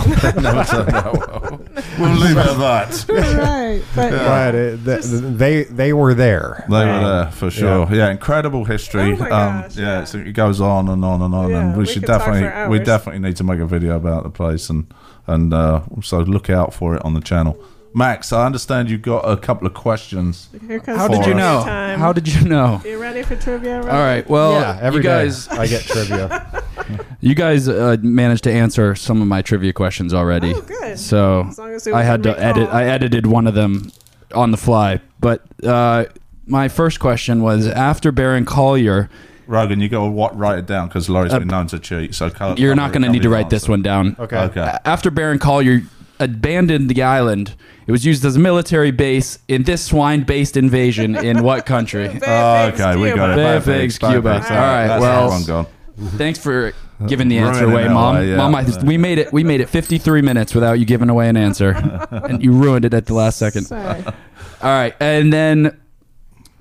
we'll 2.00 2.14
leave 2.16 2.36
it 2.36 2.46
at 2.46 2.58
that. 2.58 3.04
right? 3.08 3.82
But 3.94 4.10
but 4.10 4.54
it, 4.56 4.84
th- 4.84 5.04
they 5.04 5.62
they 5.64 5.92
were 5.92 6.14
there. 6.14 6.64
They 6.68 6.84
were 6.84 7.00
there 7.00 7.30
for 7.30 7.48
sure. 7.48 7.86
Yeah, 7.94 8.10
incredible 8.10 8.64
history. 8.64 9.12
Oh 9.12 9.16
my 9.16 9.30
um, 9.30 9.54
yeah, 9.54 9.68
yeah. 9.76 10.02
it's- 10.02 10.14
it 10.16 10.32
goes 10.32 10.60
on 10.60 10.88
and 10.88 11.04
on 11.04 11.22
and 11.22 11.32
on, 11.32 11.50
Yeah, 11.50 11.60
and 11.60 11.72
we, 11.76 11.80
we 11.80 11.86
should 11.86 12.02
could 12.02 12.08
talk 12.08 12.22
for 12.24 12.40
definitely 12.40 12.78
we 12.78 12.84
definitely 12.84 13.20
need 13.20 13.36
to 13.36 13.44
make 13.44 13.60
a 13.60 13.66
video 13.66 13.94
about 13.96 14.24
the 14.24 14.30
place 14.30 14.68
and 14.68 14.92
and 15.28 15.54
uh, 15.54 15.82
so 16.02 16.18
look 16.18 16.50
out 16.50 16.74
for 16.74 16.96
it 16.96 17.04
on 17.04 17.14
the 17.14 17.20
channel. 17.20 17.56
Max, 17.94 18.32
I 18.32 18.46
understand 18.46 18.90
you 18.90 18.98
got 18.98 19.20
a 19.20 19.36
couple 19.36 19.66
of 19.66 19.74
questions. 19.74 20.48
here 20.66 20.80
comes 20.80 20.98
How 20.98 21.08
did 21.08 21.18
you 21.18 21.24
trivia 21.24 21.42
know? 21.42 21.62
Time. 21.64 21.98
How 22.00 22.12
did 22.12 22.26
you 22.26 22.48
know? 22.48 22.80
you 22.84 22.98
ready 22.98 23.22
for 23.22 23.36
trivia? 23.36 23.80
All 23.80 23.86
right. 23.86 24.28
Well, 24.28 24.52
yeah, 24.52 24.78
every 24.80 24.98
you 24.98 25.02
day 25.02 25.24
guys, 25.24 25.46
I 25.48 25.66
get 25.66 25.82
trivia. 25.82 26.61
you 27.20 27.34
guys 27.34 27.68
uh, 27.68 27.96
managed 28.00 28.44
to 28.44 28.52
answer 28.52 28.94
some 28.94 29.20
of 29.22 29.28
my 29.28 29.42
trivia 29.42 29.72
questions 29.72 30.12
already. 30.14 30.52
Oh, 30.54 30.60
good. 30.62 30.98
So 30.98 31.44
As 31.48 31.58
long 31.58 31.72
as 31.74 31.86
it 31.86 31.94
I 31.94 32.02
had 32.02 32.22
to 32.24 32.30
recall. 32.30 32.44
edit. 32.44 32.68
I 32.70 32.84
edited 32.84 33.26
one 33.26 33.46
of 33.46 33.54
them 33.54 33.90
on 34.34 34.50
the 34.50 34.56
fly. 34.56 35.00
But 35.20 35.42
uh, 35.64 36.06
my 36.46 36.68
first 36.68 37.00
question 37.00 37.42
was 37.42 37.66
after 37.66 38.10
Baron 38.12 38.44
Collier. 38.44 39.08
Rogan, 39.46 39.80
you 39.80 39.88
got 39.88 40.04
to 40.04 40.10
what, 40.10 40.36
write 40.38 40.58
it 40.60 40.66
down 40.66 40.88
because 40.88 41.08
Laurie's 41.10 41.32
Uh, 41.32 41.40
been 41.40 41.48
known 41.48 41.66
to 41.68 41.78
cheat. 41.78 42.14
So 42.14 42.30
co- 42.30 42.54
You're 42.56 42.70
cover- 42.70 42.74
not 42.76 42.92
going 42.92 43.02
to 43.02 43.08
cover 43.08 43.12
need 43.12 43.22
to 43.22 43.28
the 43.28 43.34
write 43.34 43.50
this 43.50 43.64
answer. 43.64 43.72
one 43.72 43.82
down. 43.82 44.16
Okay. 44.18 44.36
Okay. 44.38 44.60
A- 44.60 44.80
After 44.88 45.10
Baron 45.10 45.38
Collier 45.38 45.82
abandoned 46.20 46.88
the 46.88 47.02
island, 47.02 47.54
it 47.86 47.90
was 47.92 48.06
used 48.06 48.24
as 48.24 48.36
a 48.36 48.38
military 48.38 48.92
base 48.92 49.40
in 49.48 49.64
this 49.64 49.84
swine-based 49.84 50.56
invasion 50.56 51.16
in 51.16 51.42
what 51.42 51.66
country? 51.66 52.06
Bay 52.08 52.20
Oh, 52.22 52.68
Pigs, 52.70 52.80
okay, 52.80 52.96
we 52.96 53.08
Cuba. 53.08 53.16
got 53.16 53.30
it. 53.30 53.36
Bay 53.36 53.42
Bad 53.42 53.56
of 53.56 53.64
Pigs, 53.64 53.98
Cuba. 53.98 54.34
pigs. 54.38 54.50
All 54.50 54.56
right, 54.56 54.86
That's 54.86 55.00
well- 55.02 55.28
one 55.28 55.44
gone. 55.44 55.66
Thanks 55.96 56.38
for 56.38 56.72
giving 57.06 57.28
the 57.28 57.38
answer 57.38 57.66
Ruining 57.66 57.74
away, 57.74 57.84
it 57.84 57.90
mom. 57.90 58.16
away, 58.16 58.30
yeah. 58.30 58.36
Mom, 58.36 58.54
I, 58.54 58.64
we 58.84 58.96
made 58.96 59.18
it. 59.18 59.32
We 59.32 59.44
made 59.44 59.60
it 59.60 59.68
53 59.68 60.22
minutes 60.22 60.54
without 60.54 60.78
you 60.78 60.84
giving 60.84 61.10
away 61.10 61.28
an 61.28 61.36
answer, 61.36 61.70
and 62.10 62.42
you 62.42 62.52
ruined 62.52 62.84
it 62.84 62.94
at 62.94 63.06
the 63.06 63.14
last 63.14 63.38
second. 63.38 63.64
Sorry. 63.64 64.02
All 64.04 64.14
right, 64.62 64.94
and 65.00 65.32
then 65.32 65.80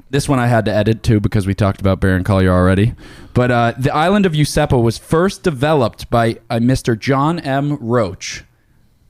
this 0.09 0.27
one 0.27 0.39
I 0.39 0.47
had 0.47 0.65
to 0.65 0.73
edit 0.73 1.03
too 1.03 1.19
because 1.19 1.47
we 1.47 1.55
talked 1.55 1.79
about 1.79 1.99
Baron 1.99 2.23
Collier 2.23 2.51
already. 2.51 2.93
But 3.33 3.51
uh, 3.51 3.73
the 3.77 3.93
island 3.93 4.25
of 4.25 4.33
Useppa 4.33 4.81
was 4.81 4.97
first 4.97 5.43
developed 5.43 6.09
by 6.09 6.39
a 6.49 6.59
Mr. 6.59 6.99
John 6.99 7.39
M. 7.39 7.77
Roach 7.77 8.43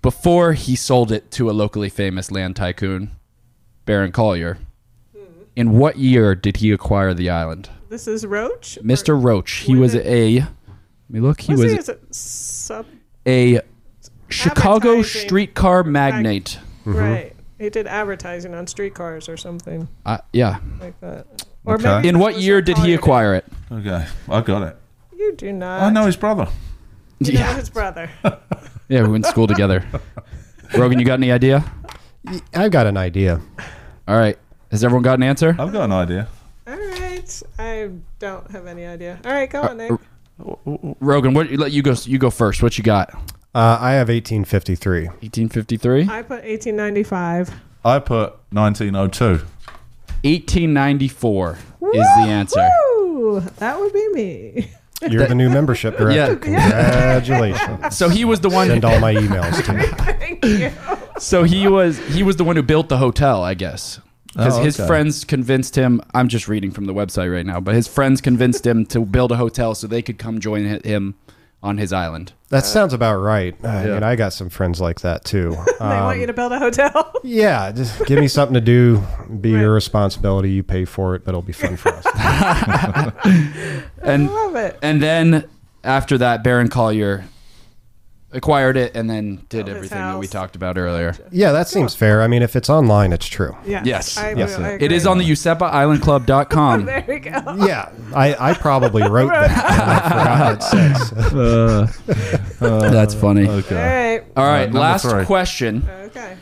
before 0.01 0.53
he 0.53 0.75
sold 0.75 1.11
it 1.11 1.31
to 1.31 1.49
a 1.49 1.53
locally 1.53 1.89
famous 1.89 2.31
land 2.31 2.55
tycoon, 2.55 3.11
Baron 3.85 4.11
Collier. 4.11 4.59
In 5.55 5.71
what 5.77 5.97
year 5.97 6.35
did 6.35 6.57
he 6.57 6.71
acquire 6.71 7.13
the 7.13 7.29
island? 7.29 7.69
This 7.91 8.07
is 8.07 8.25
Roach. 8.25 8.79
Mr. 8.81 9.21
Roach. 9.21 9.51
He 9.51 9.75
was 9.75 9.95
When 9.95 10.07
a. 10.07 10.39
Let 10.39 10.47
me 11.09 11.19
look. 11.19 11.41
He 11.41 11.51
Was 11.51 11.59
was 11.61 11.71
he 11.73 11.77
as 11.77 11.89
a 11.89 11.97
sub? 12.09 12.85
a 13.27 13.59
Chicago 14.29 14.91
Advertising. 14.91 15.21
streetcar 15.27 15.83
magnate. 15.83 16.57
Right. 16.85 17.35
He 17.59 17.69
did 17.69 17.87
advertising 17.87 18.55
on 18.55 18.65
streetcars 18.67 19.27
or 19.27 19.35
something 19.35 19.89
Uh, 20.05 20.19
yeah. 20.31 20.59
like 20.79 20.97
that. 21.01 21.45
Or 21.65 21.75
Okay. 21.75 21.83
maybe 21.97 22.07
In 22.07 22.15
it 22.15 22.19
what 22.19 22.35
was 22.35 22.45
year 22.45 22.61
did 22.61 22.77
he 22.77 22.83
Collier. 22.83 22.95
acquire 22.97 23.35
it? 23.35 23.45
Okay, 23.69 24.05
I 24.29 24.39
got 24.41 24.63
it. 24.63 24.77
You 25.15 25.35
do 25.35 25.51
not. 25.51 25.81
I 25.81 25.89
know 25.89 26.05
his 26.05 26.15
brother. 26.15 26.47
You 27.19 27.33
know 27.33 27.39
Yeah. 27.41 27.55
his 27.55 27.69
brother. 27.69 28.09
Yeah, 28.87 29.03
we 29.03 29.09
went 29.09 29.23
to 29.25 29.29
school 29.31 29.47
together. 29.47 29.85
Rogan, 30.77 30.97
you 30.99 31.05
got 31.05 31.13
any 31.19 31.31
idea? 31.31 31.63
I've 32.53 32.71
got 32.71 32.87
an 32.87 32.97
idea. 32.97 33.39
All 34.07 34.17
right. 34.17 34.37
Has 34.69 34.83
everyone 34.83 35.03
got 35.03 35.13
an 35.19 35.23
answer? 35.23 35.55
I've 35.57 35.71
got 35.71 35.83
an 35.85 35.91
idea. 35.93 36.27
All 36.67 36.73
right. 36.75 37.00
I 37.57 37.89
don't 38.19 38.49
have 38.51 38.67
any 38.67 38.85
idea. 38.85 39.19
All 39.25 39.31
right, 39.31 39.49
go 39.49 39.61
on, 39.61 39.77
Nick. 39.77 39.91
Rogan, 40.99 41.33
what? 41.33 41.51
Let 41.51 41.71
you 41.71 41.81
go. 41.83 41.95
You 42.03 42.17
go 42.17 42.29
first. 42.29 42.63
What 42.63 42.77
you 42.77 42.83
got? 42.83 43.13
Uh, 43.53 43.77
I 43.79 43.91
have 43.93 44.07
1853. 44.09 45.07
1853. 45.07 46.01
I 46.03 46.21
put 46.21 46.43
1895. 46.43 47.51
I 47.83 47.99
put 47.99 48.37
1902. 48.51 49.45
1894 50.23 51.51
is 51.53 51.57
the 51.81 52.01
answer. 52.27 52.69
That 53.57 53.79
would 53.79 53.93
be 53.93 54.07
me. 54.13 54.71
You're 55.09 55.27
the 55.27 55.35
new 55.35 55.49
membership 55.57 55.97
director. 55.97 56.35
Congratulations. 56.37 57.95
So 57.95 58.07
he 58.09 58.23
was 58.25 58.39
the 58.39 58.49
one. 58.49 58.67
Send 58.67 58.85
all 58.85 58.99
my 58.99 59.13
emails 59.15 59.63
to 59.65 59.73
me. 59.77 59.83
Thank 59.85 60.45
you. 60.45 60.71
So 61.19 61.43
he 61.43 61.67
was 61.67 61.97
he 62.13 62.23
was 62.23 62.35
the 62.37 62.43
one 62.43 62.55
who 62.55 62.63
built 62.63 62.89
the 62.89 62.97
hotel, 62.97 63.43
I 63.43 63.53
guess. 63.53 63.99
Because 64.33 64.57
Oh, 64.57 64.63
his 64.63 64.79
okay. 64.79 64.87
friends 64.87 65.23
convinced 65.23 65.75
him. 65.75 66.01
I'm 66.13 66.27
just 66.27 66.47
reading 66.47 66.71
from 66.71 66.85
the 66.85 66.93
website 66.93 67.31
right 67.33 67.45
now, 67.45 67.59
but 67.59 67.75
his 67.75 67.87
friends 67.87 68.21
convinced 68.21 68.65
him 68.65 68.85
to 68.87 69.01
build 69.05 69.31
a 69.31 69.37
hotel 69.37 69.75
so 69.75 69.87
they 69.87 70.01
could 70.01 70.17
come 70.17 70.39
join 70.39 70.65
him 70.83 71.15
on 71.63 71.77
his 71.77 71.93
island. 71.93 72.33
That 72.49 72.65
sounds 72.65 72.91
about 72.91 73.17
right. 73.17 73.55
I 73.63 73.85
Yeah. 73.85 73.93
mean, 73.93 74.03
I 74.03 74.15
got 74.15 74.33
some 74.33 74.49
friends 74.49 74.81
like 74.81 75.01
that 75.01 75.23
too. 75.25 75.51
they 75.79 75.85
want 75.85 76.15
um, 76.15 76.19
you 76.19 76.25
to 76.25 76.33
build 76.33 76.51
a 76.53 76.59
hotel. 76.59 77.11
Yeah, 77.23 77.71
just 77.71 78.03
give 78.07 78.17
me 78.19 78.27
something 78.27 78.55
to 78.55 78.61
do. 78.61 79.03
Be 79.41 79.51
your 79.51 79.71
responsibility. 79.73 80.49
You 80.51 80.63
pay 80.63 80.85
for 80.85 81.13
it, 81.13 81.23
but 81.23 81.29
it'll 81.31 81.43
be 81.43 81.53
fun 81.53 81.77
for 81.77 81.89
us. 81.93 82.05
And 84.01 84.27
Love 84.31 84.55
it. 84.55 84.79
and 84.81 85.01
then 85.03 85.47
after 85.83 86.17
that, 86.17 86.43
Baron 86.43 86.67
Collier 86.69 87.25
acquired 88.33 88.77
it 88.77 88.95
and 88.95 89.09
then 89.09 89.35
did 89.49 89.65
Built 89.65 89.67
his 89.67 89.75
everything 89.75 89.97
that 89.97 90.17
we 90.19 90.25
house. 90.25 90.31
talked 90.31 90.55
about 90.55 90.77
earlier. 90.77 91.15
yeah, 91.31 91.51
that 91.51 91.67
seems 91.67 91.93
fair. 91.95 92.21
I 92.21 92.27
mean, 92.27 92.41
if 92.41 92.55
it's 92.55 92.69
online, 92.69 93.11
it's 93.13 93.25
true. 93.27 93.55
Yeah. 93.65 93.81
Yes. 93.85 94.17
I, 94.17 94.33
Yes, 94.33 94.57
I 94.57 94.73
It 94.79 94.91
is 94.91 95.03
agree. 95.03 95.11
on 95.11 95.17
the 95.17 95.25
UseppaIslandClub.com. 95.31 96.85
There 96.85 97.05
we 97.07 97.19
go. 97.19 97.31
Yeah, 97.65 97.91
I, 98.15 98.51
I 98.51 98.53
probably 98.53 99.03
wrote 99.03 99.29
that. 99.31 99.51
and 99.51 99.91
I 99.91 100.09
forgot 100.09 100.53
it 100.55 100.63
says. 100.63 101.11
Uh, 102.61 102.89
That's 102.91 103.13
funny. 103.15 103.47
All 103.47 103.53
Okay. 103.55 104.19
right. 104.19 104.27
All 104.37 104.45
right, 104.45 104.65
number 104.65 104.79
last 104.79 105.09
three. 105.09 105.25
question. 105.25 105.87
Okay. 105.89 106.37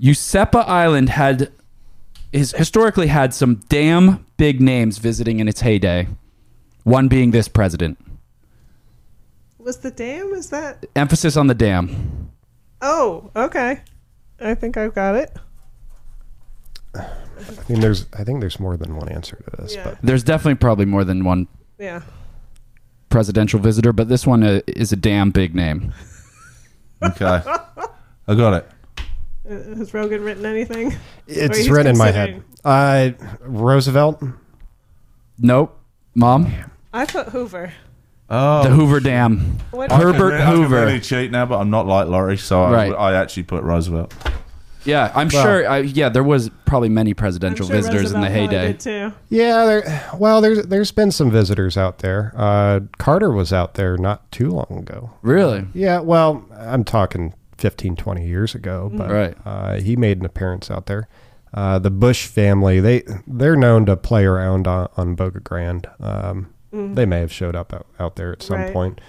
Useppa 0.00 0.64
Island 0.68 1.08
had 1.10 1.50
is 2.32 2.52
historically 2.52 3.08
had 3.08 3.34
some 3.34 3.56
damn 3.68 4.24
big 4.36 4.60
names 4.60 4.98
visiting 4.98 5.40
in 5.40 5.48
its 5.48 5.62
heyday. 5.62 6.06
One 6.84 7.08
being 7.08 7.32
this 7.32 7.48
president. 7.48 7.98
Was 9.68 9.76
the 9.76 9.90
dam? 9.90 10.32
Is 10.32 10.48
that? 10.48 10.86
Emphasis 10.96 11.36
on 11.36 11.46
the 11.46 11.54
dam. 11.54 12.30
Oh, 12.80 13.30
okay. 13.36 13.80
I 14.40 14.54
think 14.54 14.78
I've 14.78 14.94
got 14.94 15.14
it. 15.14 15.36
I 16.94 17.04
mean, 17.68 17.80
there's. 17.80 18.06
I 18.18 18.24
think 18.24 18.40
there's 18.40 18.58
more 18.58 18.78
than 18.78 18.96
one 18.96 19.10
answer 19.10 19.36
to 19.36 19.62
this, 19.62 19.74
Yeah. 19.74 19.84
but 19.84 19.98
There's 20.02 20.24
definitely 20.24 20.54
probably 20.54 20.86
more 20.86 21.04
than 21.04 21.22
one 21.22 21.48
Yeah. 21.78 22.00
presidential 23.10 23.60
visitor, 23.60 23.92
but 23.92 24.08
this 24.08 24.26
one 24.26 24.42
uh, 24.42 24.60
is 24.66 24.90
a 24.92 24.96
damn 24.96 25.30
big 25.32 25.54
name. 25.54 25.92
Okay. 27.02 27.26
I 28.26 28.34
got 28.34 28.54
it. 28.54 28.70
Uh, 29.48 29.76
Has 29.76 29.92
Rogan 29.92 30.22
written 30.24 30.46
anything? 30.46 30.96
it's 31.26 31.58
he's 31.58 31.68
written 31.68 31.92
in 31.92 31.98
my 31.98 32.10
head. 32.10 32.42
Uh, 32.64 33.10
Roosevelt. 33.42 34.20
Nope. 35.38 35.78
Mom? 36.14 36.52
I 36.94 37.04
put 37.04 37.28
Hoover. 37.28 37.70
Oh, 38.30 38.62
The 38.62 38.70
Hoover 38.70 39.00
Dam. 39.00 39.58
What? 39.70 39.90
I 39.90 39.96
can 39.98 40.06
Herbert 40.06 40.28
re- 40.32 40.36
I 40.36 40.44
can 40.46 40.56
Hoover. 40.56 40.80
really 40.84 41.00
cheat 41.00 41.30
now, 41.30 41.46
but 41.46 41.58
I'm 41.58 41.70
not 41.70 41.86
like 41.86 42.08
Laurie, 42.08 42.36
so 42.36 42.62
I, 42.62 42.70
Right. 42.72 42.92
I 42.92 43.14
actually 43.14 43.44
put 43.44 43.62
Roosevelt. 43.64 44.12
Yeah, 44.84 45.10
I'm 45.14 45.28
Well- 45.32 45.42
sure. 45.42 45.68
I, 45.68 45.78
yeah, 45.78 46.08
there 46.08 46.22
was 46.22 46.50
probably 46.66 46.88
many 46.88 47.10
I'm 47.10 47.14
presidential 47.16 47.66
sure 47.66 47.76
visitors 47.76 48.12
in 48.12 48.20
the 48.20 48.26
Roosevelt 48.28 48.50
probably 48.50 48.56
heyday. 48.58 48.72
did 48.72 48.80
too. 48.80 49.12
Yeah, 49.28 49.64
there. 49.66 50.02
Well, 50.18 50.40
there's 50.40 50.66
there's 50.66 50.92
been 50.92 51.10
some 51.10 51.30
visitors 51.30 51.76
out 51.76 51.98
there. 51.98 52.32
Uh, 52.36 52.80
Carter 52.98 53.30
was 53.30 53.52
out 53.52 53.74
there 53.74 53.96
not 53.98 54.30
too 54.30 54.50
long 54.50 54.78
ago. 54.78 55.10
Really? 55.22 55.66
Yeah, 55.74 56.00
well, 56.00 56.44
I'm 56.58 56.84
talking 56.84 57.34
15, 57.58 57.96
20 57.96 58.26
years 58.26 58.54
ago, 58.54 58.90
but 58.94 59.10
Right. 59.10 59.36
uh, 59.44 59.74
he 59.76 59.96
made 59.96 60.18
an 60.20 60.24
appearance 60.26 60.70
out 60.70 60.86
there. 60.86 61.08
Uh, 61.52 61.78
the 61.78 61.90
Bush 61.90 62.26
family, 62.26 62.78
they 62.78 63.02
they're 63.26 63.56
known 63.56 63.84
to 63.86 63.96
play 63.96 64.24
around 64.26 64.66
on, 64.68 64.88
on 64.96 65.14
Boca 65.14 65.40
Grande. 65.40 65.86
Um, 66.00 66.48
They 66.72 67.06
may 67.06 67.20
have 67.20 67.32
showed 67.32 67.56
up 67.56 67.72
out, 67.72 67.86
out 67.98 68.16
there 68.16 68.32
at 68.32 68.42
some 68.42 68.58
Right. 68.60 68.72
point. 68.72 69.00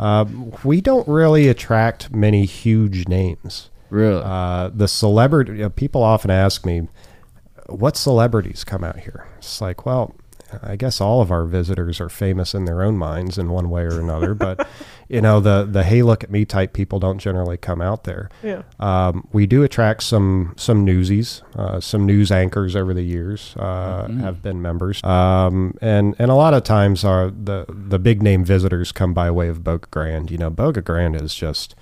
Um, 0.00 0.52
we 0.64 0.80
don't 0.80 1.06
really 1.06 1.46
attract 1.48 2.12
many 2.12 2.44
huge 2.46 3.06
names. 3.06 3.70
Really? 3.90 4.22
Uh, 4.24 4.70
the 4.74 4.88
celebrity 4.88 5.52
you 5.52 5.58
know, 5.58 5.70
people 5.70 6.02
often 6.02 6.30
ask 6.32 6.66
me, 6.66 6.88
what 7.66 7.96
celebrities 7.96 8.64
come 8.64 8.82
out 8.82 8.98
here? 9.00 9.28
It's 9.38 9.60
like, 9.60 9.86
well, 9.86 10.14
I 10.62 10.76
guess 10.76 11.00
all 11.00 11.20
of 11.20 11.30
our 11.30 11.44
visitors 11.44 12.00
are 12.00 12.08
famous 12.08 12.54
in 12.54 12.64
their 12.64 12.82
own 12.82 12.96
minds 12.96 13.38
in 13.38 13.50
one 13.50 13.70
way 13.70 13.82
or 13.82 13.98
another, 14.00 14.34
but 14.34 14.66
you 15.08 15.20
know, 15.20 15.40
the 15.40 15.64
the 15.70 15.82
hey 15.84 16.02
look 16.02 16.22
at 16.24 16.30
me 16.30 16.44
type 16.44 16.72
people 16.72 16.98
don't 16.98 17.18
generally 17.18 17.56
come 17.56 17.80
out 17.80 18.04
there. 18.04 18.28
Yeah. 18.42 18.62
Um, 18.80 19.26
we 19.32 19.46
do 19.46 19.62
attract 19.62 20.02
some 20.02 20.54
some 20.56 20.84
newsies, 20.84 21.42
uh, 21.56 21.80
some 21.80 22.06
news 22.06 22.30
anchors 22.32 22.76
over 22.76 22.94
the 22.94 23.02
years 23.02 23.54
uh, 23.56 24.08
have 24.20 24.42
been 24.42 24.60
members, 24.62 25.02
um, 25.04 25.76
and 25.80 26.14
and 26.18 26.30
a 26.30 26.34
lot 26.34 26.54
of 26.54 26.62
times 26.64 27.04
our 27.04 27.30
the 27.30 27.64
the 27.68 27.98
big 27.98 28.22
name 28.22 28.44
visitors 28.44 28.92
come 28.92 29.14
by 29.14 29.30
way 29.30 29.48
of 29.48 29.64
Boca 29.64 29.88
Grande. 29.90 30.30
You 30.30 30.38
know, 30.38 30.50
Boca 30.50 30.80
Grande 30.82 31.16
is 31.20 31.34
just 31.34 31.74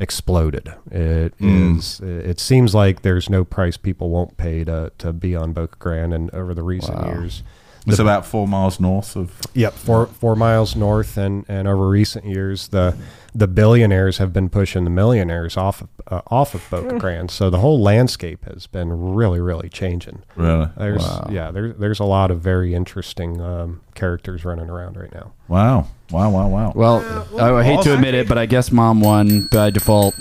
exploded. 0.00 0.72
It 0.90 1.34
is. 1.38 2.00
It 2.00 2.40
seems 2.40 2.74
like 2.74 3.02
there's 3.02 3.30
no 3.30 3.44
price 3.44 3.76
people 3.76 4.10
won't 4.10 4.36
pay 4.36 4.64
to 4.64 4.92
to 4.98 5.12
be 5.12 5.36
on 5.36 5.52
Boca 5.52 5.76
Grande, 5.78 6.12
and 6.14 6.30
over 6.34 6.52
the 6.54 6.62
recent 6.62 6.98
Wow. 6.98 7.06
years. 7.06 7.42
It's 7.86 7.98
about 7.98 8.24
four 8.24 8.48
miles 8.48 8.80
north 8.80 9.14
of. 9.16 9.30
Yep, 9.54 9.74
four 9.74 10.06
four 10.06 10.34
miles 10.36 10.74
north, 10.74 11.16
and, 11.18 11.44
and 11.48 11.68
over 11.68 11.88
recent 11.88 12.24
years, 12.24 12.68
the 12.68 12.96
the 13.34 13.46
billionaires 13.48 14.18
have 14.18 14.32
been 14.32 14.48
pushing 14.48 14.84
the 14.84 14.90
millionaires 14.90 15.56
off 15.56 15.82
of, 15.82 15.88
uh, 16.06 16.20
off 16.28 16.54
of 16.54 16.62
Boca 16.70 16.98
Grande. 17.00 17.30
So 17.30 17.50
the 17.50 17.58
whole 17.58 17.80
landscape 17.82 18.44
has 18.44 18.66
been 18.66 19.12
really 19.14 19.40
really 19.40 19.68
changing. 19.68 20.22
Really? 20.36 20.68
There's 20.76 21.02
Wow. 21.02 21.28
yeah, 21.30 21.50
there's 21.50 21.76
there's 21.76 22.00
a 22.00 22.04
lot 22.04 22.30
of 22.30 22.40
very 22.40 22.74
interesting 22.74 23.40
um, 23.40 23.80
characters 23.94 24.44
running 24.44 24.70
around 24.70 24.96
right 24.96 25.12
now. 25.12 25.32
Wow. 25.48 25.88
Wow, 26.10 26.30
wow, 26.30 26.48
wow. 26.48 26.72
Well, 26.74 26.96
Uh, 26.96 27.24
well, 27.32 27.56
I, 27.56 27.60
I 27.60 27.64
hate 27.64 27.82
to 27.82 27.94
admit 27.94 28.14
it, 28.14 28.28
but 28.28 28.38
I 28.38 28.46
guess 28.46 28.70
mom 28.70 29.00
won 29.00 29.48
by 29.50 29.70
default. 29.70 30.14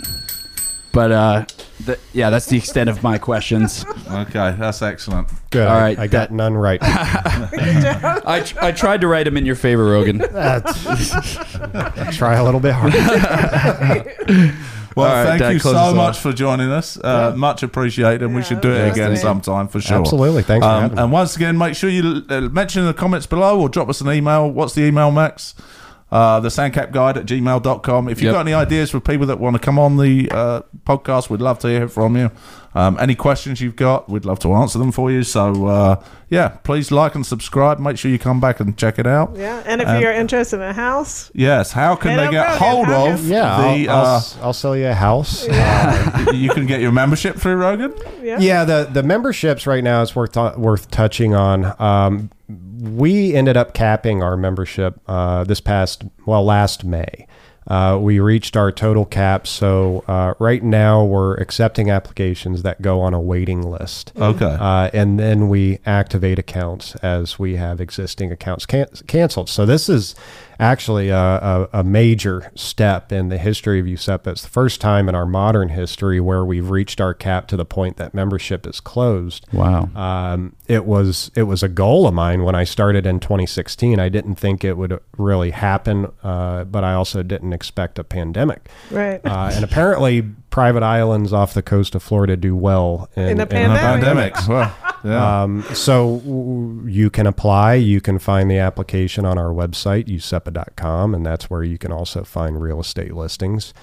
But 0.93 1.11
uh, 1.11 1.45
th- 1.87 1.99
yeah, 2.13 2.29
that's 2.29 2.45
the 2.45 2.55
extent 2.57 2.87
of 2.89 3.01
my 3.03 3.17
questions. 3.17 3.83
Okay, 4.09 4.55
that's 4.59 4.81
excellent. 4.83 5.27
Good. 5.49 5.67
All 5.67 5.75
right, 5.75 5.97
I, 5.97 6.03
I 6.03 6.07
got 6.07 6.29
that- 6.29 6.35
none 6.35 6.53
right. 6.53 6.79
I, 6.83 8.43
tr- 8.45 8.59
I 8.61 8.71
tried 8.71 9.01
to 9.01 9.07
write 9.07 9.23
them 9.23 9.35
in 9.35 9.45
your 9.45 9.55
favor, 9.55 9.85
Rogan. 9.85 10.19
Try 12.11 12.35
a 12.35 12.43
little 12.43 12.59
bit 12.59 12.73
harder. 12.73 12.97
Well, 14.95 15.07
All 15.07 15.13
right, 15.15 15.25
thank 15.25 15.39
Dad, 15.39 15.53
you 15.53 15.59
so 15.59 15.73
much 15.95 16.17
off. 16.17 16.21
for 16.21 16.31
joining 16.33 16.69
us. 16.69 16.97
Uh, 17.03 17.33
Much 17.35 17.63
appreciated, 17.63 18.21
and 18.21 18.35
we 18.35 18.41
Yeah, 18.41 18.47
should 18.47 18.61
do 18.61 18.71
it 18.71 18.91
again 18.91 19.09
great. 19.09 19.19
sometime 19.19 19.67
for 19.67 19.81
sure. 19.81 19.97
Absolutely. 19.97 20.43
Thanks 20.43 20.63
for 20.63 20.71
Um, 20.71 20.81
having 20.83 20.97
me. 20.97 21.01
and 21.03 21.11
once 21.11 21.35
again, 21.35 21.57
make 21.57 21.73
sure 21.75 21.89
you 21.89 22.21
uh, 22.29 22.41
mention 22.41 22.81
in 22.81 22.87
the 22.87 22.93
comments 22.93 23.25
below 23.25 23.59
or 23.59 23.69
drop 23.69 23.89
us 23.89 24.01
an 24.01 24.11
email. 24.11 24.47
What's 24.51 24.75
the 24.75 24.83
email, 24.83 25.09
Max? 25.09 25.55
Uh, 26.13 26.39
the 26.39 26.49
sandcapguide 26.49 27.17
at 27.17 27.25
gmail.com. 27.25 28.07
If 28.07 28.21
you've 28.21 28.25
Yep. 28.27 28.33
got 28.35 28.41
any 28.41 28.53
ideas 28.53 28.91
for 28.91 28.99
people 28.99 29.25
that 29.25 29.39
want 29.39 29.55
to 29.55 29.59
come 29.59 29.79
on 29.79 29.97
the 29.97 30.29
uh, 30.29 30.61
podcast, 30.85 31.27
we'd 31.31 31.41
love 31.41 31.57
to 31.59 31.67
hear 31.69 31.87
from 31.87 32.15
you. 32.15 32.29
Um, 32.75 32.97
any 32.99 33.15
questions 33.15 33.61
you've 33.61 33.75
got, 33.75 34.09
we'd 34.09 34.23
love 34.25 34.37
to 34.39 34.53
answer 34.53 34.77
them 34.77 34.91
for 34.91 35.11
you. 35.11 35.23
So, 35.23 35.65
uh, 35.67 36.03
yeah, 36.29 36.49
please 36.63 36.91
like 36.91 37.15
and 37.15 37.25
subscribe. 37.25 37.79
Make 37.79 37.97
sure 37.97 38.11
you 38.11 38.19
come 38.19 38.39
back 38.39 38.59
and 38.59 38.77
check 38.77 38.99
it 38.99 39.07
out. 39.07 39.31
Yeah. 39.35 39.63
And 39.65 39.81
if 39.81 39.87
Um, 39.87 39.99
you're 40.01 40.11
interested 40.13 40.57
in 40.57 40.61
a 40.69 40.73
house, 40.73 41.31
Yes, 41.33 41.71
how 41.71 41.95
can 41.95 42.15
they 42.15 42.29
get 42.29 42.47
hold 42.57 42.85
How 42.87 43.07
of 43.11 43.27
yeah, 43.27 43.57
the. 43.73 43.89
I'll, 43.89 43.97
I'll, 43.97 44.13
uh, 44.13 44.17
s- 44.17 44.37
I'll 44.41 44.53
sell 44.53 44.75
you 44.77 44.87
a 44.89 44.93
house. 44.93 45.47
you 46.33 46.49
can 46.51 46.67
get 46.67 46.79
your 46.79 46.91
membership 46.91 47.37
through 47.37 47.55
Rogan? 47.55 47.91
yeah. 48.21 48.37
Yeah, 48.39 48.65
the 48.65 48.87
the 48.91 49.01
memberships 49.03 49.65
right 49.65 49.83
now 49.83 50.01
is 50.03 50.15
worth 50.15 50.35
worth 50.57 50.91
touching 50.91 51.33
on. 51.35 51.73
Um, 51.81 52.29
we 52.83 53.33
ended 53.33 53.55
up 53.55 53.73
capping 53.73 54.21
our 54.21 54.35
membership 54.35 54.99
uh, 55.07 55.43
this 55.45 55.61
past 55.61 56.03
well 56.25 56.43
last 56.43 56.83
May. 56.83 57.27
Uh, 57.65 57.97
we 58.01 58.19
reached 58.19 58.57
our 58.57 58.73
total 58.73 59.05
cap, 59.05 59.47
so 59.47 60.03
uh, 60.09 60.33
right 60.37 60.61
now 60.63 61.01
we're 61.01 61.35
accepting 61.35 61.89
applications 61.89 62.61
that 62.63 62.81
go 62.81 62.99
on 62.99 63.13
a 63.13 63.21
waiting 63.21 63.61
list. 63.61 64.11
Okay. 64.17 64.57
Uh, 64.59 64.89
and 64.93 65.17
then 65.17 65.47
we 65.47 65.79
activate 65.85 66.37
accounts 66.37 66.95
as 66.95 67.39
we 67.39 67.55
have 67.55 67.79
existing 67.79 68.33
accounts 68.33 68.65
can- 68.65 68.89
canceled. 69.07 69.49
So 69.49 69.65
this 69.65 69.87
is 69.87 70.13
actually 70.59 71.09
a, 71.09 71.17
a, 71.17 71.69
a 71.73 71.83
major 71.83 72.51
step 72.55 73.11
in 73.11 73.29
the 73.29 73.37
history 73.37 73.79
of 73.79 73.85
Useppa. 73.85 74.27
It's 74.27 74.41
the 74.43 74.49
first 74.49 74.81
time 74.81 75.07
in 75.09 75.15
our 75.15 75.25
modern 75.25 75.69
history 75.69 76.19
where 76.19 76.43
we've 76.45 76.69
reached 76.69 76.99
our 77.01 77.13
cap 77.13 77.47
to 77.47 77.57
the 77.57 77.65
point 77.65 77.97
that 77.97 78.13
membership 78.13 78.65
is 78.67 78.79
closed. 78.79 79.45
Wow. 79.51 79.89
Um, 79.95 80.55
it 80.67 80.85
was 80.85 81.29
it 81.35 81.43
was 81.43 81.61
a 81.61 81.67
goal 81.69 82.07
of 82.07 82.13
mine 82.13 82.43
when 82.43 82.55
I 82.55 82.63
started 82.63 83.05
in 83.05 83.19
2016. 83.19 83.99
I 83.99 84.09
didn't 84.09 84.35
think 84.35 84.63
it 84.63 84.77
would 84.77 84.97
really 85.17 85.51
happen, 85.51 86.07
uh, 86.23 86.63
but 86.63 86.83
I 86.83 86.93
also 86.93 87.21
didn't 87.23 87.51
expect 87.53 87.99
a 87.99 88.03
pandemic. 88.03 88.69
Right. 88.89 89.19
Uh, 89.25 89.51
and 89.53 89.63
apparently, 89.63 90.21
private 90.49 90.83
islands 90.83 91.33
off 91.33 91.53
the 91.53 91.61
coast 91.63 91.95
of 91.95 92.03
Florida 92.03 92.37
do 92.37 92.55
well 92.55 93.09
in, 93.15 93.23
In 93.23 93.29
a 93.29 93.31
In 93.31 93.41
a 93.41 93.45
pandemic. 93.47 94.33
pandemic. 94.35 94.47
Well, 94.47 94.75
yeah. 95.03 95.43
um, 95.43 95.63
so 95.73 96.19
w- 96.19 96.85
you 96.87 97.09
can 97.09 97.27
apply. 97.27 97.73
You 97.73 97.99
can 97.99 98.17
find 98.19 98.49
the 98.49 98.59
application 98.59 99.25
on 99.25 99.37
our 99.37 99.49
website, 99.53 100.07
useppa.com, 100.43 101.15
and 101.15 101.25
that's 101.25 101.49
where 101.49 101.63
you 101.63 101.77
can 101.77 101.91
also 101.91 102.23
find 102.23 102.61
real 102.61 102.79
estate 102.79 103.13
listings. 103.13 103.73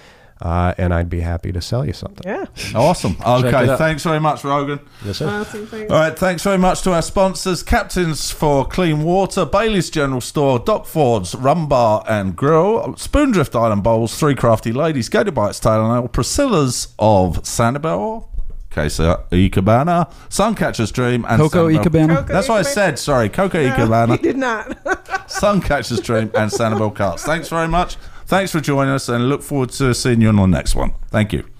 Uh, 0.41 0.73
and 0.79 0.91
I'd 0.91 1.07
be 1.07 1.19
happy 1.19 1.51
to 1.51 1.61
sell 1.61 1.85
you 1.85 1.93
something. 1.93 2.23
yeah. 2.25 2.45
awesome. 2.73 3.15
Okay, 3.23 3.77
thanks 3.77 4.03
very 4.03 4.19
much, 4.19 4.43
Rogan. 4.43 4.79
Yes, 5.05 5.17
sir. 5.17 5.27
Awesome. 5.29 5.67
Thanks. 5.67 5.91
All 5.91 5.99
right, 5.99 6.17
thanks 6.17 6.43
very 6.43 6.57
much 6.57 6.81
to 6.81 6.93
our 6.93 7.03
sponsors 7.03 7.61
Captains 7.61 8.31
for 8.31 8.65
Clean 8.67 9.03
Water, 9.03 9.45
Bailey's 9.45 9.91
General 9.91 10.19
Store, 10.19 10.57
Doc 10.57 10.87
Ford's 10.87 11.35
Rum 11.35 11.67
Bar 11.67 12.03
and 12.09 12.35
Grill, 12.35 12.95
Spoondrift 12.95 13.55
Island 13.55 13.83
Bowls, 13.83 14.17
Three 14.17 14.33
Crafty 14.33 14.71
Ladies, 14.71 15.09
Gator 15.09 15.29
Bites 15.31 15.59
Tail 15.59 15.85
and 15.85 15.95
Ale, 16.03 16.07
Priscilla's 16.07 16.95
of 16.97 17.43
Sanibel, 17.43 18.29
Queso 18.71 19.09
uh, 19.11 19.23
Icabana, 19.31 20.09
Suncatcher's 20.29 20.91
Dream, 20.91 21.25
and 21.27 21.41
Coco 21.41 21.67
Sanibel- 21.67 21.83
Icabana. 21.83 22.15
Coco 22.17 22.33
That's 22.33 22.47
what 22.49 22.57
I 22.59 22.61
Icabana. 22.61 22.73
said. 22.73 22.99
Sorry, 22.99 23.29
Coco 23.29 23.59
He 23.63 23.69
Icabana, 23.69 24.21
did 24.21 24.37
not. 24.37 24.67
Suncatcher's 25.27 25.99
Dream, 25.99 26.31
and 26.35 26.49
Sanibel 26.51 26.93
Carts. 26.95 27.23
Thanks 27.23 27.49
very 27.49 27.67
much. 27.67 27.97
Thanks 28.25 28.51
for 28.51 28.61
joining 28.61 28.93
us, 28.93 29.09
and 29.09 29.27
look 29.27 29.43
forward 29.43 29.71
to 29.71 29.93
seeing 29.93 30.21
you 30.21 30.29
on 30.29 30.37
the 30.37 30.45
next 30.47 30.73
one. 30.75 30.93
Thank 31.09 31.33
you. 31.33 31.50